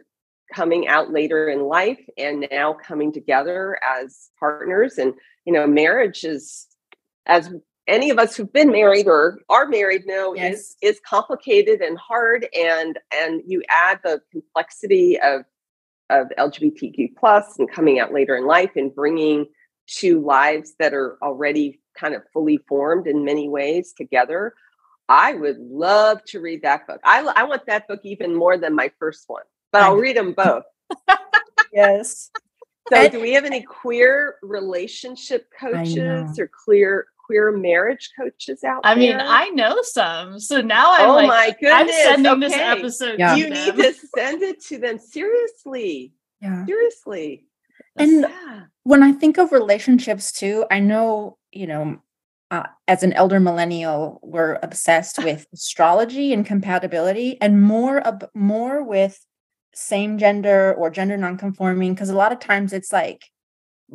coming 0.53 0.87
out 0.87 1.11
later 1.11 1.49
in 1.49 1.63
life 1.63 1.99
and 2.17 2.47
now 2.51 2.73
coming 2.73 3.11
together 3.11 3.79
as 3.97 4.29
partners. 4.39 4.97
And 4.97 5.13
you 5.45 5.53
know 5.53 5.67
marriage 5.67 6.23
is 6.23 6.67
as 7.25 7.49
any 7.87 8.09
of 8.09 8.17
us 8.17 8.35
who've 8.35 8.51
been 8.51 8.71
married 8.71 9.07
or 9.07 9.39
are 9.49 9.67
married 9.67 10.05
know 10.05 10.33
yes. 10.35 10.55
is 10.55 10.75
is 10.81 10.99
complicated 11.07 11.81
and 11.81 11.97
hard 11.97 12.47
and 12.57 12.99
and 13.13 13.41
you 13.45 13.61
add 13.69 13.99
the 14.03 14.21
complexity 14.31 15.19
of 15.19 15.43
of 16.09 16.27
LGBTQ 16.37 17.15
plus 17.17 17.57
and 17.59 17.71
coming 17.71 17.99
out 17.99 18.13
later 18.13 18.35
in 18.35 18.45
life 18.45 18.71
and 18.75 18.93
bringing 18.93 19.47
two 19.87 20.21
lives 20.21 20.73
that 20.79 20.93
are 20.93 21.17
already 21.21 21.79
kind 21.97 22.13
of 22.13 22.23
fully 22.33 22.57
formed 22.67 23.07
in 23.07 23.23
many 23.23 23.49
ways 23.49 23.93
together. 23.95 24.53
I 25.07 25.33
would 25.33 25.57
love 25.59 26.23
to 26.25 26.39
read 26.39 26.63
that 26.63 26.87
book. 26.87 26.99
I, 27.03 27.21
I 27.35 27.43
want 27.43 27.65
that 27.67 27.87
book 27.87 28.01
even 28.03 28.35
more 28.35 28.57
than 28.57 28.75
my 28.75 28.91
first 28.99 29.25
one, 29.27 29.43
but 29.71 29.83
I'll 29.83 29.95
read 29.95 30.17
them 30.17 30.33
both. 30.33 30.63
yes. 31.73 32.31
So, 32.91 33.07
do 33.09 33.19
we 33.19 33.33
have 33.33 33.45
any 33.45 33.61
queer 33.61 34.35
relationship 34.43 35.47
coaches 35.59 36.39
or 36.39 36.49
queer 36.65 37.07
queer 37.25 37.51
marriage 37.51 38.11
coaches 38.17 38.63
out 38.63 38.83
there. 38.83 38.91
I 38.91 38.95
there? 38.95 39.17
mean, 39.17 39.25
I 39.27 39.49
know 39.49 39.81
some. 39.81 40.39
So 40.39 40.61
now 40.61 40.93
I'm 40.93 41.09
oh 41.09 41.15
like, 41.15 41.27
my 41.27 41.55
goodness. 41.59 41.95
I'm 42.07 42.23
sending 42.23 42.31
okay. 42.31 42.39
this 42.47 42.53
episode. 42.57 43.19
Yeah. 43.19 43.33
to 43.35 43.39
You 43.39 43.49
need 43.49 43.75
to 43.75 43.93
send 44.15 44.43
it 44.43 44.63
to 44.65 44.77
them 44.77 44.99
seriously. 44.99 46.13
Yeah. 46.41 46.65
Seriously. 46.65 47.45
And 47.97 48.21
Yeah. 48.21 48.61
when 48.83 49.03
I 49.03 49.11
think 49.11 49.37
of 49.37 49.51
relationships 49.51 50.31
too, 50.31 50.65
I 50.69 50.79
know, 50.79 51.37
you 51.51 51.67
know, 51.67 51.99
uh, 52.51 52.67
as 52.87 53.03
an 53.03 53.13
elder 53.13 53.39
millennial, 53.39 54.19
we're 54.21 54.59
obsessed 54.61 55.23
with 55.23 55.47
astrology 55.53 56.31
and 56.33 56.45
compatibility 56.45 57.41
and 57.41 57.61
more 57.61 58.05
ab- 58.05 58.29
more 58.33 58.83
with 58.83 59.25
same 59.73 60.17
gender 60.17 60.73
or 60.75 60.89
gender 60.89 61.17
nonconforming 61.17 61.93
because 61.93 62.09
a 62.09 62.15
lot 62.15 62.31
of 62.31 62.39
times 62.39 62.71
it's 62.71 62.93
like 62.93 63.25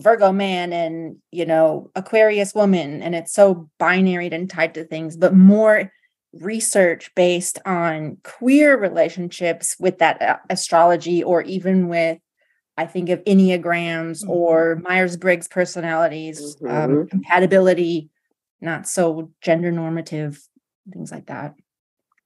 Virgo 0.01 0.33
man 0.33 0.73
and, 0.73 1.17
you 1.31 1.45
know, 1.47 1.91
Aquarius 1.95 2.55
woman 2.55 3.03
and 3.03 3.15
it's 3.15 3.33
so 3.33 3.69
binary 3.79 4.29
and 4.29 4.49
tied 4.49 4.75
to 4.75 4.85
things, 4.85 5.17
but 5.17 5.35
more 5.35 5.93
research 6.33 7.11
based 7.15 7.59
on 7.67 8.17
queer 8.23 8.79
relationships 8.79 9.77
with 9.81 9.99
that 9.99 10.23
uh, 10.23 10.37
astrology 10.49 11.23
or 11.23 11.43
even 11.43 11.89
with 11.89 12.19
I 12.77 12.87
think 12.87 13.11
of 13.11 13.23
Enneagrams 13.25 14.25
Mhm. 14.25 14.29
or 14.31 14.77
Myers 14.77 15.17
Briggs 15.19 15.49
personalities, 15.49 16.57
um, 16.67 16.69
Mhm. 16.71 17.11
compatibility, 17.11 18.09
not 18.63 18.89
so 18.89 19.31
gender 19.43 19.71
normative, 19.71 20.41
things 20.91 21.13
like 21.13 21.27
that. 21.27 21.55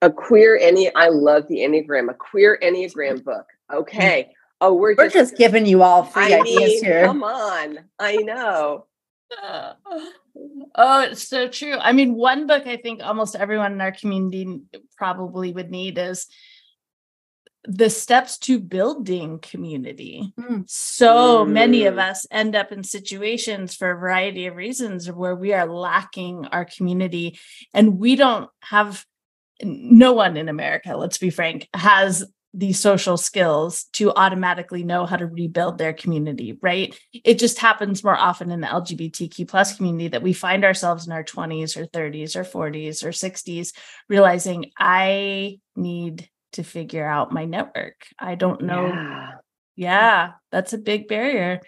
A 0.00 0.10
queer 0.10 0.56
Enne 0.60 0.92
I 0.94 1.08
love 1.08 1.48
the 1.48 1.58
Enneagram, 1.60 2.08
a 2.08 2.14
queer 2.14 2.58
Enneagram 2.62 3.24
book. 3.24 3.46
Okay. 3.72 4.32
Oh, 4.64 4.72
we're, 4.74 4.94
We're 4.96 5.10
just 5.10 5.36
giving 5.36 5.66
you 5.66 5.82
all 5.82 6.04
free 6.04 6.32
I 6.34 6.40
ideas 6.40 6.56
mean, 6.80 6.84
here. 6.84 7.04
come 7.04 7.22
on. 7.22 7.80
I 7.98 8.16
know. 8.16 8.86
Uh, 9.42 9.72
oh, 10.74 11.00
it's 11.02 11.28
so 11.28 11.48
true. 11.48 11.76
I 11.78 11.92
mean, 11.92 12.14
one 12.14 12.46
book 12.46 12.66
I 12.66 12.76
think 12.78 13.02
almost 13.02 13.36
everyone 13.36 13.72
in 13.72 13.80
our 13.82 13.92
community 13.92 14.62
probably 14.96 15.52
would 15.52 15.70
need 15.70 15.98
is 15.98 16.26
the 17.66 17.90
steps 17.90 18.38
to 18.38 18.58
building 18.58 19.38
community. 19.38 20.32
Mm. 20.38 20.64
So 20.68 21.44
many 21.44 21.84
of 21.86 21.94
Mm. 21.94 22.10
us 22.10 22.26
end 22.30 22.54
up 22.56 22.72
in 22.72 22.84
situations 22.84 23.74
for 23.74 23.90
a 23.90 23.98
variety 23.98 24.46
of 24.46 24.56
reasons 24.56 25.10
where 25.10 25.34
we 25.34 25.52
are 25.52 25.66
lacking 25.66 26.46
our 26.52 26.64
community 26.64 27.38
and 27.74 27.98
we 27.98 28.16
don't 28.16 28.48
have 28.62 29.04
no 29.62 30.12
one 30.14 30.36
in 30.36 30.48
America, 30.48 30.96
let's 30.96 31.18
be 31.18 31.30
frank, 31.30 31.68
has 31.74 32.24
the 32.56 32.72
social 32.72 33.16
skills 33.16 33.84
to 33.94 34.12
automatically 34.14 34.84
know 34.84 35.06
how 35.06 35.16
to 35.16 35.26
rebuild 35.26 35.76
their 35.76 35.92
community, 35.92 36.56
right? 36.62 36.96
It 37.12 37.38
just 37.40 37.58
happens 37.58 38.04
more 38.04 38.16
often 38.16 38.52
in 38.52 38.60
the 38.60 38.68
LGBTQ 38.68 39.48
plus 39.48 39.76
community 39.76 40.08
that 40.08 40.22
we 40.22 40.32
find 40.32 40.64
ourselves 40.64 41.04
in 41.04 41.12
our 41.12 41.24
20s 41.24 41.76
or 41.76 41.86
30s 41.86 42.36
or 42.36 42.44
40s 42.44 43.02
or 43.04 43.10
60s 43.10 43.72
realizing 44.08 44.70
I 44.78 45.58
need 45.74 46.28
to 46.52 46.62
figure 46.62 47.04
out 47.04 47.32
my 47.32 47.44
network. 47.44 48.06
I 48.18 48.36
don't 48.36 48.62
know. 48.62 48.86
Yeah. 48.86 49.30
Yeah, 49.76 50.32
that's 50.52 50.72
a 50.72 50.78
big 50.78 51.08
barrier. 51.08 51.60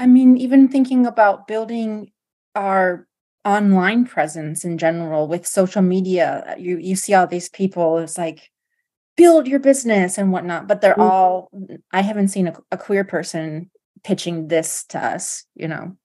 I 0.00 0.06
mean, 0.06 0.36
even 0.36 0.66
thinking 0.66 1.06
about 1.06 1.46
building 1.46 2.10
our 2.56 3.06
online 3.44 4.04
presence 4.04 4.64
in 4.64 4.78
general 4.78 5.28
with 5.28 5.46
social 5.46 5.82
media, 5.82 6.56
you 6.58 6.78
you 6.78 6.96
see 6.96 7.14
all 7.14 7.28
these 7.28 7.48
people. 7.48 7.98
It's 7.98 8.18
like 8.18 8.50
build 9.20 9.46
your 9.46 9.60
business 9.60 10.18
and 10.18 10.32
whatnot, 10.32 10.66
but 10.66 10.80
they're 10.80 10.94
Mhm. 10.94 11.10
all. 11.10 11.50
I 11.92 12.00
haven't 12.02 12.28
seen 12.28 12.48
a, 12.48 12.54
a 12.70 12.76
queer 12.78 13.04
person 13.04 13.70
pitching 14.04 14.48
this 14.48 14.84
to 14.86 14.98
us. 14.98 15.44
You 15.54 15.68
know. 15.68 15.96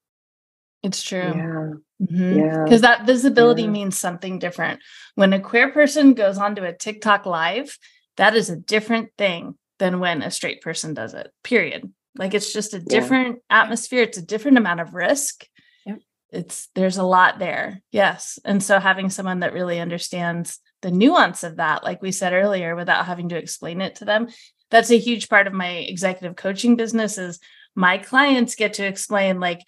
It's 0.82 1.02
true. 1.02 1.32
Yeah. 1.34 1.70
Because 1.98 2.82
Yeah. 2.82 2.88
that 2.88 3.06
visibility 3.06 3.62
Yeah. 3.62 3.70
means 3.70 3.98
something 3.98 4.38
different. 4.38 4.80
When 5.14 5.32
a 5.32 5.40
queer 5.40 5.72
person 5.72 6.14
goes 6.14 6.38
onto 6.38 6.62
a 6.62 6.72
TikTok 6.72 7.26
live, 7.26 7.76
that 8.18 8.34
is 8.36 8.50
a 8.50 8.56
different 8.56 9.10
thing 9.18 9.56
than 9.78 9.98
when 10.00 10.22
a 10.22 10.30
straight 10.30 10.60
person 10.62 10.94
does 10.94 11.14
it, 11.14 11.30
period. 11.42 11.92
Like 12.16 12.34
it's 12.34 12.52
just 12.52 12.72
a 12.74 12.78
different 12.78 13.40
atmosphere, 13.50 14.02
it's 14.02 14.18
a 14.18 14.22
different 14.24 14.58
amount 14.58 14.80
of 14.80 14.94
risk. 14.94 15.46
Yep. 15.86 15.98
It's 16.30 16.68
there's 16.74 16.96
a 16.98 17.02
lot 17.02 17.38
there. 17.38 17.82
Yes. 17.90 18.38
And 18.44 18.62
so 18.62 18.78
having 18.78 19.10
someone 19.10 19.40
that 19.40 19.52
really 19.52 19.80
understands 19.80 20.60
the 20.86 20.92
nuance 20.92 21.42
of 21.42 21.56
that, 21.56 21.82
like 21.82 22.00
we 22.00 22.12
said 22.12 22.32
earlier, 22.32 22.76
without 22.76 23.06
having 23.06 23.30
to 23.30 23.36
explain 23.36 23.80
it 23.80 23.96
to 23.96 24.04
them, 24.04 24.28
that's 24.70 24.92
a 24.92 24.98
huge 24.98 25.28
part 25.28 25.48
of 25.48 25.52
my 25.52 25.66
executive 25.68 26.36
coaching 26.36 26.76
business 26.76 27.18
is 27.18 27.40
my 27.74 27.98
clients 27.98 28.54
get 28.54 28.74
to 28.74 28.86
explain 28.86 29.40
like 29.40 29.62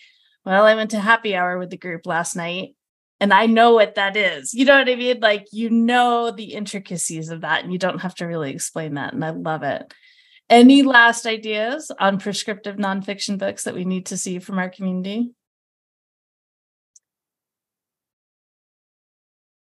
well, 0.44 0.64
I 0.64 0.76
went 0.76 0.92
to 0.92 1.00
happy 1.00 1.34
hour 1.34 1.58
with 1.58 1.70
the 1.70 1.76
group 1.76 2.06
last 2.06 2.36
night 2.36 2.76
and 3.18 3.32
I 3.32 3.46
know 3.46 3.74
what 3.74 3.96
that 3.96 4.16
is. 4.16 4.54
You 4.54 4.64
know 4.64 4.78
what 4.78 4.88
I 4.88 4.94
mean? 4.94 5.18
Like, 5.18 5.48
you 5.50 5.70
know 5.70 6.30
the 6.30 6.54
intricacies 6.54 7.30
of 7.30 7.40
that 7.40 7.64
and 7.64 7.72
you 7.72 7.80
don't 7.80 7.98
have 7.98 8.14
to 8.16 8.26
really 8.26 8.52
explain 8.52 8.94
that. 8.94 9.12
And 9.12 9.24
I 9.24 9.30
love 9.30 9.64
it. 9.64 9.92
Any 10.48 10.84
last 10.84 11.26
ideas 11.26 11.90
on 11.98 12.20
prescriptive 12.20 12.76
nonfiction 12.76 13.38
books 13.38 13.64
that 13.64 13.74
we 13.74 13.84
need 13.84 14.06
to 14.06 14.16
see 14.16 14.38
from 14.38 14.60
our 14.60 14.70
community? 14.70 15.32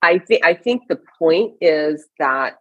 I 0.05 0.19
think 0.19 0.45
I 0.45 0.53
think 0.53 0.83
the 0.87 0.99
point 1.17 1.55
is 1.61 2.07
that 2.19 2.57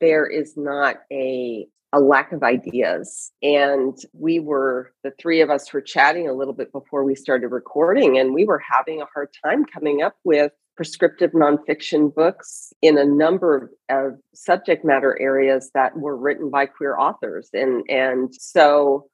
there 0.00 0.26
is 0.26 0.56
not 0.56 0.96
a 1.12 1.66
a 1.92 2.00
lack 2.00 2.32
of 2.32 2.42
ideas. 2.42 3.32
And 3.42 3.96
we 4.12 4.38
were 4.38 4.92
the 5.04 5.12
three 5.20 5.40
of 5.40 5.50
us 5.50 5.72
were 5.72 5.80
chatting 5.80 6.28
a 6.28 6.32
little 6.32 6.54
bit 6.54 6.72
before 6.72 7.04
we 7.04 7.14
started 7.14 7.48
recording 7.48 8.18
and 8.18 8.32
we 8.34 8.44
were 8.44 8.62
having 8.68 9.00
a 9.00 9.06
hard 9.12 9.28
time 9.44 9.64
coming 9.64 10.02
up 10.02 10.14
with 10.24 10.52
prescriptive 10.76 11.32
nonfiction 11.32 12.14
books 12.14 12.72
in 12.80 12.96
a 12.96 13.04
number 13.04 13.70
of 13.88 14.14
subject 14.34 14.84
matter 14.84 15.20
areas 15.20 15.70
that 15.74 15.96
were 15.96 16.16
written 16.16 16.50
by 16.50 16.66
queer 16.66 16.96
authors. 16.98 17.48
And 17.52 17.84
and 17.88 18.34
so 18.34 19.08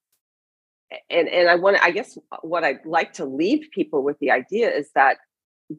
and 1.11 1.29
and 1.29 1.51
I 1.51 1.57
want 1.57 1.79
I 1.83 1.91
guess 1.91 2.17
what 2.41 2.65
I'd 2.65 2.85
like 2.87 3.13
to 3.15 3.27
leave 3.27 3.69
people 3.75 4.03
with 4.03 4.19
the 4.21 4.31
idea 4.31 4.71
is 4.71 4.91
that 4.95 5.19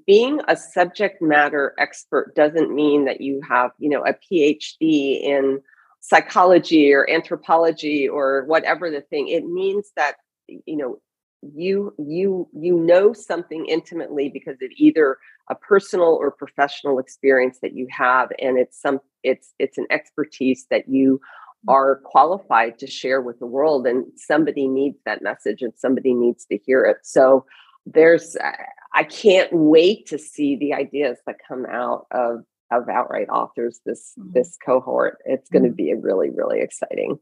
being 0.06 0.42
a 0.48 0.56
subject 0.56 1.22
matter 1.22 1.74
expert 1.78 2.36
doesn't 2.36 2.74
mean 2.74 3.06
that 3.06 3.22
you 3.22 3.42
have, 3.48 3.72
you 3.80 3.90
know, 3.90 4.04
a 4.06 4.14
PhD 4.14 5.22
in 5.22 5.62
psychology 6.00 6.94
or 6.94 7.10
anthropology 7.10 8.08
or 8.08 8.44
whatever 8.46 8.90
the 8.90 9.02
thing. 9.02 9.28
It 9.30 9.46
means 9.46 9.92
that, 9.96 10.16
you 10.48 10.78
know, 10.78 11.00
you 11.42 11.94
you 12.00 12.48
you 12.54 12.76
know 12.76 13.14
something 13.14 13.66
intimately 13.68 14.30
because 14.30 14.56
of 14.62 14.70
either 14.76 15.18
a 15.50 15.56
personal 15.56 16.18
or 16.20 16.32
professional 16.32 17.00
experience 17.00 17.60
that 17.62 17.74
you 17.74 17.88
have 17.92 18.30
and 18.40 18.58
it's 18.58 18.82
some 18.82 19.00
it's 19.24 19.54
it's 19.60 19.78
an 19.78 19.86
expertise 19.92 20.66
that 20.72 20.90
you 20.90 21.22
mm. 21.68 21.72
are 21.72 22.02
qualified 22.06 22.80
to 22.80 22.88
share 22.88 23.22
with 23.22 23.38
the 23.38 23.46
world 23.46 23.86
and 23.86 24.06
somebody 24.16 24.68
needs 24.68 24.98
that 25.06 25.22
message 25.22 25.62
and 25.62 25.74
somebody 25.76 26.14
needs 26.14 26.46
to 26.46 26.58
hear 26.58 26.84
it 26.84 26.98
so 27.04 27.46
there's 27.86 28.36
uh, 28.38 28.52
i 28.94 29.04
can't 29.04 29.50
wait 29.52 30.08
to 30.08 30.18
see 30.18 30.56
the 30.56 30.74
ideas 30.74 31.18
that 31.26 31.36
come 31.48 31.66
out 31.66 32.08
of 32.12 32.44
of 32.70 32.84
OUTWrite 32.88 33.30
Authors 33.30 33.80
this 33.86 34.14
Mhm. 34.18 34.34
this 34.34 34.58
cohort 34.66 35.20
it's 35.26 35.50
going 35.50 35.64
to 35.64 35.70
Mhm. 35.70 35.76
be 35.78 35.94
really 35.94 36.30
really 36.30 36.60
exciting 36.62 37.20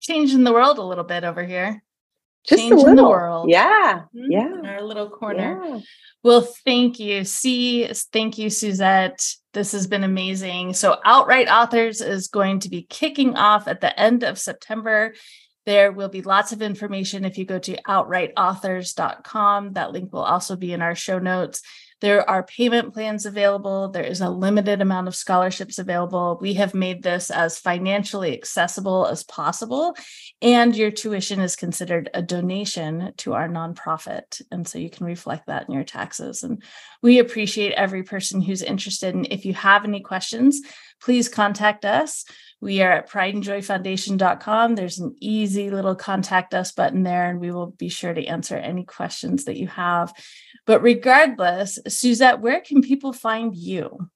Changing 0.00 0.44
the 0.44 0.52
world 0.52 0.78
a 0.78 0.82
little 0.82 1.04
bit 1.04 1.24
over 1.24 1.42
here. 1.42 1.82
just 2.46 2.60
Change 2.60 2.72
a 2.72 2.74
in 2.74 2.80
little 2.90 3.04
the 3.04 3.08
world. 3.10 3.48
yeah 3.48 4.02
Mhm, 4.14 4.26
yeah 4.28 4.58
In 4.58 4.66
our 4.66 4.82
little 4.82 5.08
corner. 5.08 5.62
yeah. 5.64 5.80
Well, 6.22 6.42
thank 6.42 6.98
you. 7.00 7.24
C, 7.24 7.86
thank 8.12 8.38
you, 8.38 8.48
Suzette. 8.50 9.26
This 9.52 9.72
has 9.72 9.86
been 9.86 10.04
amazing. 10.04 10.72
So, 10.74 10.98
OUTWrite 11.04 11.48
Authors 11.48 12.00
is 12.00 12.28
going 12.28 12.60
to 12.60 12.68
be 12.70 12.82
kicking 12.88 13.36
off 13.36 13.66
at 13.68 13.80
the 13.82 13.98
end 13.98 14.22
of 14.24 14.38
September. 14.38 15.14
There 15.66 15.92
will 15.92 16.08
be 16.08 16.22
lots 16.22 16.52
of 16.52 16.62
information 16.62 17.24
if 17.24 17.38
you 17.38 17.44
go 17.44 17.58
to 17.58 17.76
outwriteauthors.com. 17.82 19.72
That 19.72 19.92
link 19.92 20.12
will 20.12 20.22
also 20.22 20.56
be 20.56 20.72
in 20.72 20.82
our 20.82 20.94
show 20.94 21.18
notes. 21.18 21.62
There 22.00 22.28
are 22.28 22.42
payment 22.42 22.92
plans 22.92 23.24
available. 23.24 23.88
There 23.88 24.02
is 24.02 24.20
a 24.20 24.28
limited 24.28 24.82
amount 24.82 25.08
of 25.08 25.14
scholarships 25.14 25.78
available. 25.78 26.38
We 26.38 26.52
have 26.54 26.74
made 26.74 27.02
this 27.02 27.30
as 27.30 27.58
financially 27.58 28.34
accessible 28.34 29.06
as 29.06 29.24
possible, 29.24 29.96
and 30.42 30.76
your 30.76 30.90
tuition 30.90 31.40
is 31.40 31.56
considered 31.56 32.10
a 32.12 32.20
donation 32.20 33.14
to 33.18 33.32
our 33.32 33.48
nonprofit. 33.48 34.42
And 34.50 34.68
so 34.68 34.78
you 34.78 34.90
can 34.90 35.06
reflect 35.06 35.46
that 35.46 35.66
in 35.66 35.74
your 35.74 35.84
taxes. 35.84 36.42
And 36.42 36.62
we 37.00 37.20
appreciate 37.20 37.72
every 37.72 38.02
person 38.02 38.42
who's 38.42 38.60
interested. 38.60 39.14
And 39.14 39.26
if 39.30 39.46
you 39.46 39.54
have 39.54 39.84
any 39.84 40.00
questions, 40.00 40.60
please 41.00 41.28
contact 41.28 41.84
us. 41.84 42.24
We 42.60 42.82
are 42.82 42.92
at 42.92 43.10
prideandjoyfoundation.com. 43.10 44.74
There's 44.74 44.98
an 44.98 45.14
easy 45.20 45.70
little 45.70 45.94
contact 45.94 46.54
us 46.54 46.72
button 46.72 47.02
there, 47.02 47.28
and 47.28 47.40
we 47.40 47.50
will 47.50 47.72
be 47.72 47.88
sure 47.88 48.14
to 48.14 48.24
answer 48.24 48.56
any 48.56 48.84
questions 48.84 49.44
that 49.44 49.58
you 49.58 49.66
have. 49.68 50.12
But 50.66 50.82
regardless, 50.82 51.78
Suzette, 51.86 52.40
where 52.40 52.60
can 52.60 52.80
people 52.80 53.12
find 53.12 53.54
you? 53.54 54.08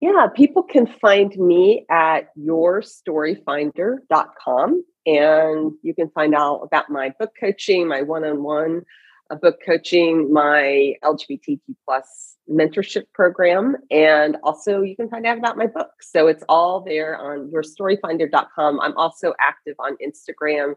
Yeah, 0.00 0.26
people 0.34 0.64
can 0.64 0.86
find 1.00 1.36
me 1.36 1.86
at 1.88 2.36
yourstoryfinder.com 2.36 4.84
and 5.06 5.72
you 5.82 5.94
can 5.94 6.10
find 6.10 6.34
out 6.34 6.62
about 6.62 6.90
my 6.90 7.14
book 7.18 7.32
coaching, 7.38 7.86
my 7.86 8.02
one-on-one 8.02 8.82
uh, 9.30 9.36
book 9.36 9.60
coaching, 9.64 10.32
my 10.32 10.94
LGBTQ 11.04 11.60
plus 11.84 12.31
mentorship 12.50 13.04
program, 13.14 13.76
and 13.90 14.36
also 14.42 14.82
you 14.82 14.96
can 14.96 15.08
find 15.08 15.26
out 15.26 15.38
about 15.38 15.56
my 15.56 15.66
book. 15.66 15.90
So 16.00 16.26
it's 16.26 16.44
all 16.48 16.80
there 16.80 17.16
on 17.16 17.50
yourstoryfinder.com. 17.50 18.80
I'm 18.80 18.96
also 18.96 19.34
active 19.40 19.76
on 19.78 19.96
Instagram. 20.04 20.74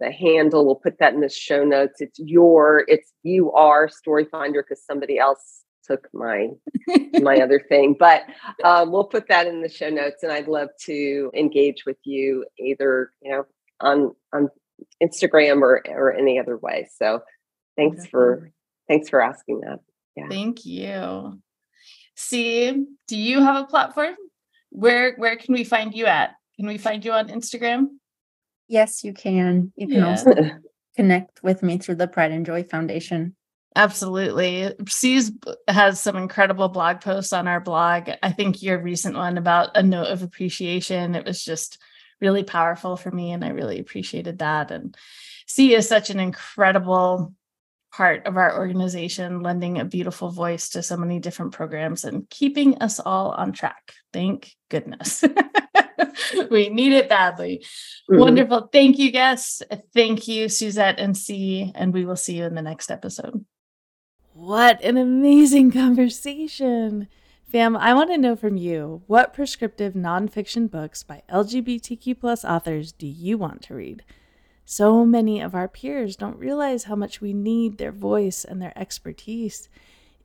The 0.00 0.10
handle, 0.10 0.66
we'll 0.66 0.74
put 0.74 0.98
that 0.98 1.14
in 1.14 1.20
the 1.20 1.28
show 1.28 1.64
notes. 1.64 2.00
It's 2.00 2.18
your, 2.18 2.84
it's 2.88 3.12
you 3.22 3.52
are 3.52 3.88
Storyfinder 3.88 4.62
because 4.68 4.84
somebody 4.84 5.18
else 5.18 5.64
took 5.84 6.08
my 6.12 6.48
my 7.20 7.38
other 7.38 7.60
thing 7.68 7.96
but 7.98 8.22
um, 8.64 8.92
we'll 8.92 9.04
put 9.04 9.28
that 9.28 9.48
in 9.48 9.62
the 9.62 9.68
show 9.68 9.90
notes 9.90 10.22
and 10.22 10.30
i'd 10.30 10.46
love 10.46 10.68
to 10.80 11.28
engage 11.34 11.84
with 11.84 11.96
you 12.04 12.44
either 12.56 13.10
you 13.20 13.30
know 13.32 13.44
on 13.80 14.14
on 14.32 14.48
instagram 15.02 15.60
or 15.60 15.82
or 15.88 16.12
any 16.12 16.38
other 16.38 16.56
way 16.56 16.88
so 16.96 17.20
thanks 17.76 18.06
for 18.06 18.50
thanks 18.88 19.08
for 19.08 19.20
asking 19.20 19.60
that 19.60 19.80
yeah 20.16 20.28
thank 20.28 20.64
you 20.64 21.40
C 22.14 22.84
do 23.08 23.16
you 23.16 23.42
have 23.42 23.64
a 23.64 23.66
platform 23.66 24.14
where 24.70 25.14
where 25.16 25.36
can 25.36 25.54
we 25.54 25.64
find 25.64 25.94
you 25.94 26.06
at 26.06 26.34
can 26.56 26.66
we 26.66 26.78
find 26.78 27.04
you 27.04 27.12
on 27.12 27.28
instagram 27.28 27.88
yes 28.68 29.04
you 29.04 29.12
can 29.12 29.72
you 29.76 29.86
can 29.86 29.98
yeah. 29.98 30.08
also 30.08 30.34
connect 30.96 31.42
with 31.42 31.62
me 31.62 31.78
through 31.78 31.96
the 31.96 32.08
pride 32.08 32.32
and 32.32 32.46
joy 32.46 32.62
foundation 32.62 33.34
Absolutely. 33.74 34.70
C's 34.86 35.32
has 35.66 35.98
some 35.98 36.16
incredible 36.16 36.68
blog 36.68 37.00
posts 37.00 37.32
on 37.32 37.48
our 37.48 37.60
blog. 37.60 38.10
I 38.22 38.30
think 38.32 38.62
your 38.62 38.78
recent 38.78 39.16
one 39.16 39.38
about 39.38 39.70
a 39.76 39.82
note 39.82 40.08
of 40.08 40.22
appreciation, 40.22 41.14
it 41.14 41.24
was 41.24 41.42
just 41.42 41.78
really 42.20 42.44
powerful 42.44 42.96
for 42.96 43.10
me 43.10 43.32
and 43.32 43.44
I 43.44 43.48
really 43.48 43.80
appreciated 43.80 44.38
that. 44.40 44.70
And 44.70 44.96
C 45.46 45.74
is 45.74 45.88
such 45.88 46.10
an 46.10 46.20
incredible 46.20 47.34
part 47.92 48.26
of 48.26 48.36
our 48.36 48.58
organization, 48.58 49.42
lending 49.42 49.78
a 49.78 49.84
beautiful 49.84 50.30
voice 50.30 50.70
to 50.70 50.82
so 50.82 50.96
many 50.96 51.18
different 51.18 51.52
programs 51.52 52.04
and 52.04 52.28
keeping 52.30 52.78
us 52.78 52.98
all 52.98 53.32
on 53.32 53.52
track. 53.52 53.92
Thank 54.12 54.54
goodness. 54.70 55.22
we 56.50 56.70
need 56.70 56.92
it 56.92 57.08
badly. 57.08 57.64
Mm-hmm. 58.10 58.20
Wonderful. 58.20 58.68
Thank 58.72 58.98
you, 58.98 59.10
guests. 59.10 59.62
Thank 59.94 60.26
you, 60.26 60.48
Suzette 60.48 60.98
and 60.98 61.16
C. 61.16 61.70
And 61.74 61.92
we 61.92 62.04
will 62.04 62.16
see 62.16 62.38
you 62.38 62.44
in 62.44 62.54
the 62.54 62.62
next 62.62 62.90
episode. 62.90 63.44
What 64.32 64.82
an 64.82 64.96
amazing 64.96 65.70
conversation. 65.72 67.08
Fam, 67.46 67.76
I 67.76 67.92
want 67.92 68.10
to 68.10 68.16
know 68.16 68.34
from 68.34 68.56
you 68.56 69.02
what 69.06 69.34
prescriptive 69.34 69.92
nonfiction 69.92 70.70
books 70.70 71.02
by 71.02 71.22
LGBTQ 71.30 72.18
plus 72.18 72.42
authors 72.42 72.92
do 72.92 73.06
you 73.06 73.36
want 73.36 73.60
to 73.64 73.74
read? 73.74 74.02
So 74.74 75.04
many 75.04 75.38
of 75.38 75.54
our 75.54 75.68
peers 75.68 76.16
don't 76.16 76.38
realize 76.38 76.84
how 76.84 76.96
much 76.96 77.20
we 77.20 77.34
need 77.34 77.76
their 77.76 77.92
voice 77.92 78.42
and 78.42 78.62
their 78.62 78.72
expertise. 78.74 79.68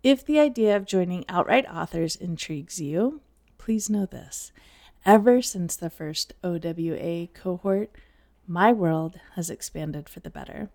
If 0.03 0.23
the 0.23 0.39
idea 0.39 0.77
of 0.77 0.85
joining 0.85 1.25
OUTWrite 1.25 1.69
Authors 1.69 2.15
intrigues 2.15 2.79
you, 2.79 3.19
please 3.57 3.89
know 3.89 4.05
this. 4.05 4.53
Ever 5.05 5.41
since 5.41 5.75
the 5.75 5.89
first 5.89 6.31
OWA 6.45 7.27
cohort, 7.33 7.91
my 8.47 8.71
world 8.71 9.19
has 9.35 9.49
expanded 9.49 10.07
for 10.07 10.21
the 10.21 10.29
better. 10.29 10.69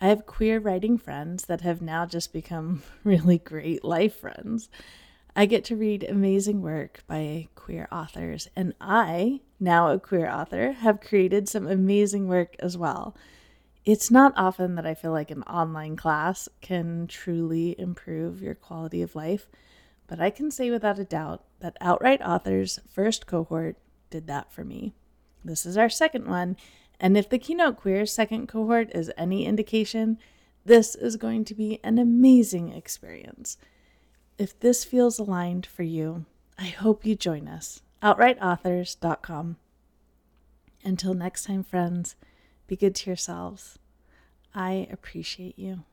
I 0.00 0.06
have 0.06 0.24
queer 0.24 0.60
writing 0.60 0.96
friends 0.96 1.46
that 1.46 1.62
have 1.62 1.82
now 1.82 2.06
just 2.06 2.32
become 2.32 2.84
really 3.02 3.38
great 3.38 3.82
life 3.82 4.14
friends. 4.14 4.68
I 5.34 5.46
get 5.46 5.64
to 5.64 5.76
read 5.76 6.04
amazing 6.04 6.62
work 6.62 7.02
by 7.08 7.48
queer 7.56 7.88
authors, 7.90 8.46
and 8.54 8.74
I, 8.80 9.40
now 9.60 9.90
a 9.90 9.98
queer 9.98 10.28
author, 10.30 10.72
have 10.72 11.00
created 11.00 11.48
some 11.48 11.66
amazing 11.66 12.28
work 12.28 12.54
as 12.60 12.76
well. 12.76 13.16
It's 13.84 14.10
not 14.10 14.34
often 14.36 14.74
that 14.74 14.86
I 14.86 14.94
feel 14.94 15.12
like 15.12 15.30
an 15.30 15.42
online 15.44 15.96
class 15.96 16.48
can 16.60 17.06
truly 17.06 17.74
improve 17.78 18.42
your 18.42 18.54
quality 18.54 19.02
of 19.02 19.16
life, 19.16 19.46
but 20.06 20.20
I 20.20 20.30
can 20.30 20.50
say 20.50 20.70
without 20.70 20.98
a 20.98 21.04
doubt 21.04 21.44
that 21.60 21.80
OUTWrite 21.80 22.20
Authors' 22.20 22.80
first 22.88 23.26
cohort 23.26 23.76
did 24.10 24.26
that 24.26 24.52
for 24.52 24.64
me. 24.64 24.94
This 25.44 25.64
is 25.64 25.76
our 25.76 25.88
second 25.88 26.26
one, 26.26 26.56
and 27.00 27.16
if 27.16 27.28
the 27.28 27.38
Keynote 27.38 27.76
Queer 27.76 28.04
second 28.06 28.48
cohort 28.48 28.90
is 28.94 29.10
any 29.16 29.46
indication, 29.46 30.18
this 30.64 30.94
is 30.94 31.16
going 31.16 31.44
to 31.46 31.54
be 31.54 31.80
an 31.82 31.98
amazing 31.98 32.72
experience. 32.72 33.56
If 34.36 34.58
this 34.60 34.84
feels 34.84 35.18
aligned 35.18 35.64
for 35.66 35.82
you, 35.82 36.26
I 36.58 36.66
hope 36.66 37.06
you 37.06 37.14
join 37.14 37.48
us. 37.48 37.80
outwriteauthors.com. 38.02 39.56
Until 40.84 41.14
next 41.14 41.44
time, 41.44 41.64
friends, 41.64 42.16
be 42.66 42.76
good 42.76 42.94
to 42.96 43.10
yourselves. 43.10 43.78
I 44.54 44.88
appreciate 44.90 45.58
you. 45.58 45.84